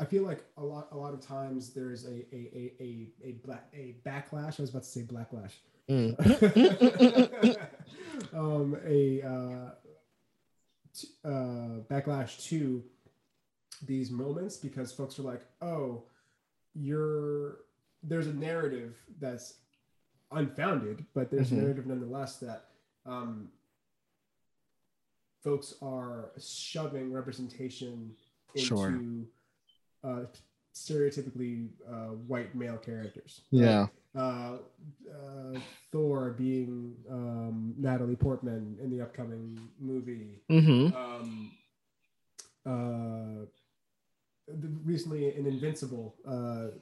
I 0.00 0.04
feel 0.04 0.22
like 0.24 0.44
a 0.56 0.62
lot, 0.64 0.88
a 0.92 0.96
lot 0.96 1.12
of 1.14 1.20
times 1.20 1.70
there's 1.70 2.04
a 2.06 2.24
a 2.34 2.50
a 2.54 2.72
a, 2.80 3.06
a 3.24 3.32
black 3.44 3.68
a 3.74 3.94
backlash. 4.06 4.58
I 4.58 4.62
was 4.62 4.70
about 4.70 4.82
to 4.84 4.88
say 4.88 5.02
blacklash. 5.02 5.52
Mm. 5.88 6.16
um, 8.34 8.76
a 8.86 9.22
uh, 9.22 9.70
t- 10.94 11.08
uh, 11.24 11.80
backlash 11.90 12.42
to 12.48 12.82
these 13.84 14.10
moments 14.10 14.56
because 14.56 14.92
folks 14.92 15.18
are 15.18 15.22
like, 15.22 15.42
"Oh, 15.60 16.04
you're 16.74 17.58
there's 18.02 18.26
a 18.26 18.32
narrative 18.32 18.96
that's 19.20 19.54
unfounded, 20.32 21.04
but 21.14 21.30
there's 21.30 21.50
Mhm. 21.50 21.58
a 21.58 21.60
narrative 21.62 21.86
nonetheless 21.86 22.38
that 22.38 22.70
um, 23.06 23.50
folks 25.44 25.74
are 25.82 26.30
shoving 26.40 27.12
representation 27.12 28.14
into 28.54 28.66
Sure. 28.66 29.00
Uh, 30.04 30.24
stereotypically 30.74 31.68
uh, 31.88 32.14
white 32.26 32.54
male 32.54 32.78
characters. 32.78 33.42
Yeah. 33.50 33.86
Uh, 34.14 34.56
uh, 35.10 35.58
Thor 35.90 36.30
being 36.30 36.94
um, 37.10 37.74
Natalie 37.78 38.16
Portman 38.16 38.76
in 38.82 38.90
the 38.90 39.02
upcoming 39.02 39.58
movie. 39.80 40.42
Mm-hmm. 40.50 40.94
Um, 40.96 41.52
uh, 42.66 43.46
the, 44.48 44.68
recently 44.84 45.34
in 45.34 45.46
Invincible, 45.46 46.14
uh, 46.26 46.76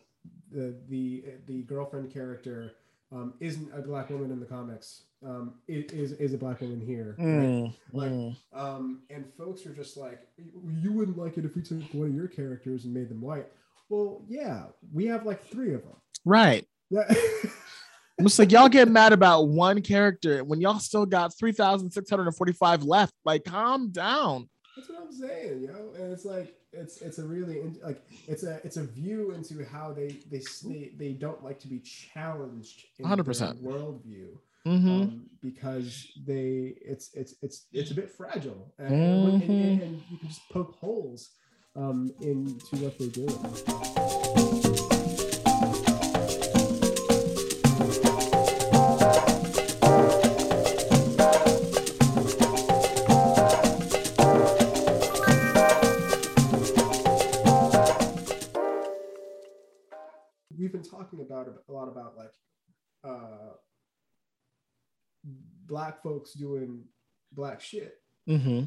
the 0.51 0.75
the 0.89 1.25
the 1.47 1.62
girlfriend 1.62 2.12
character 2.12 2.73
um, 3.12 3.35
isn't 3.41 3.71
a 3.75 3.81
black 3.81 4.11
woman 4.11 4.31
in 4.31 4.41
the 4.41 4.47
comics. 4.47 5.03
Um, 5.25 5.55
it 5.68 5.93
is 5.93 6.12
is 6.12 6.33
a 6.33 6.39
black 6.39 6.61
woman 6.62 6.81
here. 6.81 7.14
right? 7.18 7.27
Mm, 7.27 7.75
Like, 7.93 8.11
mm. 8.11 8.37
Um, 8.55 9.03
and 9.11 9.25
folks 9.37 9.66
are 9.66 9.75
just 9.75 9.97
like, 9.99 10.27
you 10.39 10.93
wouldn't 10.93 11.18
like 11.18 11.37
it 11.37 11.45
if 11.45 11.55
we 11.57 11.62
took 11.62 11.83
one 11.93 12.09
of 12.09 12.14
your 12.14 12.29
characters 12.29 12.85
and 12.85 12.95
made 12.95 13.11
them 13.11 13.21
white. 13.21 13.47
Well, 13.91 14.23
yeah, 14.29 14.64
we 14.95 15.07
have 15.07 15.27
like 15.27 15.45
three 15.47 15.75
of 15.75 15.83
them. 15.83 15.97
Right. 16.25 16.66
Yeah. 16.91 17.05
I'm 18.18 18.27
just 18.27 18.39
like 18.39 18.53
y'all 18.53 18.68
get 18.68 18.89
mad 18.89 19.12
about 19.12 19.49
one 19.49 19.81
character 19.83 20.43
when 20.45 20.61
y'all 20.61 20.79
still 20.79 21.07
got 21.07 21.37
3,645 21.39 22.83
left. 22.83 23.12
Like, 23.25 23.45
calm 23.45 23.91
down. 23.91 24.49
That's 24.77 24.89
what 24.89 25.03
I'm 25.03 25.12
saying, 25.12 25.62
yo. 25.62 25.93
And 25.99 26.12
it's 26.12 26.25
like 26.25 26.55
it's 26.73 27.03
it's 27.03 27.18
a 27.18 27.25
really 27.25 27.62
like 27.85 28.03
it's 28.29 28.45
a 28.45 28.61
it's 28.64 28.77
a 28.77 28.85
view 28.85 29.33
into 29.33 29.64
how 29.64 29.93
they 29.93 30.16
they 30.31 30.41
they, 30.64 30.93
they 30.97 31.12
don't 31.12 31.43
like 31.43 31.59
to 31.61 31.68
be 31.68 31.81
challenged 31.81 32.85
in 32.99 33.07
100%. 33.07 33.39
their 33.39 33.55
worldview 33.73 34.29
Mm-hmm. 34.67 34.89
um, 34.89 35.27
because 35.43 36.13
they 36.27 36.75
it's 36.83 37.11
it's 37.15 37.35
it's 37.41 37.67
it's 37.73 37.93
a 37.93 37.95
bit 37.95 38.11
fragile 38.11 38.75
and, 38.79 38.93
and, 38.93 39.43
and, 39.43 39.83
and 39.83 40.03
you 40.11 40.19
can 40.19 40.29
just 40.29 40.47
poke 40.51 40.77
holes 40.79 41.31
um, 41.77 42.13
into 42.21 42.77
what 42.77 42.99
they're 42.99 43.09
doing. 43.09 43.29
We've 60.59 60.71
been 60.71 60.83
talking 60.83 61.21
about 61.23 61.49
a 61.49 61.73
lot 61.73 61.89
about 61.89 62.19
like 62.19 62.33
uh, 63.03 63.55
black 65.71 66.03
folks 66.03 66.35
doing 66.35 66.83
black 67.33 67.61
shit 67.61 67.95
Mm-hmm. 68.29 68.61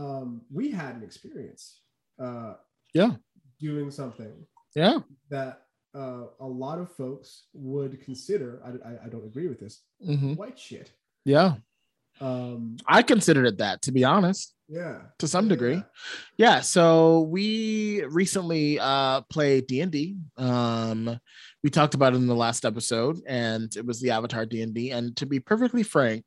um, 0.00 0.42
we 0.50 0.70
had 0.70 0.96
an 0.96 1.02
experience 1.04 1.80
uh, 2.18 2.54
Yeah. 2.94 3.12
doing 3.60 3.90
something 3.90 4.34
Yeah. 4.74 4.98
that 5.30 5.62
uh, 5.94 6.24
a 6.40 6.46
lot 6.64 6.78
of 6.78 6.90
folks 6.92 7.44
would 7.54 8.02
consider 8.04 8.60
I, 8.64 8.70
I, 8.90 8.92
I 9.06 9.08
don't 9.08 9.24
agree 9.24 9.48
with 9.48 9.60
this 9.60 9.82
Mm-hmm. 10.06 10.34
white 10.34 10.58
shit 10.58 10.90
Yeah. 11.24 11.54
Um, 12.20 12.76
I 12.86 13.02
considered 13.02 13.46
it 13.46 13.58
that, 13.58 13.82
to 13.82 13.92
be 13.92 14.04
honest, 14.04 14.54
yeah 14.68 14.98
to 15.18 15.26
some 15.26 15.46
Yeah, 15.46 15.48
degree. 15.48 15.74
yeah. 15.74 15.82
Yeah. 16.36 16.60
So 16.60 17.20
we 17.22 18.04
recently 18.04 18.78
uh 18.78 19.22
played 19.30 19.66
D&D. 19.66 20.16
Um 20.36 21.18
we 21.64 21.70
talked 21.70 21.94
about 21.94 22.12
it 22.12 22.16
in 22.16 22.26
the 22.26 22.34
last 22.34 22.64
episode 22.66 23.20
and 23.26 23.74
it 23.74 23.86
was 23.86 24.00
the 24.00 24.10
Avatar 24.10 24.44
D&D 24.44 24.90
and 24.90 25.16
to 25.16 25.24
be 25.26 25.40
perfectly 25.40 25.82
frank, 25.82 26.26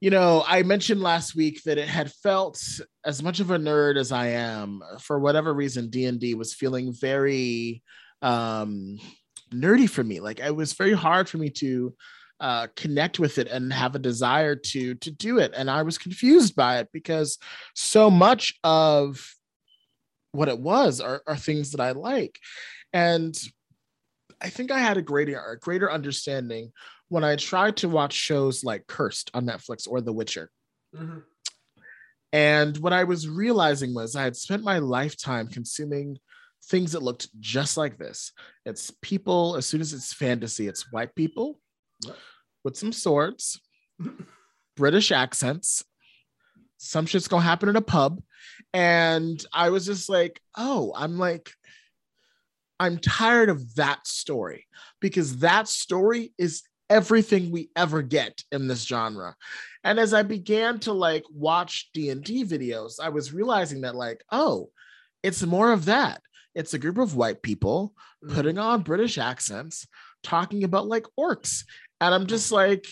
you 0.00 0.08
know, 0.10 0.44
I 0.46 0.62
mentioned 0.62 1.02
last 1.02 1.34
week 1.36 1.62
that 1.64 1.76
it 1.78 1.88
had 1.88 2.10
felt 2.10 2.58
as 3.04 3.22
much 3.22 3.40
of 3.40 3.50
a 3.50 3.58
nerd 3.58 3.98
as 3.98 4.12
I 4.12 4.28
am 4.28 4.80
for 5.00 5.18
whatever 5.18 5.52
reason 5.52 5.90
D&D 5.90 6.34
was 6.34 6.54
feeling 6.54 6.92
very 6.92 7.82
um 8.22 8.98
nerdy 9.52 9.88
for 9.90 10.02
me. 10.02 10.20
Like 10.20 10.40
it 10.40 10.56
was 10.56 10.72
very 10.72 10.94
hard 10.94 11.28
for 11.28 11.36
me 11.36 11.50
to 11.50 11.94
uh, 12.40 12.66
connect 12.76 13.18
with 13.18 13.38
it 13.38 13.48
and 13.48 13.72
have 13.72 13.94
a 13.94 13.98
desire 13.98 14.54
to 14.54 14.94
to 14.96 15.10
do 15.10 15.38
it 15.38 15.52
and 15.56 15.70
i 15.70 15.82
was 15.82 15.96
confused 15.98 16.54
by 16.54 16.78
it 16.78 16.88
because 16.92 17.38
so 17.74 18.10
much 18.10 18.58
of 18.62 19.34
what 20.32 20.48
it 20.48 20.58
was 20.58 21.00
are, 21.00 21.22
are 21.26 21.36
things 21.36 21.70
that 21.70 21.80
i 21.80 21.92
like 21.92 22.38
and 22.92 23.38
i 24.42 24.50
think 24.50 24.70
i 24.70 24.78
had 24.78 24.98
a 24.98 25.02
greater 25.02 25.38
a 25.38 25.58
greater 25.58 25.90
understanding 25.90 26.72
when 27.08 27.24
i 27.24 27.36
tried 27.36 27.76
to 27.76 27.88
watch 27.88 28.12
shows 28.12 28.62
like 28.64 28.86
cursed 28.86 29.30
on 29.32 29.46
netflix 29.46 29.88
or 29.88 30.00
the 30.00 30.12
witcher 30.12 30.50
Mhm. 30.94 31.22
and 32.32 32.76
what 32.78 32.92
I 32.92 33.04
was 33.04 33.28
realizing 33.28 33.94
was 33.94 34.14
I 34.16 34.22
had 34.24 34.36
spent 34.36 34.62
my 34.62 34.78
lifetime 34.78 35.48
consuming 35.48 36.18
things 36.66 36.92
that 36.92 37.02
looked 37.02 37.28
just 37.40 37.76
like 37.76 37.98
this. 37.98 38.32
It's 38.64 38.90
people, 39.02 39.56
as 39.56 39.66
soon 39.66 39.80
as 39.80 39.92
it's 39.92 40.12
fantasy, 40.12 40.66
it's 40.68 40.90
white 40.92 41.14
people. 41.14 41.60
With 42.64 42.76
some 42.76 42.92
swords 42.92 43.60
British 44.76 45.12
accents. 45.12 45.84
Some 46.78 47.06
shit's 47.06 47.28
gonna 47.28 47.42
happen 47.42 47.68
in 47.68 47.76
a 47.76 47.82
pub. 47.82 48.22
And 48.72 49.42
I 49.52 49.70
was 49.70 49.86
just 49.86 50.08
like, 50.08 50.40
oh, 50.56 50.92
I'm 50.94 51.18
like, 51.18 51.50
I'm 52.78 52.98
tired 52.98 53.48
of 53.48 53.76
that 53.76 54.06
story 54.06 54.66
because 55.00 55.38
that 55.38 55.68
story 55.68 56.34
is 56.38 56.62
everything 56.90 57.50
we 57.50 57.70
ever 57.74 58.02
get 58.02 58.42
in 58.52 58.68
this 58.68 58.84
genre. 58.84 59.34
And 59.82 59.98
as 59.98 60.12
I 60.12 60.22
began 60.22 60.78
to 60.80 60.92
like 60.92 61.24
watch 61.32 61.90
D&D 61.94 62.44
videos, 62.44 63.00
I 63.02 63.08
was 63.08 63.32
realizing 63.32 63.80
that 63.82 63.94
like, 63.94 64.22
oh, 64.30 64.70
it's 65.22 65.44
more 65.44 65.72
of 65.72 65.86
that. 65.86 66.20
It's 66.54 66.74
a 66.74 66.78
group 66.78 66.98
of 66.98 67.16
white 67.16 67.42
people 67.42 67.94
mm. 68.24 68.34
putting 68.34 68.58
on 68.58 68.82
British 68.82 69.18
accents, 69.18 69.86
talking 70.22 70.64
about 70.64 70.86
like 70.86 71.06
orcs. 71.18 71.64
And 72.00 72.14
I'm 72.14 72.26
just 72.26 72.52
like, 72.52 72.86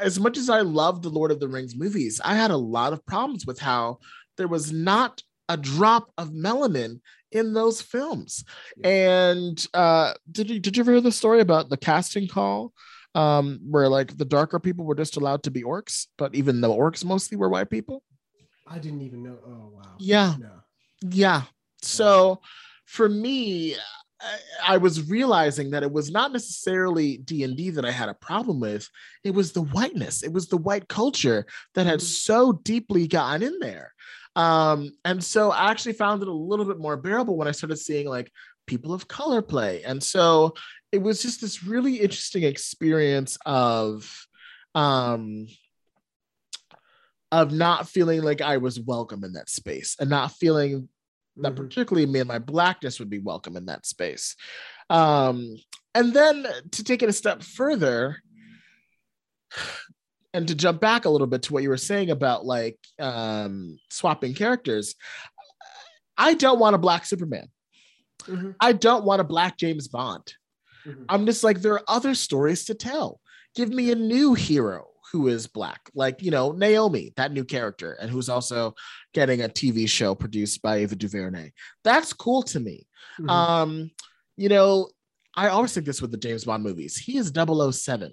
as 0.00 0.18
much 0.18 0.38
as 0.38 0.50
I 0.50 0.60
love 0.60 1.02
the 1.02 1.10
Lord 1.10 1.30
of 1.30 1.40
the 1.40 1.48
Rings 1.48 1.76
movies, 1.76 2.20
I 2.24 2.34
had 2.34 2.50
a 2.50 2.56
lot 2.56 2.92
of 2.92 3.04
problems 3.06 3.46
with 3.46 3.58
how 3.58 3.98
there 4.36 4.48
was 4.48 4.72
not 4.72 5.22
a 5.48 5.56
drop 5.56 6.10
of 6.16 6.30
melanin 6.30 7.00
in 7.30 7.52
those 7.52 7.82
films. 7.82 8.44
And 8.82 9.64
uh, 9.74 10.14
did 10.30 10.50
you 10.50 10.60
did 10.60 10.76
you 10.76 10.82
ever 10.82 10.92
hear 10.92 11.00
the 11.00 11.12
story 11.12 11.40
about 11.40 11.68
the 11.68 11.76
casting 11.76 12.28
call? 12.28 12.72
Um, 13.16 13.60
where 13.70 13.88
like 13.88 14.16
the 14.16 14.24
darker 14.24 14.58
people 14.58 14.84
were 14.84 14.96
just 14.96 15.16
allowed 15.16 15.44
to 15.44 15.50
be 15.52 15.62
orcs, 15.62 16.08
but 16.18 16.34
even 16.34 16.60
the 16.60 16.68
orcs 16.68 17.04
mostly 17.04 17.36
were 17.36 17.48
white 17.48 17.70
people. 17.70 18.02
I 18.66 18.78
didn't 18.78 19.02
even 19.02 19.22
know. 19.22 19.38
Oh 19.46 19.70
wow. 19.72 19.94
Yeah. 19.98 20.34
No. 20.38 20.50
Yeah. 21.02 21.42
So 21.82 22.40
for 22.86 23.08
me, 23.08 23.76
I 24.64 24.76
was 24.78 25.08
realizing 25.08 25.70
that 25.70 25.82
it 25.82 25.92
was 25.92 26.10
not 26.10 26.32
necessarily 26.32 27.18
D&D 27.18 27.70
that 27.70 27.84
I 27.84 27.90
had 27.90 28.08
a 28.08 28.14
problem 28.14 28.60
with. 28.60 28.88
It 29.22 29.32
was 29.32 29.52
the 29.52 29.62
whiteness. 29.62 30.22
It 30.22 30.32
was 30.32 30.48
the 30.48 30.56
white 30.56 30.88
culture 30.88 31.46
that 31.74 31.86
had 31.86 32.00
mm-hmm. 32.00 32.06
so 32.06 32.52
deeply 32.52 33.06
gotten 33.06 33.42
in 33.42 33.58
there. 33.60 33.92
Um, 34.36 34.92
and 35.04 35.22
so 35.22 35.50
I 35.50 35.70
actually 35.70 35.92
found 35.92 36.22
it 36.22 36.28
a 36.28 36.32
little 36.32 36.64
bit 36.64 36.78
more 36.78 36.96
bearable 36.96 37.36
when 37.36 37.48
I 37.48 37.52
started 37.52 37.76
seeing 37.76 38.08
like 38.08 38.32
people 38.66 38.92
of 38.92 39.08
color 39.08 39.42
play. 39.42 39.82
And 39.84 40.02
so 40.02 40.54
it 40.92 41.02
was 41.02 41.22
just 41.22 41.40
this 41.40 41.62
really 41.62 41.96
interesting 41.96 42.44
experience 42.44 43.38
of 43.44 44.26
um 44.74 45.46
of 47.30 47.52
not 47.52 47.88
feeling 47.88 48.22
like 48.22 48.40
I 48.40 48.58
was 48.58 48.78
welcome 48.80 49.24
in 49.24 49.32
that 49.32 49.48
space 49.50 49.96
and 49.98 50.08
not 50.08 50.32
feeling 50.32 50.88
that 51.36 51.54
mm-hmm. 51.54 51.64
particularly 51.64 52.06
me 52.06 52.20
and 52.20 52.28
my 52.28 52.38
blackness 52.38 52.98
would 52.98 53.10
be 53.10 53.18
welcome 53.18 53.56
in 53.56 53.66
that 53.66 53.86
space. 53.86 54.36
Um, 54.90 55.56
and 55.94 56.12
then 56.12 56.46
to 56.72 56.84
take 56.84 57.02
it 57.02 57.08
a 57.08 57.12
step 57.12 57.42
further, 57.42 58.18
and 60.32 60.48
to 60.48 60.54
jump 60.54 60.80
back 60.80 61.04
a 61.04 61.10
little 61.10 61.28
bit 61.28 61.42
to 61.42 61.52
what 61.52 61.62
you 61.62 61.68
were 61.68 61.76
saying 61.76 62.10
about 62.10 62.44
like 62.44 62.76
um, 62.98 63.78
swapping 63.88 64.34
characters, 64.34 64.96
I 66.18 66.34
don't 66.34 66.58
want 66.58 66.74
a 66.74 66.78
black 66.78 67.06
Superman. 67.06 67.48
Mm-hmm. 68.22 68.50
I 68.60 68.72
don't 68.72 69.04
want 69.04 69.20
a 69.20 69.24
black 69.24 69.56
James 69.56 69.86
Bond. 69.86 70.34
Mm-hmm. 70.86 71.04
I'm 71.08 71.26
just 71.26 71.44
like, 71.44 71.60
there 71.60 71.74
are 71.74 71.84
other 71.86 72.14
stories 72.14 72.64
to 72.66 72.74
tell. 72.74 73.20
Give 73.54 73.68
me 73.68 73.92
a 73.92 73.94
new 73.94 74.34
hero 74.34 74.88
who 75.12 75.28
is 75.28 75.46
black, 75.46 75.90
like, 75.94 76.22
you 76.22 76.30
know, 76.30 76.52
Naomi, 76.52 77.12
that 77.16 77.32
new 77.32 77.44
character, 77.44 77.92
and 78.00 78.10
who's 78.10 78.28
also 78.28 78.74
getting 79.12 79.42
a 79.42 79.48
TV 79.48 79.88
show 79.88 80.14
produced 80.14 80.62
by 80.62 80.76
Ava 80.76 80.96
DuVernay. 80.96 81.52
That's 81.82 82.12
cool 82.12 82.42
to 82.44 82.60
me. 82.60 82.86
Mm-hmm. 83.20 83.30
Um, 83.30 83.90
you 84.36 84.48
know, 84.48 84.88
I 85.34 85.48
always 85.48 85.72
think 85.72 85.86
this 85.86 86.02
with 86.02 86.10
the 86.10 86.16
James 86.16 86.44
Bond 86.44 86.62
movies. 86.62 86.96
He 86.96 87.16
is 87.18 87.32
007 87.34 88.12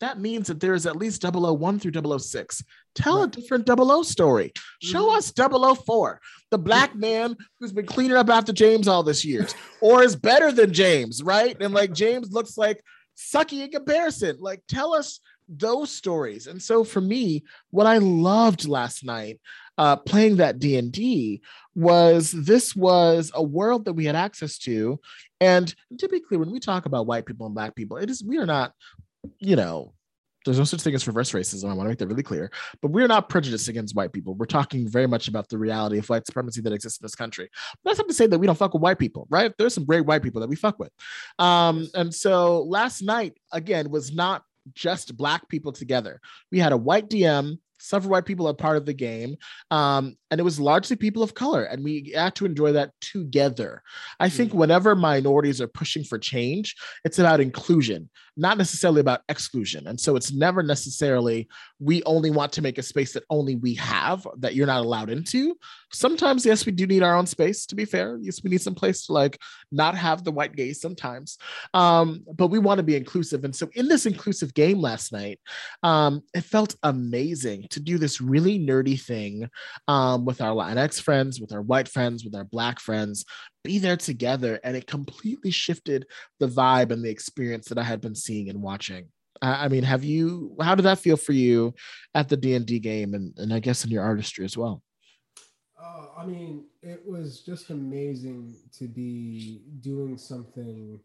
that 0.00 0.18
means 0.18 0.48
that 0.48 0.60
there 0.60 0.74
is 0.74 0.86
at 0.86 0.96
least 0.96 1.22
001 1.22 1.78
through 1.78 2.18
006. 2.18 2.64
Tell 2.94 3.18
right. 3.18 3.36
a 3.36 3.40
different 3.40 3.68
00 3.68 4.02
story. 4.02 4.52
Show 4.82 5.08
mm-hmm. 5.10 5.66
us 5.68 5.78
004, 5.78 6.20
the 6.50 6.58
black 6.58 6.96
man 6.96 7.36
who's 7.58 7.72
been 7.72 7.86
cleaning 7.86 8.16
up 8.16 8.30
after 8.30 8.52
James 8.52 8.88
all 8.88 9.02
this 9.02 9.24
years, 9.24 9.54
or 9.80 10.02
is 10.02 10.16
better 10.16 10.50
than 10.50 10.72
James, 10.72 11.22
right? 11.22 11.56
And 11.60 11.72
like 11.72 11.92
James 11.92 12.32
looks 12.32 12.56
like 12.56 12.82
sucky 13.16 13.62
in 13.62 13.70
comparison. 13.70 14.36
Like, 14.40 14.62
tell 14.68 14.94
us 14.94 15.20
those 15.50 15.90
stories. 15.90 16.46
And 16.46 16.62
so 16.62 16.84
for 16.84 17.00
me, 17.00 17.44
what 17.70 17.86
I 17.86 17.98
loved 17.98 18.68
last 18.68 19.04
night 19.04 19.40
uh, 19.78 19.96
playing 19.96 20.36
that 20.36 20.58
D&D 20.58 21.42
was 21.74 22.32
this 22.32 22.76
was 22.76 23.32
a 23.34 23.42
world 23.42 23.84
that 23.86 23.94
we 23.94 24.04
had 24.04 24.16
access 24.16 24.58
to. 24.58 25.00
And 25.40 25.74
typically 25.98 26.36
when 26.36 26.50
we 26.50 26.60
talk 26.60 26.86
about 26.86 27.06
white 27.06 27.26
people 27.26 27.46
and 27.46 27.54
black 27.54 27.74
people, 27.74 27.96
it 27.96 28.10
is 28.10 28.22
we 28.22 28.38
are 28.38 28.46
not 28.46 28.72
you 29.38 29.56
know, 29.56 29.92
there's 30.44 30.58
no 30.58 30.64
such 30.64 30.80
thing 30.80 30.94
as 30.94 31.06
reverse 31.06 31.32
racism. 31.32 31.64
I 31.64 31.74
want 31.74 31.80
to 31.80 31.88
make 31.90 31.98
that 31.98 32.06
really 32.06 32.22
clear. 32.22 32.50
But 32.80 32.92
we're 32.92 33.06
not 33.06 33.28
prejudiced 33.28 33.68
against 33.68 33.94
white 33.94 34.12
people. 34.12 34.34
We're 34.34 34.46
talking 34.46 34.88
very 34.88 35.06
much 35.06 35.28
about 35.28 35.48
the 35.48 35.58
reality 35.58 35.98
of 35.98 36.08
white 36.08 36.26
supremacy 36.26 36.62
that 36.62 36.72
exists 36.72 36.98
in 36.98 37.04
this 37.04 37.14
country. 37.14 37.50
But 37.84 37.90
that's 37.90 37.98
not 37.98 38.08
to 38.08 38.14
say 38.14 38.26
that 38.26 38.38
we 38.38 38.46
don't 38.46 38.56
fuck 38.56 38.72
with 38.72 38.82
white 38.82 38.98
people, 38.98 39.26
right? 39.28 39.52
There's 39.58 39.74
some 39.74 39.84
great 39.84 40.06
white 40.06 40.22
people 40.22 40.40
that 40.40 40.48
we 40.48 40.56
fuck 40.56 40.78
with. 40.78 40.92
Um, 41.38 41.88
and 41.94 42.14
so 42.14 42.62
last 42.62 43.02
night, 43.02 43.34
again, 43.52 43.90
was 43.90 44.14
not 44.14 44.42
just 44.74 45.16
black 45.16 45.48
people 45.48 45.72
together. 45.72 46.20
We 46.50 46.58
had 46.58 46.72
a 46.72 46.76
white 46.76 47.08
DM 47.08 47.58
several 47.80 48.10
white 48.10 48.24
people 48.24 48.46
are 48.46 48.54
part 48.54 48.76
of 48.76 48.86
the 48.86 48.94
game 48.94 49.36
um, 49.70 50.16
and 50.30 50.40
it 50.40 50.44
was 50.44 50.60
largely 50.60 50.96
people 50.96 51.22
of 51.22 51.34
color 51.34 51.64
and 51.64 51.82
we 51.82 52.12
had 52.14 52.34
to 52.34 52.46
enjoy 52.46 52.72
that 52.72 52.92
together. 53.00 53.82
I 54.18 54.28
think 54.28 54.52
mm. 54.52 54.56
whenever 54.56 54.94
minorities 54.94 55.60
are 55.60 55.68
pushing 55.68 56.04
for 56.04 56.18
change 56.18 56.76
it's 57.04 57.18
about 57.18 57.40
inclusion 57.40 58.08
not 58.40 58.56
necessarily 58.56 59.00
about 59.02 59.20
exclusion. 59.28 59.86
And 59.86 60.00
so 60.00 60.16
it's 60.16 60.32
never 60.32 60.62
necessarily 60.62 61.46
we 61.78 62.02
only 62.04 62.30
want 62.30 62.52
to 62.54 62.62
make 62.62 62.78
a 62.78 62.82
space 62.82 63.12
that 63.12 63.24
only 63.28 63.56
we 63.56 63.74
have 63.74 64.26
that 64.38 64.54
you're 64.54 64.66
not 64.66 64.82
allowed 64.82 65.10
into. 65.10 65.56
Sometimes 65.92 66.46
yes 66.46 66.64
we 66.64 66.72
do 66.72 66.86
need 66.86 67.02
our 67.02 67.16
own 67.16 67.26
space 67.26 67.66
to 67.66 67.74
be 67.74 67.84
fair. 67.84 68.18
Yes 68.22 68.42
we 68.42 68.50
need 68.50 68.62
some 68.62 68.74
place 68.74 69.06
to 69.06 69.12
like 69.12 69.38
not 69.70 69.94
have 69.94 70.24
the 70.24 70.32
white 70.32 70.56
gaze 70.56 70.80
sometimes. 70.80 71.36
Um, 71.74 72.24
but 72.34 72.48
we 72.48 72.58
want 72.58 72.78
to 72.78 72.82
be 72.82 72.96
inclusive. 72.96 73.44
And 73.44 73.54
so 73.54 73.68
in 73.74 73.88
this 73.88 74.06
inclusive 74.06 74.54
game 74.54 74.80
last 74.80 75.12
night 75.12 75.38
um, 75.82 76.22
it 76.32 76.42
felt 76.42 76.76
amazing 76.82 77.66
to 77.70 77.80
do 77.80 77.98
this 77.98 78.20
really 78.20 78.58
nerdy 78.58 79.00
thing 79.00 79.48
um, 79.88 80.24
with 80.24 80.40
our 80.40 80.54
latinx 80.54 81.00
friends 81.00 81.40
with 81.40 81.52
our 81.52 81.62
white 81.62 81.88
friends 81.88 82.24
with 82.24 82.34
our 82.34 82.44
black 82.44 82.80
friends 82.80 83.24
be 83.64 83.78
there 83.78 83.96
together 83.96 84.60
and 84.64 84.76
it 84.76 84.86
completely 84.86 85.50
shifted 85.50 86.06
the 86.38 86.48
vibe 86.48 86.90
and 86.90 87.04
the 87.04 87.10
experience 87.10 87.68
that 87.68 87.78
i 87.78 87.82
had 87.82 88.00
been 88.00 88.14
seeing 88.14 88.48
and 88.48 88.60
watching 88.60 89.06
I 89.42 89.68
mean, 89.68 89.84
have 89.84 90.04
you? 90.04 90.54
How 90.60 90.74
did 90.74 90.82
that 90.82 90.98
feel 90.98 91.16
for 91.16 91.32
you 91.32 91.74
at 92.14 92.28
the 92.28 92.36
D 92.36 92.54
and 92.54 92.66
D 92.66 92.78
game, 92.78 93.14
and 93.14 93.32
and 93.38 93.54
I 93.54 93.60
guess 93.60 93.84
in 93.84 93.90
your 93.90 94.02
artistry 94.02 94.44
as 94.44 94.56
well? 94.56 94.82
Uh, 95.80 96.06
I 96.18 96.26
mean, 96.26 96.64
it 96.82 97.02
was 97.06 97.40
just 97.40 97.70
amazing 97.70 98.54
to 98.78 98.86
be 98.86 99.62
doing 99.80 100.18
something 100.18 101.00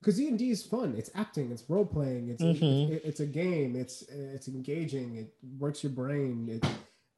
because 0.00 0.16
D 0.16 0.28
and 0.28 0.38
D 0.38 0.50
is 0.50 0.64
fun. 0.64 0.94
It's 0.96 1.10
acting. 1.14 1.50
It's 1.50 1.64
role 1.68 1.86
playing. 1.86 2.28
It's, 2.28 2.42
mm-hmm. 2.42 2.92
it, 2.92 3.02
it's 3.04 3.20
a 3.20 3.26
game. 3.26 3.76
It's 3.76 4.02
it's 4.02 4.48
engaging. 4.48 5.16
It 5.16 5.34
works 5.58 5.82
your 5.82 5.92
brain. 5.92 6.48
It, 6.50 6.68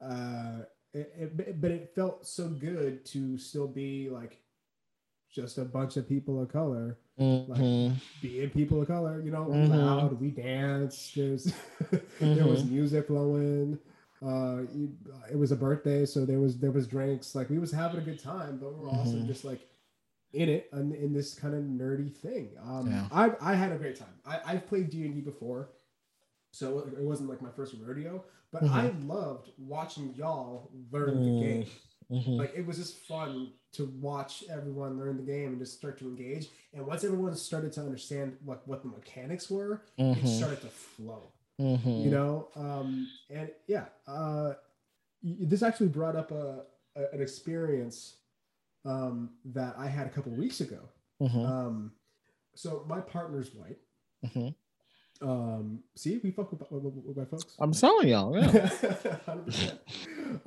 uh, 0.03 0.63
it, 0.93 1.13
it, 1.17 1.61
but 1.61 1.71
it 1.71 1.93
felt 1.95 2.25
so 2.25 2.47
good 2.47 3.05
to 3.07 3.37
still 3.37 3.67
be 3.67 4.09
like 4.09 4.39
just 5.31 5.57
a 5.57 5.65
bunch 5.65 5.95
of 5.95 6.09
people 6.09 6.41
of 6.41 6.51
color, 6.51 6.97
mm-hmm. 7.19 7.51
like 7.51 7.97
being 8.21 8.49
people 8.49 8.81
of 8.81 8.87
color. 8.87 9.21
You 9.21 9.31
know, 9.31 9.45
mm-hmm. 9.45 9.73
loud. 9.73 10.19
We 10.19 10.31
danced. 10.31 11.15
There's 11.15 11.45
there 12.19 12.45
was 12.45 12.63
mm-hmm. 12.63 12.75
music 12.75 13.07
flowing 13.07 13.79
uh, 14.25 14.61
it 15.31 15.37
was 15.37 15.51
a 15.51 15.55
birthday, 15.55 16.05
so 16.05 16.25
there 16.25 16.39
was 16.39 16.59
there 16.59 16.71
was 16.71 16.85
drinks. 16.87 17.33
Like 17.33 17.49
we 17.49 17.57
was 17.57 17.71
having 17.71 17.99
a 17.99 18.03
good 18.03 18.21
time, 18.21 18.59
but 18.61 18.77
we 18.77 18.85
are 18.85 18.89
also 18.89 19.13
mm-hmm. 19.13 19.27
just 19.27 19.43
like 19.43 19.67
in 20.33 20.49
it 20.49 20.69
in, 20.73 20.93
in 20.93 21.13
this 21.13 21.33
kind 21.33 21.53
of 21.53 21.61
nerdy 21.61 22.13
thing. 22.13 22.49
Um, 22.63 22.89
yeah. 22.89 23.07
I 23.11 23.51
I 23.51 23.55
had 23.55 23.71
a 23.71 23.77
great 23.77 23.97
time. 23.97 24.13
I 24.25 24.39
I've 24.45 24.67
played 24.67 24.89
D 24.89 25.05
and 25.05 25.13
D 25.13 25.21
before, 25.21 25.69
so 26.51 26.79
it 26.79 27.03
wasn't 27.03 27.29
like 27.29 27.41
my 27.41 27.49
first 27.49 27.75
rodeo. 27.81 28.23
But 28.51 28.63
mm-hmm. 28.63 28.73
I 28.73 28.89
loved 29.05 29.49
watching 29.57 30.13
y'all 30.15 30.71
learn 30.91 31.15
mm-hmm. 31.15 31.39
the 31.39 31.45
game. 31.45 31.65
Mm-hmm. 32.11 32.31
Like 32.31 32.53
it 32.55 32.65
was 32.65 32.77
just 32.77 32.97
fun 32.97 33.51
to 33.73 33.85
watch 34.01 34.43
everyone 34.49 34.99
learn 34.99 35.15
the 35.15 35.23
game 35.23 35.47
and 35.47 35.59
just 35.59 35.77
start 35.77 35.97
to 35.99 36.05
engage. 36.05 36.49
And 36.73 36.85
once 36.85 37.05
everyone 37.05 37.33
started 37.35 37.71
to 37.73 37.81
understand 37.81 38.35
what 38.43 38.67
what 38.67 38.83
the 38.83 38.89
mechanics 38.89 39.49
were, 39.49 39.81
it 39.97 40.03
mm-hmm. 40.03 40.27
started 40.27 40.61
to 40.61 40.67
flow. 40.67 41.31
Mm-hmm. 41.59 41.89
You 41.89 42.09
know, 42.09 42.47
um, 42.55 43.07
and 43.29 43.49
yeah, 43.67 43.85
uh, 44.07 44.53
this 45.23 45.63
actually 45.63 45.87
brought 45.87 46.15
up 46.15 46.31
a, 46.31 46.63
a 46.95 47.03
an 47.13 47.21
experience 47.21 48.15
um, 48.85 49.31
that 49.45 49.75
I 49.77 49.87
had 49.87 50.07
a 50.07 50.09
couple 50.09 50.31
weeks 50.33 50.61
ago. 50.61 50.79
Mm-hmm. 51.21 51.45
Um, 51.45 51.91
so 52.55 52.85
my 52.87 52.99
partner's 52.99 53.53
white. 53.53 53.77
Mm-hmm. 54.25 54.49
Um, 55.23 55.83
see, 55.95 56.19
we 56.23 56.31
fuck 56.31 56.51
with, 56.51 56.63
with, 56.71 56.93
with, 56.95 57.17
my 57.17 57.25
folks. 57.25 57.55
I'm 57.59 57.73
telling 57.73 58.07
y'all, 58.07 58.35
yeah. 58.35 58.69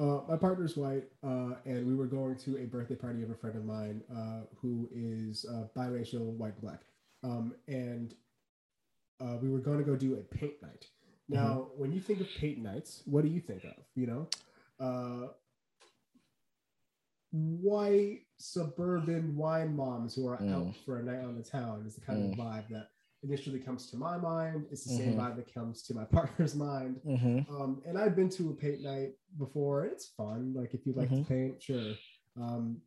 uh, 0.00 0.20
my 0.28 0.36
partner's 0.36 0.76
white, 0.76 1.04
uh, 1.22 1.54
and 1.64 1.86
we 1.86 1.94
were 1.94 2.06
going 2.06 2.36
to 2.38 2.56
a 2.56 2.66
birthday 2.66 2.96
party 2.96 3.22
of 3.22 3.30
a 3.30 3.34
friend 3.34 3.54
of 3.56 3.64
mine 3.64 4.02
uh, 4.12 4.40
who 4.56 4.88
is 4.92 5.46
uh, 5.48 5.68
biracial, 5.78 6.24
white 6.36 6.54
and 6.54 6.62
black. 6.62 6.80
Um, 7.22 7.54
and 7.68 8.14
uh, 9.20 9.36
we 9.40 9.48
were 9.48 9.60
going 9.60 9.78
to 9.78 9.84
go 9.84 9.94
do 9.94 10.14
a 10.14 10.36
paint 10.36 10.60
night. 10.60 10.88
Now, 11.28 11.68
when 11.76 11.92
you 11.92 12.00
think 12.00 12.20
of 12.20 12.28
paint 12.38 12.58
nights, 12.58 13.02
what 13.06 13.24
do 13.24 13.30
you 13.30 13.40
think 13.40 13.64
of? 13.64 13.72
You 13.94 14.06
know, 14.06 14.28
uh, 14.78 15.28
white 17.32 18.23
suburban 18.54 19.34
wine 19.36 19.74
moms 19.74 20.14
who 20.14 20.26
are 20.28 20.36
Mm. 20.38 20.52
out 20.52 20.76
for 20.84 20.98
a 20.98 21.02
night 21.02 21.24
on 21.24 21.34
the 21.34 21.42
town 21.42 21.86
is 21.86 21.94
the 21.94 22.00
kind 22.02 22.30
of 22.32 22.38
vibe 22.38 22.68
that 22.68 22.90
initially 23.22 23.58
comes 23.58 23.90
to 23.90 23.96
my 23.96 24.18
mind. 24.18 24.66
It's 24.70 24.84
the 24.84 24.96
same 24.96 25.14
Mhm. 25.14 25.16
vibe 25.16 25.36
that 25.36 25.52
comes 25.54 25.82
to 25.84 25.94
my 25.94 26.04
partner's 26.50 26.54
mind. 26.54 27.00
Mhm. 27.06 27.48
Um, 27.48 27.82
and 27.86 27.96
I've 27.96 28.14
been 28.14 28.28
to 28.30 28.50
a 28.50 28.54
paint 28.54 28.82
night 28.82 29.16
before. 29.38 29.84
and 29.84 29.92
It's 29.92 30.08
fun. 30.08 30.52
Like 30.52 30.74
if 30.74 30.84
you 30.86 30.92
like 30.92 31.08
Mhm. 31.08 31.22
to 31.22 31.28
paint, 31.28 31.62
sure. 31.62 31.94
Um, 32.36 32.82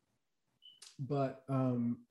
but 1.00 1.44
um, 1.50 2.06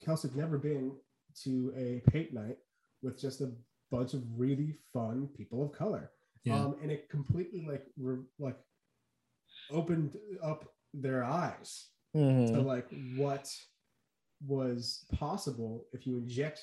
Kelsey's 0.00 0.34
never 0.34 0.56
been 0.58 0.98
to 1.42 1.72
a 1.76 2.00
paint 2.10 2.32
night 2.32 2.58
with 3.02 3.18
just 3.18 3.42
a 3.42 3.54
bunch 3.90 4.14
of 4.14 4.22
really 4.40 4.72
fun 4.94 5.28
people 5.28 5.62
of 5.62 5.72
color. 5.72 6.12
Yeah. 6.44 6.64
Um, 6.64 6.78
and 6.80 6.90
it 6.90 7.10
completely 7.10 7.66
like 7.66 7.86
re- 7.98 8.24
like 8.38 8.58
opened 9.70 10.16
up 10.42 10.74
their 10.94 11.22
eyes 11.24 11.90
to 12.12 12.18
Mhm. 12.18 12.64
like 12.64 12.88
what 13.16 13.48
was 14.46 15.04
possible 15.12 15.84
if 15.92 16.06
you 16.06 16.16
inject 16.16 16.60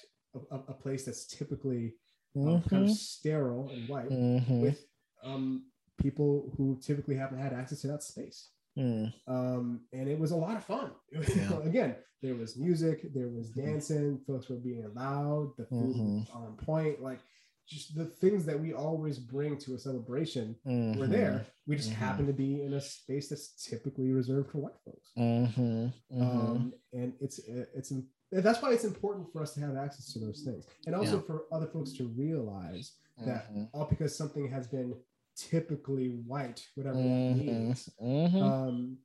a, 0.51 0.55
a, 0.55 0.73
place 0.73 1.05
that's 1.05 1.25
typically 1.25 1.93
um, 2.35 2.61
kind 2.63 2.83
of 2.83 2.89
Mhm. 2.89 2.95
sterile 2.95 3.69
and 3.69 3.87
white 3.87 4.09
Mhm. 4.09 4.61
with 4.61 4.85
um, 5.23 5.71
people 5.97 6.51
who 6.57 6.77
typically 6.81 7.15
haven't 7.15 7.39
had 7.39 7.53
access 7.53 7.81
to 7.81 7.87
that 7.87 8.03
space. 8.03 8.51
Mm. 8.77 9.13
Um, 9.27 9.87
and 9.93 10.09
it 10.09 10.19
was 10.19 10.31
a 10.31 10.35
lot 10.35 10.57
of 10.57 10.63
fun. 10.63 10.91
Yeah. 11.11 11.59
Again, 11.63 11.95
there 12.21 12.35
was 12.35 12.57
music, 12.57 13.13
there 13.13 13.29
was 13.29 13.49
dancing, 13.51 14.19
folks 14.27 14.49
were 14.49 14.57
being 14.57 14.93
loud, 14.93 15.55
the 15.57 15.65
food 15.65 15.95
was 15.95 16.29
on 16.33 16.57
point, 16.57 17.01
like 17.01 17.21
just 17.67 17.95
the 17.95 18.05
things 18.05 18.45
that 18.45 18.59
we 18.59 18.73
always 18.73 19.17
bring 19.17 19.57
to 19.57 19.73
a 19.75 19.79
celebration 19.79 20.55
were 20.65 20.71
Mhm. 21.07 21.09
there. 21.09 21.45
We 21.67 21.75
just 21.75 21.89
Mhm. 21.89 21.93
happen 21.93 22.27
to 22.27 22.33
be 22.33 22.61
in 22.61 22.73
a 22.73 22.81
space 22.81 23.29
that's 23.29 23.49
typically 23.65 24.11
reserved 24.11 24.51
for 24.51 24.59
white 24.59 24.79
folks. 24.85 25.11
Mhm. 25.17 25.91
Mhm. 26.11 26.21
Um, 26.21 26.73
and 26.93 27.13
it's 27.19 27.39
it's 27.39 27.91
that's 28.31 28.61
why 28.61 28.73
it's 28.73 28.83
important 28.83 29.31
for 29.31 29.41
us 29.41 29.53
to 29.53 29.61
have 29.61 29.75
access 29.75 30.11
to 30.13 30.19
those 30.19 30.41
things, 30.43 30.65
and 30.85 30.95
also 30.95 31.17
Yeah. 31.17 31.23
for 31.25 31.45
other 31.51 31.67
folks 31.67 31.93
to 31.93 32.07
realize 32.09 32.93
that 33.17 33.51
Mhm. 33.53 33.69
all 33.73 33.85
because 33.85 34.13
something 34.15 34.47
has 34.49 34.67
been 34.67 35.01
typically 35.35 36.09
white, 36.09 36.67
whatever 36.75 36.97
that 36.97 37.03
Mhm. 37.03 37.45
means, 37.45 37.89
um, 37.99 38.99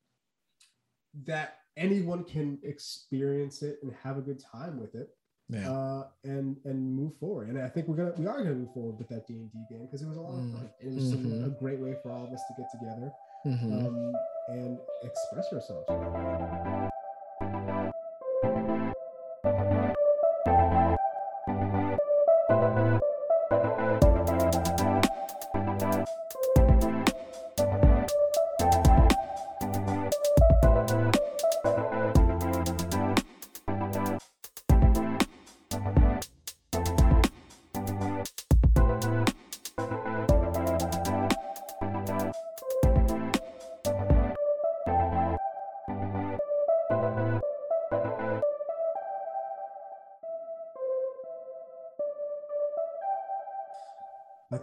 that 1.14 1.58
anyone 1.76 2.24
can 2.24 2.58
experience 2.62 3.62
it 3.62 3.82
and 3.82 3.92
have 3.94 4.16
a 4.18 4.22
good 4.22 4.38
time 4.40 4.78
with 4.80 4.94
it, 4.94 5.16
Yeah. 5.52 5.70
uh, 5.70 6.06
and 6.24 6.56
and 6.64 6.94
move 6.94 7.12
forward. 7.18 7.48
And 7.48 7.58
I 7.58 7.68
think 7.68 7.88
we're 7.88 7.96
gonna 7.96 8.12
we 8.16 8.26
are 8.26 8.38
gonna 8.42 8.54
move 8.54 8.72
forward 8.72 8.98
with 8.98 9.08
that 9.08 9.26
D 9.26 9.34
and 9.34 9.50
D 9.52 9.58
game 9.70 9.86
because 9.86 10.02
it 10.02 10.08
was 10.08 10.16
a 10.16 10.20
lot 10.20 10.38
of 10.38 10.50
fun. 10.52 10.70
And 10.80 10.92
it 10.92 10.94
was 10.94 11.10
just 11.10 11.24
a- 11.24 11.46
a, 11.46 11.50
great 11.50 11.80
way 11.80 11.96
for 12.02 12.10
all 12.12 12.24
of 12.26 12.32
us 12.32 12.40
to 12.48 12.54
get 12.60 12.70
together 12.70 13.12
Mhm. 13.46 13.86
um, 13.86 14.14
and 14.48 14.78
express 15.02 15.52
ourselves. 15.52 15.86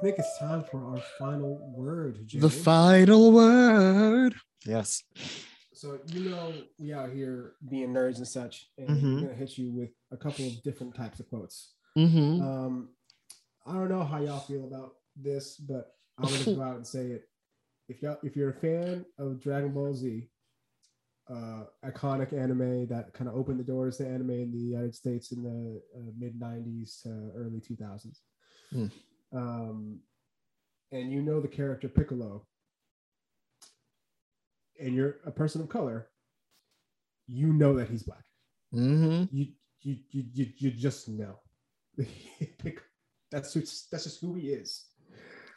Think 0.08 0.20
it's 0.20 0.40
time 0.40 0.64
for 0.64 0.86
our 0.86 1.02
final 1.20 1.60
word. 1.76 2.26
Jay. 2.26 2.40
The 2.40 2.50
final 2.50 3.32
word. 3.32 4.36
Yes. 4.66 5.04
So 5.74 6.00
you 6.08 6.30
know 6.30 6.54
we 6.80 6.94
out 6.94 7.12
here 7.12 7.54
being 7.70 7.94
nerds 7.94 8.18
and 8.18 8.28
such, 8.28 8.70
and 8.78 8.90
Mhm. 8.90 9.14
we're 9.16 9.22
gonna 9.28 9.34
hit 9.36 9.58
you 9.58 9.72
with 9.72 9.90
a 10.12 10.18
couple 10.18 10.48
of 10.48 10.64
different 10.64 10.96
types 10.96 11.20
of 11.20 11.28
quotes. 11.30 11.74
Mm-hmm. 11.98 12.42
Um, 12.42 12.90
I 13.66 13.74
don't 13.74 13.90
know 13.90 14.04
how 14.04 14.22
y'all 14.22 14.40
feel 14.40 14.64
about 14.66 14.96
this, 15.16 15.58
but 15.58 15.94
I'm 16.18 16.30
gonna 16.30 16.56
go 16.56 16.62
out 16.62 16.76
and 16.78 16.88
say 16.88 17.08
it. 17.12 17.30
If 17.90 18.02
y'all, 18.02 18.18
if 18.24 18.36
you're 18.36 18.50
a 18.52 18.54
fan 18.54 19.06
of 19.18 19.40
Dragon 19.42 19.74
Ball 19.74 19.94
Z, 19.94 20.30
uh, 21.30 21.66
iconic 21.86 22.32
anime 22.34 22.88
that 22.88 23.14
kind 23.14 23.30
of 23.30 23.36
opened 23.36 23.60
the 23.60 23.64
doors 23.64 23.98
to 23.98 24.08
anime 24.08 24.32
in 24.32 24.52
the 24.52 24.58
United 24.58 24.96
States 24.96 25.32
in 25.34 25.44
the 25.44 25.82
uh, 25.98 26.12
mid 26.18 26.40
'90s 26.40 27.02
to 27.04 27.32
early 27.36 27.60
2000s, 27.60 28.22
Hmm. 28.72 28.88
Um, 29.34 30.00
and 30.92 31.12
you 31.12 31.22
know 31.22 31.40
the 31.42 31.48
character 31.48 31.88
Piccolo, 31.90 32.46
and 34.80 34.94
you're 34.96 35.18
a 35.26 35.32
person 35.32 35.62
of 35.62 35.70
color, 35.70 36.08
you 37.28 37.52
know 37.54 37.76
that 37.76 37.90
he's 37.90 38.04
black. 38.04 38.24
Mm-hmm. 38.74 39.26
you 39.36 39.48
you 39.82 39.98
you 40.12 40.24
you, 40.34 40.46
you 40.58 40.72
just 40.72 41.08
know. 41.10 41.40
That's 43.32 43.54
just, 43.54 43.92
that's 43.92 44.06
just 44.06 44.22
who 44.22 44.36
he 44.36 44.50
is. 44.50 44.86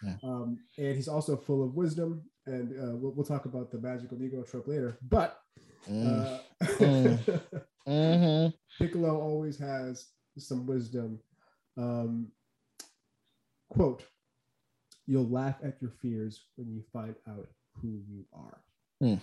Yeah. 0.05 0.15
um 0.25 0.59
and 0.79 0.97
he's 0.97 1.09
also 1.09 1.37
full 1.37 1.63
of 1.63 1.75
wisdom 1.75 2.23
and 2.47 2.73
uh, 2.73 2.97
we'll, 2.97 3.13
we'll 3.13 3.25
talk 3.25 3.45
about 3.45 3.71
the 3.71 3.79
magical 3.79 4.17
negro 4.17 4.49
trope 4.51 4.67
later 4.67 4.97
but 5.09 5.39
uh, 5.89 6.39
Mm-hmm. 7.87 8.49
piccolo 8.83 9.21
always 9.21 9.59
has 9.59 10.07
some 10.39 10.67
wisdom. 10.67 11.19
Um 11.77 12.29
quote 13.71 14.05
you'll 15.07 15.29
laugh 15.29 15.57
at 15.65 15.81
your 15.81 15.91
fears 16.03 16.45
when 16.57 16.71
you 16.71 16.83
find 16.93 17.15
out 17.29 17.49
who 17.81 18.01
you 18.09 18.25
are 18.33 18.61
Hmm. 19.01 19.15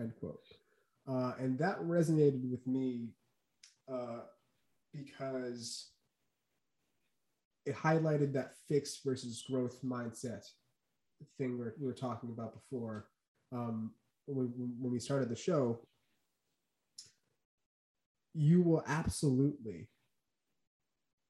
end 0.00 0.12
quote 0.18 0.40
uh, 1.08 1.34
and 1.38 1.58
that 1.58 1.78
resonated 1.82 2.50
with 2.50 2.66
me 2.66 3.10
uh, 3.92 4.20
because 4.94 5.90
it 7.66 7.74
highlighted 7.74 8.32
that 8.32 8.54
fixed 8.68 9.04
versus 9.04 9.44
growth 9.48 9.78
mindset 9.84 10.44
thing 11.38 11.58
we're, 11.58 11.74
we 11.78 11.86
were 11.86 11.92
talking 11.92 12.30
about 12.30 12.54
before 12.54 13.08
um, 13.52 13.92
when, 14.26 14.52
when 14.80 14.92
we 14.92 14.98
started 14.98 15.28
the 15.28 15.36
show 15.36 15.78
you 18.34 18.62
will 18.62 18.84
absolutely 18.86 19.88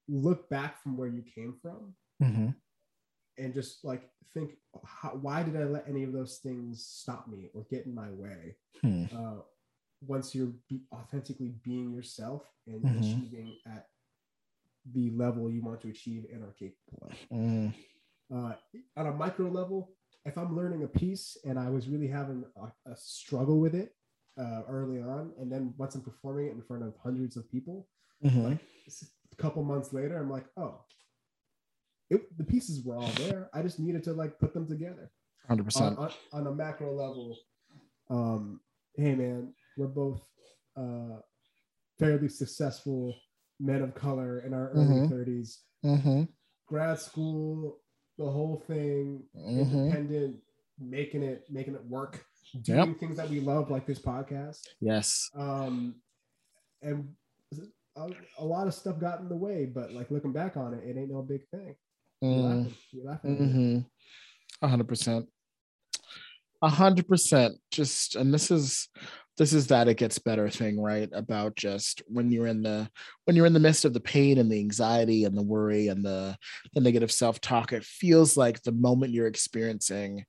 look 0.09 0.49
back 0.49 0.81
from 0.81 0.95
where 0.97 1.07
you 1.09 1.23
came 1.35 1.55
from 1.61 1.93
Mm-hmm. 2.21 2.49
And 3.37 3.53
just 3.53 3.83
like 3.85 4.09
think 4.33 4.51
how, 4.83 5.09
why 5.09 5.41
did 5.43 5.55
i 5.55 5.63
let 5.63 5.87
any 5.87 6.03
of 6.03 6.11
those 6.11 6.37
things 6.39 6.83
stop 6.85 7.27
me 7.27 7.49
or 7.53 7.65
get 7.69 7.85
in 7.85 7.93
my 7.95 8.09
way 8.11 8.55
Hmm. 8.81 9.05
uh, 9.15 9.37
once 10.05 10.35
you're 10.35 10.53
be 10.69 10.81
authentically 10.93 11.55
being 11.63 11.91
yourself 11.91 12.43
and 12.67 12.83
Mhm. 12.83 12.99
achieving 12.99 13.57
at 13.65 13.87
the 14.93 15.09
level 15.11 15.49
you 15.51 15.61
want 15.61 15.81
to 15.81 15.89
achieve 15.89 16.25
and 16.31 16.43
are 16.43 16.53
capable 16.53 16.99
of 17.09 17.11
Mm. 17.31 17.73
uh, 18.31 18.53
on 18.97 19.07
a 19.07 19.11
micro 19.13 19.49
level, 19.49 19.95
if 20.25 20.37
I'm 20.37 20.55
learning 20.55 20.83
a 20.83 20.87
piece 20.87 21.37
and 21.45 21.57
I 21.57 21.69
was 21.69 21.87
really 21.89 22.07
having 22.07 22.43
a, 22.57 22.71
a 22.91 22.95
struggle 22.95 23.59
with 23.59 23.73
it 23.75 23.95
uh, 24.37 24.63
early 24.67 25.01
on, 25.01 25.33
and 25.39 25.51
then 25.51 25.73
once 25.77 25.95
I'm 25.95 26.01
performing 26.01 26.47
it 26.47 26.51
in 26.51 26.61
front 26.61 26.83
of 26.83 26.95
hundreds 26.97 27.37
of 27.37 27.49
people, 27.49 27.87
Mhm. 28.23 28.43
like 28.43 28.59
a 29.31 29.35
couple 29.37 29.63
months 29.63 29.93
later, 29.93 30.17
I'm 30.17 30.29
like, 30.29 30.45
oh, 30.57 30.83
it, 32.09 32.37
the 32.37 32.43
pieces 32.43 32.83
were 32.85 32.95
all 32.97 33.09
there. 33.17 33.49
I 33.53 33.61
just 33.61 33.79
needed 33.79 34.03
to 34.05 34.13
like 34.13 34.37
put 34.39 34.53
them 34.53 34.67
together. 34.67 35.11
Hundred 35.47 35.65
percent 35.65 35.97
on, 35.97 36.11
on 36.33 36.47
a 36.47 36.53
macro 36.53 36.93
level, 36.93 37.37
um, 38.09 38.59
hey 38.95 39.15
man, 39.15 39.53
we're 39.77 39.87
both 39.87 40.21
uh, 40.75 41.19
fairly 41.99 42.27
successful 42.29 43.15
men 43.59 43.81
of 43.81 43.95
color 43.95 44.39
in 44.45 44.53
our 44.53 44.69
early 44.71 44.85
Mhm. 44.85 45.09
30s. 45.11 45.57
Mm-hmm. 45.85 46.23
Grad 46.67 46.99
school, 46.99 47.79
the 48.17 48.29
whole 48.29 48.57
thing, 48.67 49.23
Mhm. 49.35 49.59
independent, 49.59 50.37
making 50.79 51.23
it, 51.23 51.45
making 51.49 51.75
it 51.75 51.85
work, 51.85 52.25
doing 52.61 52.95
things 52.95 53.17
that 53.17 53.29
we 53.29 53.39
love, 53.39 53.71
like 53.71 53.85
this 53.87 53.99
podcast. 53.99 54.59
Yes. 54.79 55.29
Um, 55.35 56.01
and 56.81 57.15
a, 57.95 58.09
a 58.37 58.45
lot 58.45 58.67
of 58.67 58.73
stuff 58.75 58.99
got 58.99 59.21
in 59.21 59.29
the 59.29 59.35
way, 59.35 59.65
but 59.65 59.91
like 59.91 60.11
looking 60.11 60.33
back 60.33 60.55
on 60.57 60.73
it, 60.73 60.83
it 60.83 60.97
ain't 60.97 61.09
no 61.09 61.21
big 61.23 61.47
thing. 61.49 61.75
Mm. 62.23 62.43
laughing, 62.43 62.73
we 62.93 63.03
laughing. 63.03 63.35
at 63.35 63.41
it. 63.41 63.43
Mm-hmm. 63.43 64.65
A 64.65 64.67
hundred 64.67 64.87
percent. 64.87 65.27
A 66.61 66.69
hundred 66.69 67.07
percent. 67.07 67.55
Just 67.71 68.15
and 68.15 68.33
this 68.33 68.49
is 68.49 68.89
this 69.37 69.53
is 69.53 69.67
that 69.67 69.87
it 69.87 69.97
gets 69.97 70.17
better 70.17 70.49
thing, 70.49 70.81
right? 70.81 71.09
About 71.13 71.55
just 71.55 72.01
when 72.07 72.31
you're 72.31 72.47
in 72.47 72.63
the 72.63 72.89
when 73.25 73.35
you're 73.35 73.45
in 73.45 73.53
the 73.53 73.59
midst 73.59 73.85
of 73.85 73.93
the 73.93 73.99
pain 73.99 74.39
and 74.39 74.51
the 74.51 74.59
anxiety 74.59 75.25
and 75.25 75.37
the 75.37 75.43
worry 75.43 75.89
and 75.89 76.03
the 76.03 76.35
the 76.73 76.81
negative 76.81 77.11
self-talk, 77.11 77.71
it 77.71 77.83
feels 77.83 78.35
like 78.35 78.63
the 78.63 78.71
moment 78.71 79.13
you're 79.13 79.27
experiencing 79.27 80.25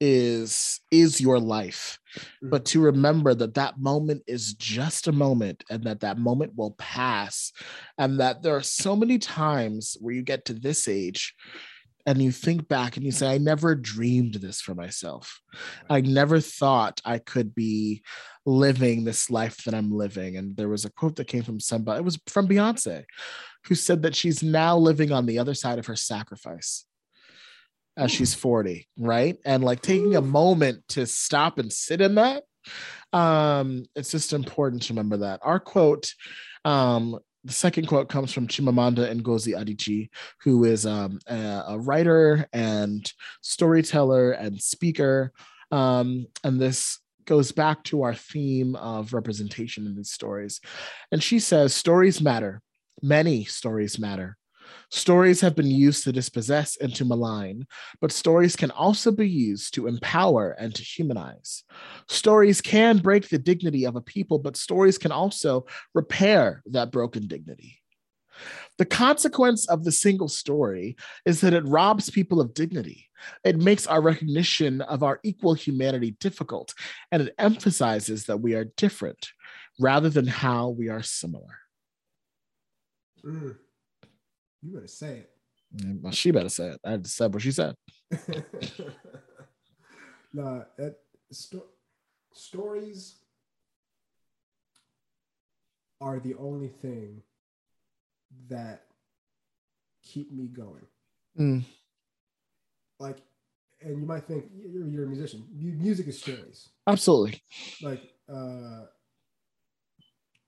is 0.00 0.80
is 0.90 1.20
your 1.20 1.38
life 1.38 1.98
mm-hmm. 2.16 2.50
but 2.50 2.64
to 2.64 2.80
remember 2.80 3.34
that 3.34 3.54
that 3.54 3.78
moment 3.78 4.22
is 4.26 4.54
just 4.54 5.08
a 5.08 5.12
moment 5.12 5.64
and 5.70 5.84
that 5.84 6.00
that 6.00 6.18
moment 6.18 6.52
will 6.56 6.72
pass 6.72 7.52
and 7.98 8.20
that 8.20 8.42
there 8.42 8.56
are 8.56 8.62
so 8.62 8.96
many 8.96 9.18
times 9.18 9.96
where 10.00 10.14
you 10.14 10.22
get 10.22 10.44
to 10.44 10.54
this 10.54 10.88
age 10.88 11.34
and 12.06 12.20
you 12.20 12.32
think 12.32 12.68
back 12.68 12.96
and 12.96 13.06
you 13.06 13.12
say, 13.12 13.32
I 13.32 13.38
never 13.38 13.74
dreamed 13.74 14.34
this 14.34 14.60
for 14.60 14.74
myself. 14.74 15.40
I 15.88 16.02
never 16.02 16.38
thought 16.38 17.00
I 17.04 17.18
could 17.18 17.54
be 17.54 18.02
living 18.44 19.04
this 19.04 19.30
life 19.30 19.64
that 19.64 19.74
I'm 19.74 19.90
living. 19.90 20.36
And 20.36 20.56
there 20.56 20.68
was 20.68 20.84
a 20.84 20.92
quote 20.92 21.16
that 21.16 21.28
came 21.28 21.42
from 21.42 21.60
somebody, 21.60 22.00
it 22.00 22.04
was 22.04 22.20
from 22.26 22.46
Beyonce, 22.46 23.04
who 23.66 23.74
said 23.74 24.02
that 24.02 24.14
she's 24.14 24.42
now 24.42 24.76
living 24.76 25.12
on 25.12 25.24
the 25.24 25.38
other 25.38 25.54
side 25.54 25.78
of 25.78 25.86
her 25.86 25.96
sacrifice 25.96 26.84
as 27.96 28.10
she's 28.10 28.34
40, 28.34 28.88
right? 28.98 29.36
And 29.44 29.64
like 29.64 29.82
taking 29.82 30.16
a 30.16 30.20
moment 30.20 30.82
to 30.90 31.06
stop 31.06 31.58
and 31.58 31.72
sit 31.72 32.00
in 32.00 32.16
that. 32.16 32.44
Um, 33.12 33.84
it's 33.94 34.10
just 34.10 34.32
important 34.32 34.82
to 34.82 34.92
remember 34.92 35.18
that. 35.18 35.40
Our 35.42 35.60
quote 35.60 36.12
um, 36.64 37.18
the 37.44 37.52
second 37.52 37.86
quote 37.86 38.08
comes 38.08 38.32
from 38.32 38.48
Chimamanda 38.48 39.20
Ngozi 39.20 39.54
Adichie, 39.54 40.08
who 40.42 40.64
is 40.64 40.86
um, 40.86 41.18
a, 41.28 41.64
a, 41.68 41.78
writer 41.78 42.48
and 42.54 43.10
storyteller 43.42 44.32
and 44.32 44.60
speaker. 44.60 45.30
Um, 45.70 46.26
and 46.42 46.58
this 46.58 46.98
goes 47.26 47.52
back 47.52 47.84
to 47.84 48.02
our 48.02 48.14
theme 48.14 48.76
of 48.76 49.12
representation 49.12 49.86
in 49.86 49.94
these 49.94 50.10
stories. 50.10 50.60
And 51.12 51.22
she 51.22 51.38
says, 51.38 51.74
Stories 51.74 52.22
matter. 52.22 52.62
Many 53.02 53.44
stories 53.44 53.98
matter. 53.98 54.38
Stories 54.90 55.40
have 55.40 55.56
been 55.56 55.70
used 55.70 56.04
to 56.04 56.12
dispossess 56.12 56.76
and 56.76 56.94
to 56.94 57.04
malign, 57.04 57.66
but 58.00 58.12
stories 58.12 58.56
can 58.56 58.70
also 58.70 59.10
be 59.10 59.28
used 59.28 59.74
to 59.74 59.86
empower 59.86 60.52
and 60.52 60.74
to 60.74 60.82
humanize. 60.82 61.64
Stories 62.08 62.60
can 62.60 62.98
break 62.98 63.28
the 63.28 63.38
dignity 63.38 63.84
of 63.84 63.96
a 63.96 64.00
people, 64.00 64.38
but 64.38 64.56
stories 64.56 64.98
can 64.98 65.12
also 65.12 65.66
repair 65.94 66.62
that 66.66 66.92
broken 66.92 67.26
dignity. 67.26 67.80
The 68.78 68.84
consequence 68.84 69.68
of 69.68 69.84
the 69.84 69.92
single 69.92 70.28
story 70.28 70.96
is 71.24 71.40
that 71.40 71.54
it 71.54 71.66
robs 71.66 72.10
people 72.10 72.40
of 72.40 72.54
dignity. 72.54 73.08
It 73.44 73.56
makes 73.56 73.86
our 73.86 74.00
recognition 74.00 74.80
of 74.80 75.02
our 75.02 75.20
equal 75.22 75.54
humanity 75.54 76.16
difficult, 76.20 76.74
and 77.12 77.22
it 77.22 77.34
emphasizes 77.38 78.26
that 78.26 78.40
we 78.40 78.54
are 78.54 78.66
different 78.76 79.28
rather 79.78 80.08
than 80.08 80.26
how 80.26 80.70
we 80.70 80.88
are 80.88 81.02
similar. 81.02 81.58
Mm. 83.24 83.56
You 84.64 84.72
better 84.72 84.86
say 84.86 85.18
it. 85.18 85.30
well, 86.00 86.12
she 86.12 86.30
better 86.30 86.48
say 86.48 86.68
it. 86.68 86.80
I 86.84 86.98
said 87.04 87.32
what 87.34 87.42
she 87.42 87.52
said. 87.52 87.74
nah, 90.32 90.62
it, 90.78 90.98
sto- 91.30 91.66
stories 92.32 93.16
are 96.00 96.18
the 96.18 96.34
only 96.36 96.68
thing 96.68 97.22
that 98.48 98.84
keep 100.02 100.32
me 100.32 100.46
going. 100.46 100.86
Mm. 101.38 101.64
Like, 102.98 103.18
and 103.82 103.98
you 103.98 104.06
might 104.06 104.24
think 104.24 104.46
you're, 104.54 104.86
you're 104.86 105.04
a 105.04 105.08
musician. 105.08 105.44
Music 105.52 106.06
is 106.08 106.18
stories. 106.20 106.70
Absolutely. 106.86 107.42
Like, 107.82 108.02
uh, 108.32 108.84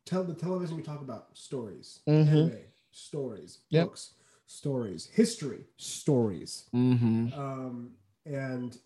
tell 0.07 0.25
the 0.25 0.35
television 0.35 0.77
we 0.77 0.83
talk 0.83 1.03
about 1.03 1.37
stories. 1.37 2.01
Mm-hmm. 2.09 2.37
Anime, 2.37 2.59
stories, 2.97 3.59
yep. 3.69 3.87
books, 3.87 4.15
stories, 4.47 5.07
history, 5.13 5.65
stories. 5.77 6.65
Mm-hmm. 6.75 7.39
Um, 7.39 7.91
and 8.25 8.77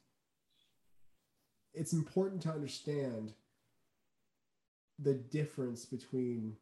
it's 1.72 1.92
important 1.92 2.42
to 2.42 2.50
understand 2.50 3.32
the 4.98 5.14
difference 5.14 5.84
between 5.84 6.56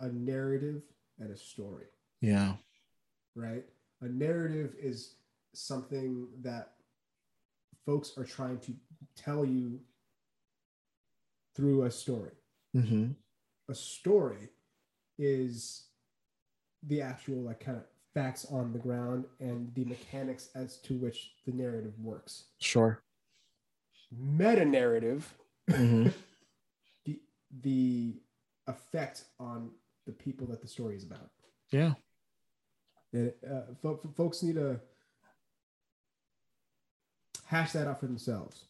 a 0.00 0.08
narrative 0.08 0.82
and 1.18 1.30
a 1.30 1.36
story. 1.36 1.86
Yeah. 2.20 2.54
Right? 3.34 3.64
A 4.02 4.08
narrative 4.08 4.74
is 4.78 5.14
something 5.54 6.26
that 6.42 6.72
folks 7.86 8.12
are 8.18 8.24
trying 8.24 8.58
to 8.58 8.74
tell 9.14 9.44
you 9.44 9.80
through 11.54 11.84
a 11.84 11.90
story. 11.90 12.32
Mm-hmm. 12.76 13.12
A 13.70 13.74
story 13.74 14.50
is 15.18 15.84
the 16.86 17.00
actual 17.00 17.42
like 17.42 17.60
kind 17.60 17.76
of 17.76 17.84
facts 18.14 18.46
on 18.50 18.72
the 18.72 18.78
ground 18.78 19.24
and 19.40 19.72
the 19.74 19.84
mechanics 19.84 20.48
as 20.54 20.78
to 20.78 20.94
which 20.94 21.32
the 21.44 21.52
narrative 21.52 21.92
works. 22.00 22.44
Sure. 22.58 23.02
Meta 24.16 24.64
narrative, 24.64 25.34
mm-hmm. 25.70 26.08
the 27.04 27.20
the 27.62 28.14
effect 28.66 29.24
on 29.38 29.70
the 30.06 30.12
people 30.12 30.46
that 30.46 30.62
the 30.62 30.68
story 30.68 30.96
is 30.96 31.04
about. 31.04 31.30
Yeah. 31.70 31.94
And, 33.12 33.32
uh, 33.48 33.90
folks 34.16 34.42
need 34.42 34.56
to 34.56 34.80
hash 37.46 37.72
that 37.72 37.86
out 37.86 38.00
for 38.00 38.06
themselves 38.06 38.64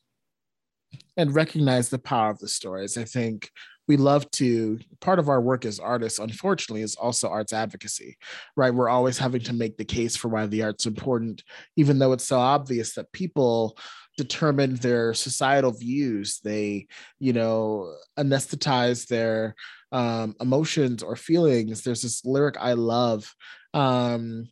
and 1.16 1.34
recognize 1.34 1.88
the 1.88 1.98
power 1.98 2.30
of 2.30 2.38
the 2.38 2.48
stories. 2.48 2.96
I 2.96 3.04
think 3.04 3.50
we 3.88 3.96
love 3.96 4.28
to 4.32 4.78
part 5.00 5.18
of 5.18 5.28
our 5.28 5.40
work 5.40 5.64
as 5.64 5.78
artists 5.78 6.18
unfortunately 6.18 6.82
is 6.82 6.96
also 6.96 7.28
arts 7.28 7.52
advocacy 7.52 8.16
right? 8.56 8.74
We're 8.74 8.88
always 8.88 9.18
having 9.18 9.42
to 9.42 9.52
make 9.52 9.76
the 9.76 9.84
case 9.84 10.16
for 10.16 10.28
why 10.28 10.46
the 10.46 10.64
art's 10.64 10.86
important 10.86 11.42
even 11.76 11.98
though 11.98 12.12
it's 12.12 12.24
so 12.24 12.38
obvious 12.38 12.94
that 12.94 13.12
people 13.12 13.78
determine 14.16 14.76
their 14.76 15.12
societal 15.14 15.72
views. 15.72 16.40
They 16.42 16.86
you 17.18 17.32
know 17.32 17.94
anesthetize 18.18 19.06
their 19.06 19.54
um, 19.92 20.34
emotions 20.40 21.02
or 21.02 21.16
feelings. 21.16 21.82
There's 21.82 22.02
this 22.02 22.24
lyric 22.24 22.56
i 22.58 22.72
love 22.72 23.32
um, 23.74 24.48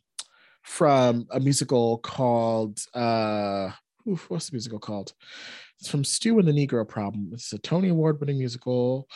from 0.63 1.27
a 1.31 1.39
musical 1.39 1.97
called 1.99 2.79
uh, 2.93 3.71
oof, 4.07 4.29
what's 4.29 4.49
the 4.49 4.55
musical 4.55 4.79
called 4.79 5.13
it's 5.79 5.89
from 5.89 6.03
Stew 6.03 6.39
and 6.39 6.47
the 6.47 6.51
Negro 6.51 6.87
Problem. 6.87 7.31
It's 7.33 7.51
a 7.53 7.57
Tony 7.57 7.89
Award 7.89 8.19
winning 8.19 8.37
musical. 8.37 9.07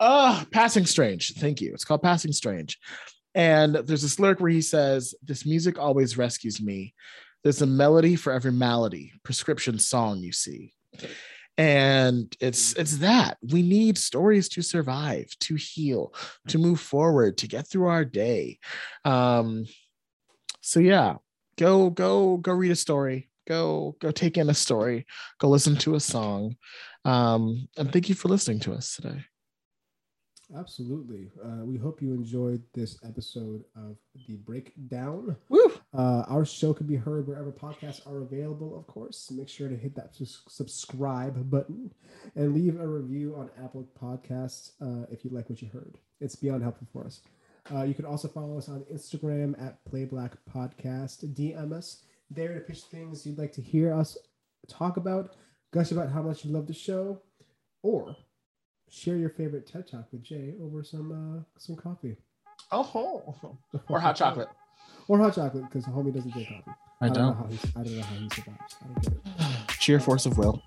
Ah, 0.00 0.46
Passing 0.52 0.86
Strange. 0.86 1.34
Thank 1.34 1.60
you. 1.60 1.72
It's 1.74 1.84
called 1.84 2.02
Passing 2.02 2.32
Strange. 2.32 2.78
And 3.34 3.74
there's 3.74 4.02
this 4.02 4.18
lyric 4.18 4.40
where 4.40 4.50
he 4.50 4.62
says, 4.62 5.14
This 5.22 5.46
music 5.46 5.78
always 5.78 6.18
rescues 6.18 6.60
me. 6.60 6.94
There's 7.42 7.62
a 7.62 7.66
melody 7.66 8.14
for 8.14 8.32
every 8.32 8.52
malady, 8.52 9.12
prescription 9.24 9.78
song 9.78 10.18
you 10.18 10.32
see. 10.32 10.72
And 11.58 12.34
it's 12.40 12.72
it's 12.74 12.98
that 12.98 13.36
we 13.50 13.62
need 13.62 13.98
stories 13.98 14.48
to 14.50 14.62
survive, 14.62 15.26
to 15.40 15.54
heal, 15.56 16.14
to 16.48 16.58
move 16.58 16.80
forward, 16.80 17.38
to 17.38 17.48
get 17.48 17.68
through 17.68 17.88
our 17.88 18.04
day. 18.04 18.58
Um, 19.04 19.66
so 20.60 20.80
yeah, 20.80 21.16
go 21.58 21.90
go 21.90 22.38
go 22.38 22.52
read 22.52 22.70
a 22.70 22.76
story, 22.76 23.28
go 23.46 23.96
go 24.00 24.10
take 24.10 24.38
in 24.38 24.50
a 24.50 24.54
story 24.54 25.06
go 25.38 25.48
listen 25.48 25.76
to 25.76 25.94
a 25.94 26.00
song. 26.00 26.56
Um, 27.04 27.68
and 27.76 27.92
thank 27.92 28.08
you 28.08 28.14
for 28.14 28.28
listening 28.28 28.60
to 28.60 28.72
us 28.72 28.94
today. 28.94 29.24
Absolutely. 30.56 31.30
Uh, 31.42 31.64
we 31.64 31.78
hope 31.78 32.02
you 32.02 32.12
enjoyed 32.12 32.62
this 32.74 32.98
episode 33.04 33.64
of 33.74 33.96
the 34.26 34.36
breakdown. 34.36 35.34
Woo! 35.48 35.72
Uh, 35.94 36.24
our 36.28 36.44
show 36.44 36.74
can 36.74 36.86
be 36.86 36.96
heard 36.96 37.26
wherever 37.26 37.50
podcasts 37.50 38.06
are 38.06 38.22
available 38.22 38.78
of 38.78 38.86
course. 38.86 39.30
Make 39.30 39.48
sure 39.48 39.68
to 39.68 39.76
hit 39.76 39.94
that 39.96 40.14
subscribe 40.14 41.50
button 41.50 41.92
and 42.34 42.54
leave 42.54 42.78
a 42.78 42.86
review 42.86 43.34
on 43.36 43.50
apple 43.62 43.88
podcasts 44.00 44.72
uh, 44.80 45.06
if 45.10 45.24
you 45.24 45.30
like 45.30 45.48
what 45.48 45.62
you 45.62 45.68
heard. 45.72 45.96
It's 46.20 46.36
beyond 46.36 46.62
helpful 46.62 46.86
for 46.92 47.06
us. 47.06 47.20
Uh, 47.72 47.84
you 47.84 47.94
can 47.94 48.04
also 48.04 48.28
follow 48.28 48.58
us 48.58 48.68
on 48.68 48.84
instagram 48.92 49.60
at 49.64 49.82
play 49.84 50.04
black 50.04 50.32
podcast. 50.52 51.24
Dm 51.34 51.72
us 51.72 52.02
there 52.34 52.54
to 52.54 52.60
pitch 52.60 52.82
things 52.82 53.26
you'd 53.26 53.38
like 53.38 53.52
to 53.52 53.62
hear 53.62 53.94
us 53.94 54.16
talk 54.68 54.96
about, 54.96 55.36
gush 55.72 55.90
about 55.90 56.10
how 56.10 56.22
much 56.22 56.44
you 56.44 56.52
love 56.52 56.66
the 56.66 56.72
show, 56.72 57.20
or 57.82 58.16
share 58.90 59.16
your 59.16 59.30
favorite 59.30 59.66
TED 59.66 59.88
Talk 59.88 60.06
with 60.12 60.22
Jay 60.22 60.54
over 60.62 60.82
some 60.82 61.12
uh, 61.12 61.42
some 61.58 61.76
coffee. 61.76 62.16
Oh, 62.70 63.34
or 63.88 64.00
hot 64.00 64.16
chocolate. 64.16 64.48
or 65.08 65.18
hot 65.18 65.34
chocolate 65.34 65.64
because 65.64 65.84
homie 65.84 66.14
doesn't 66.14 66.32
drink 66.32 66.48
coffee. 66.48 66.76
I, 67.00 67.06
I 67.06 67.08
don't. 67.08 67.16
Know 67.16 67.32
how 67.32 67.46
he's, 67.50 67.64
I 67.76 67.82
don't 67.82 67.96
know 67.96 68.02
how 68.02 68.14
he 68.14 68.28
survives. 68.28 68.76
I 68.80 68.86
don't 68.86 69.02
get 69.02 69.12
it. 69.12 69.70
Sheer 69.80 70.00
force 70.00 70.26
of 70.26 70.38
will. 70.38 70.62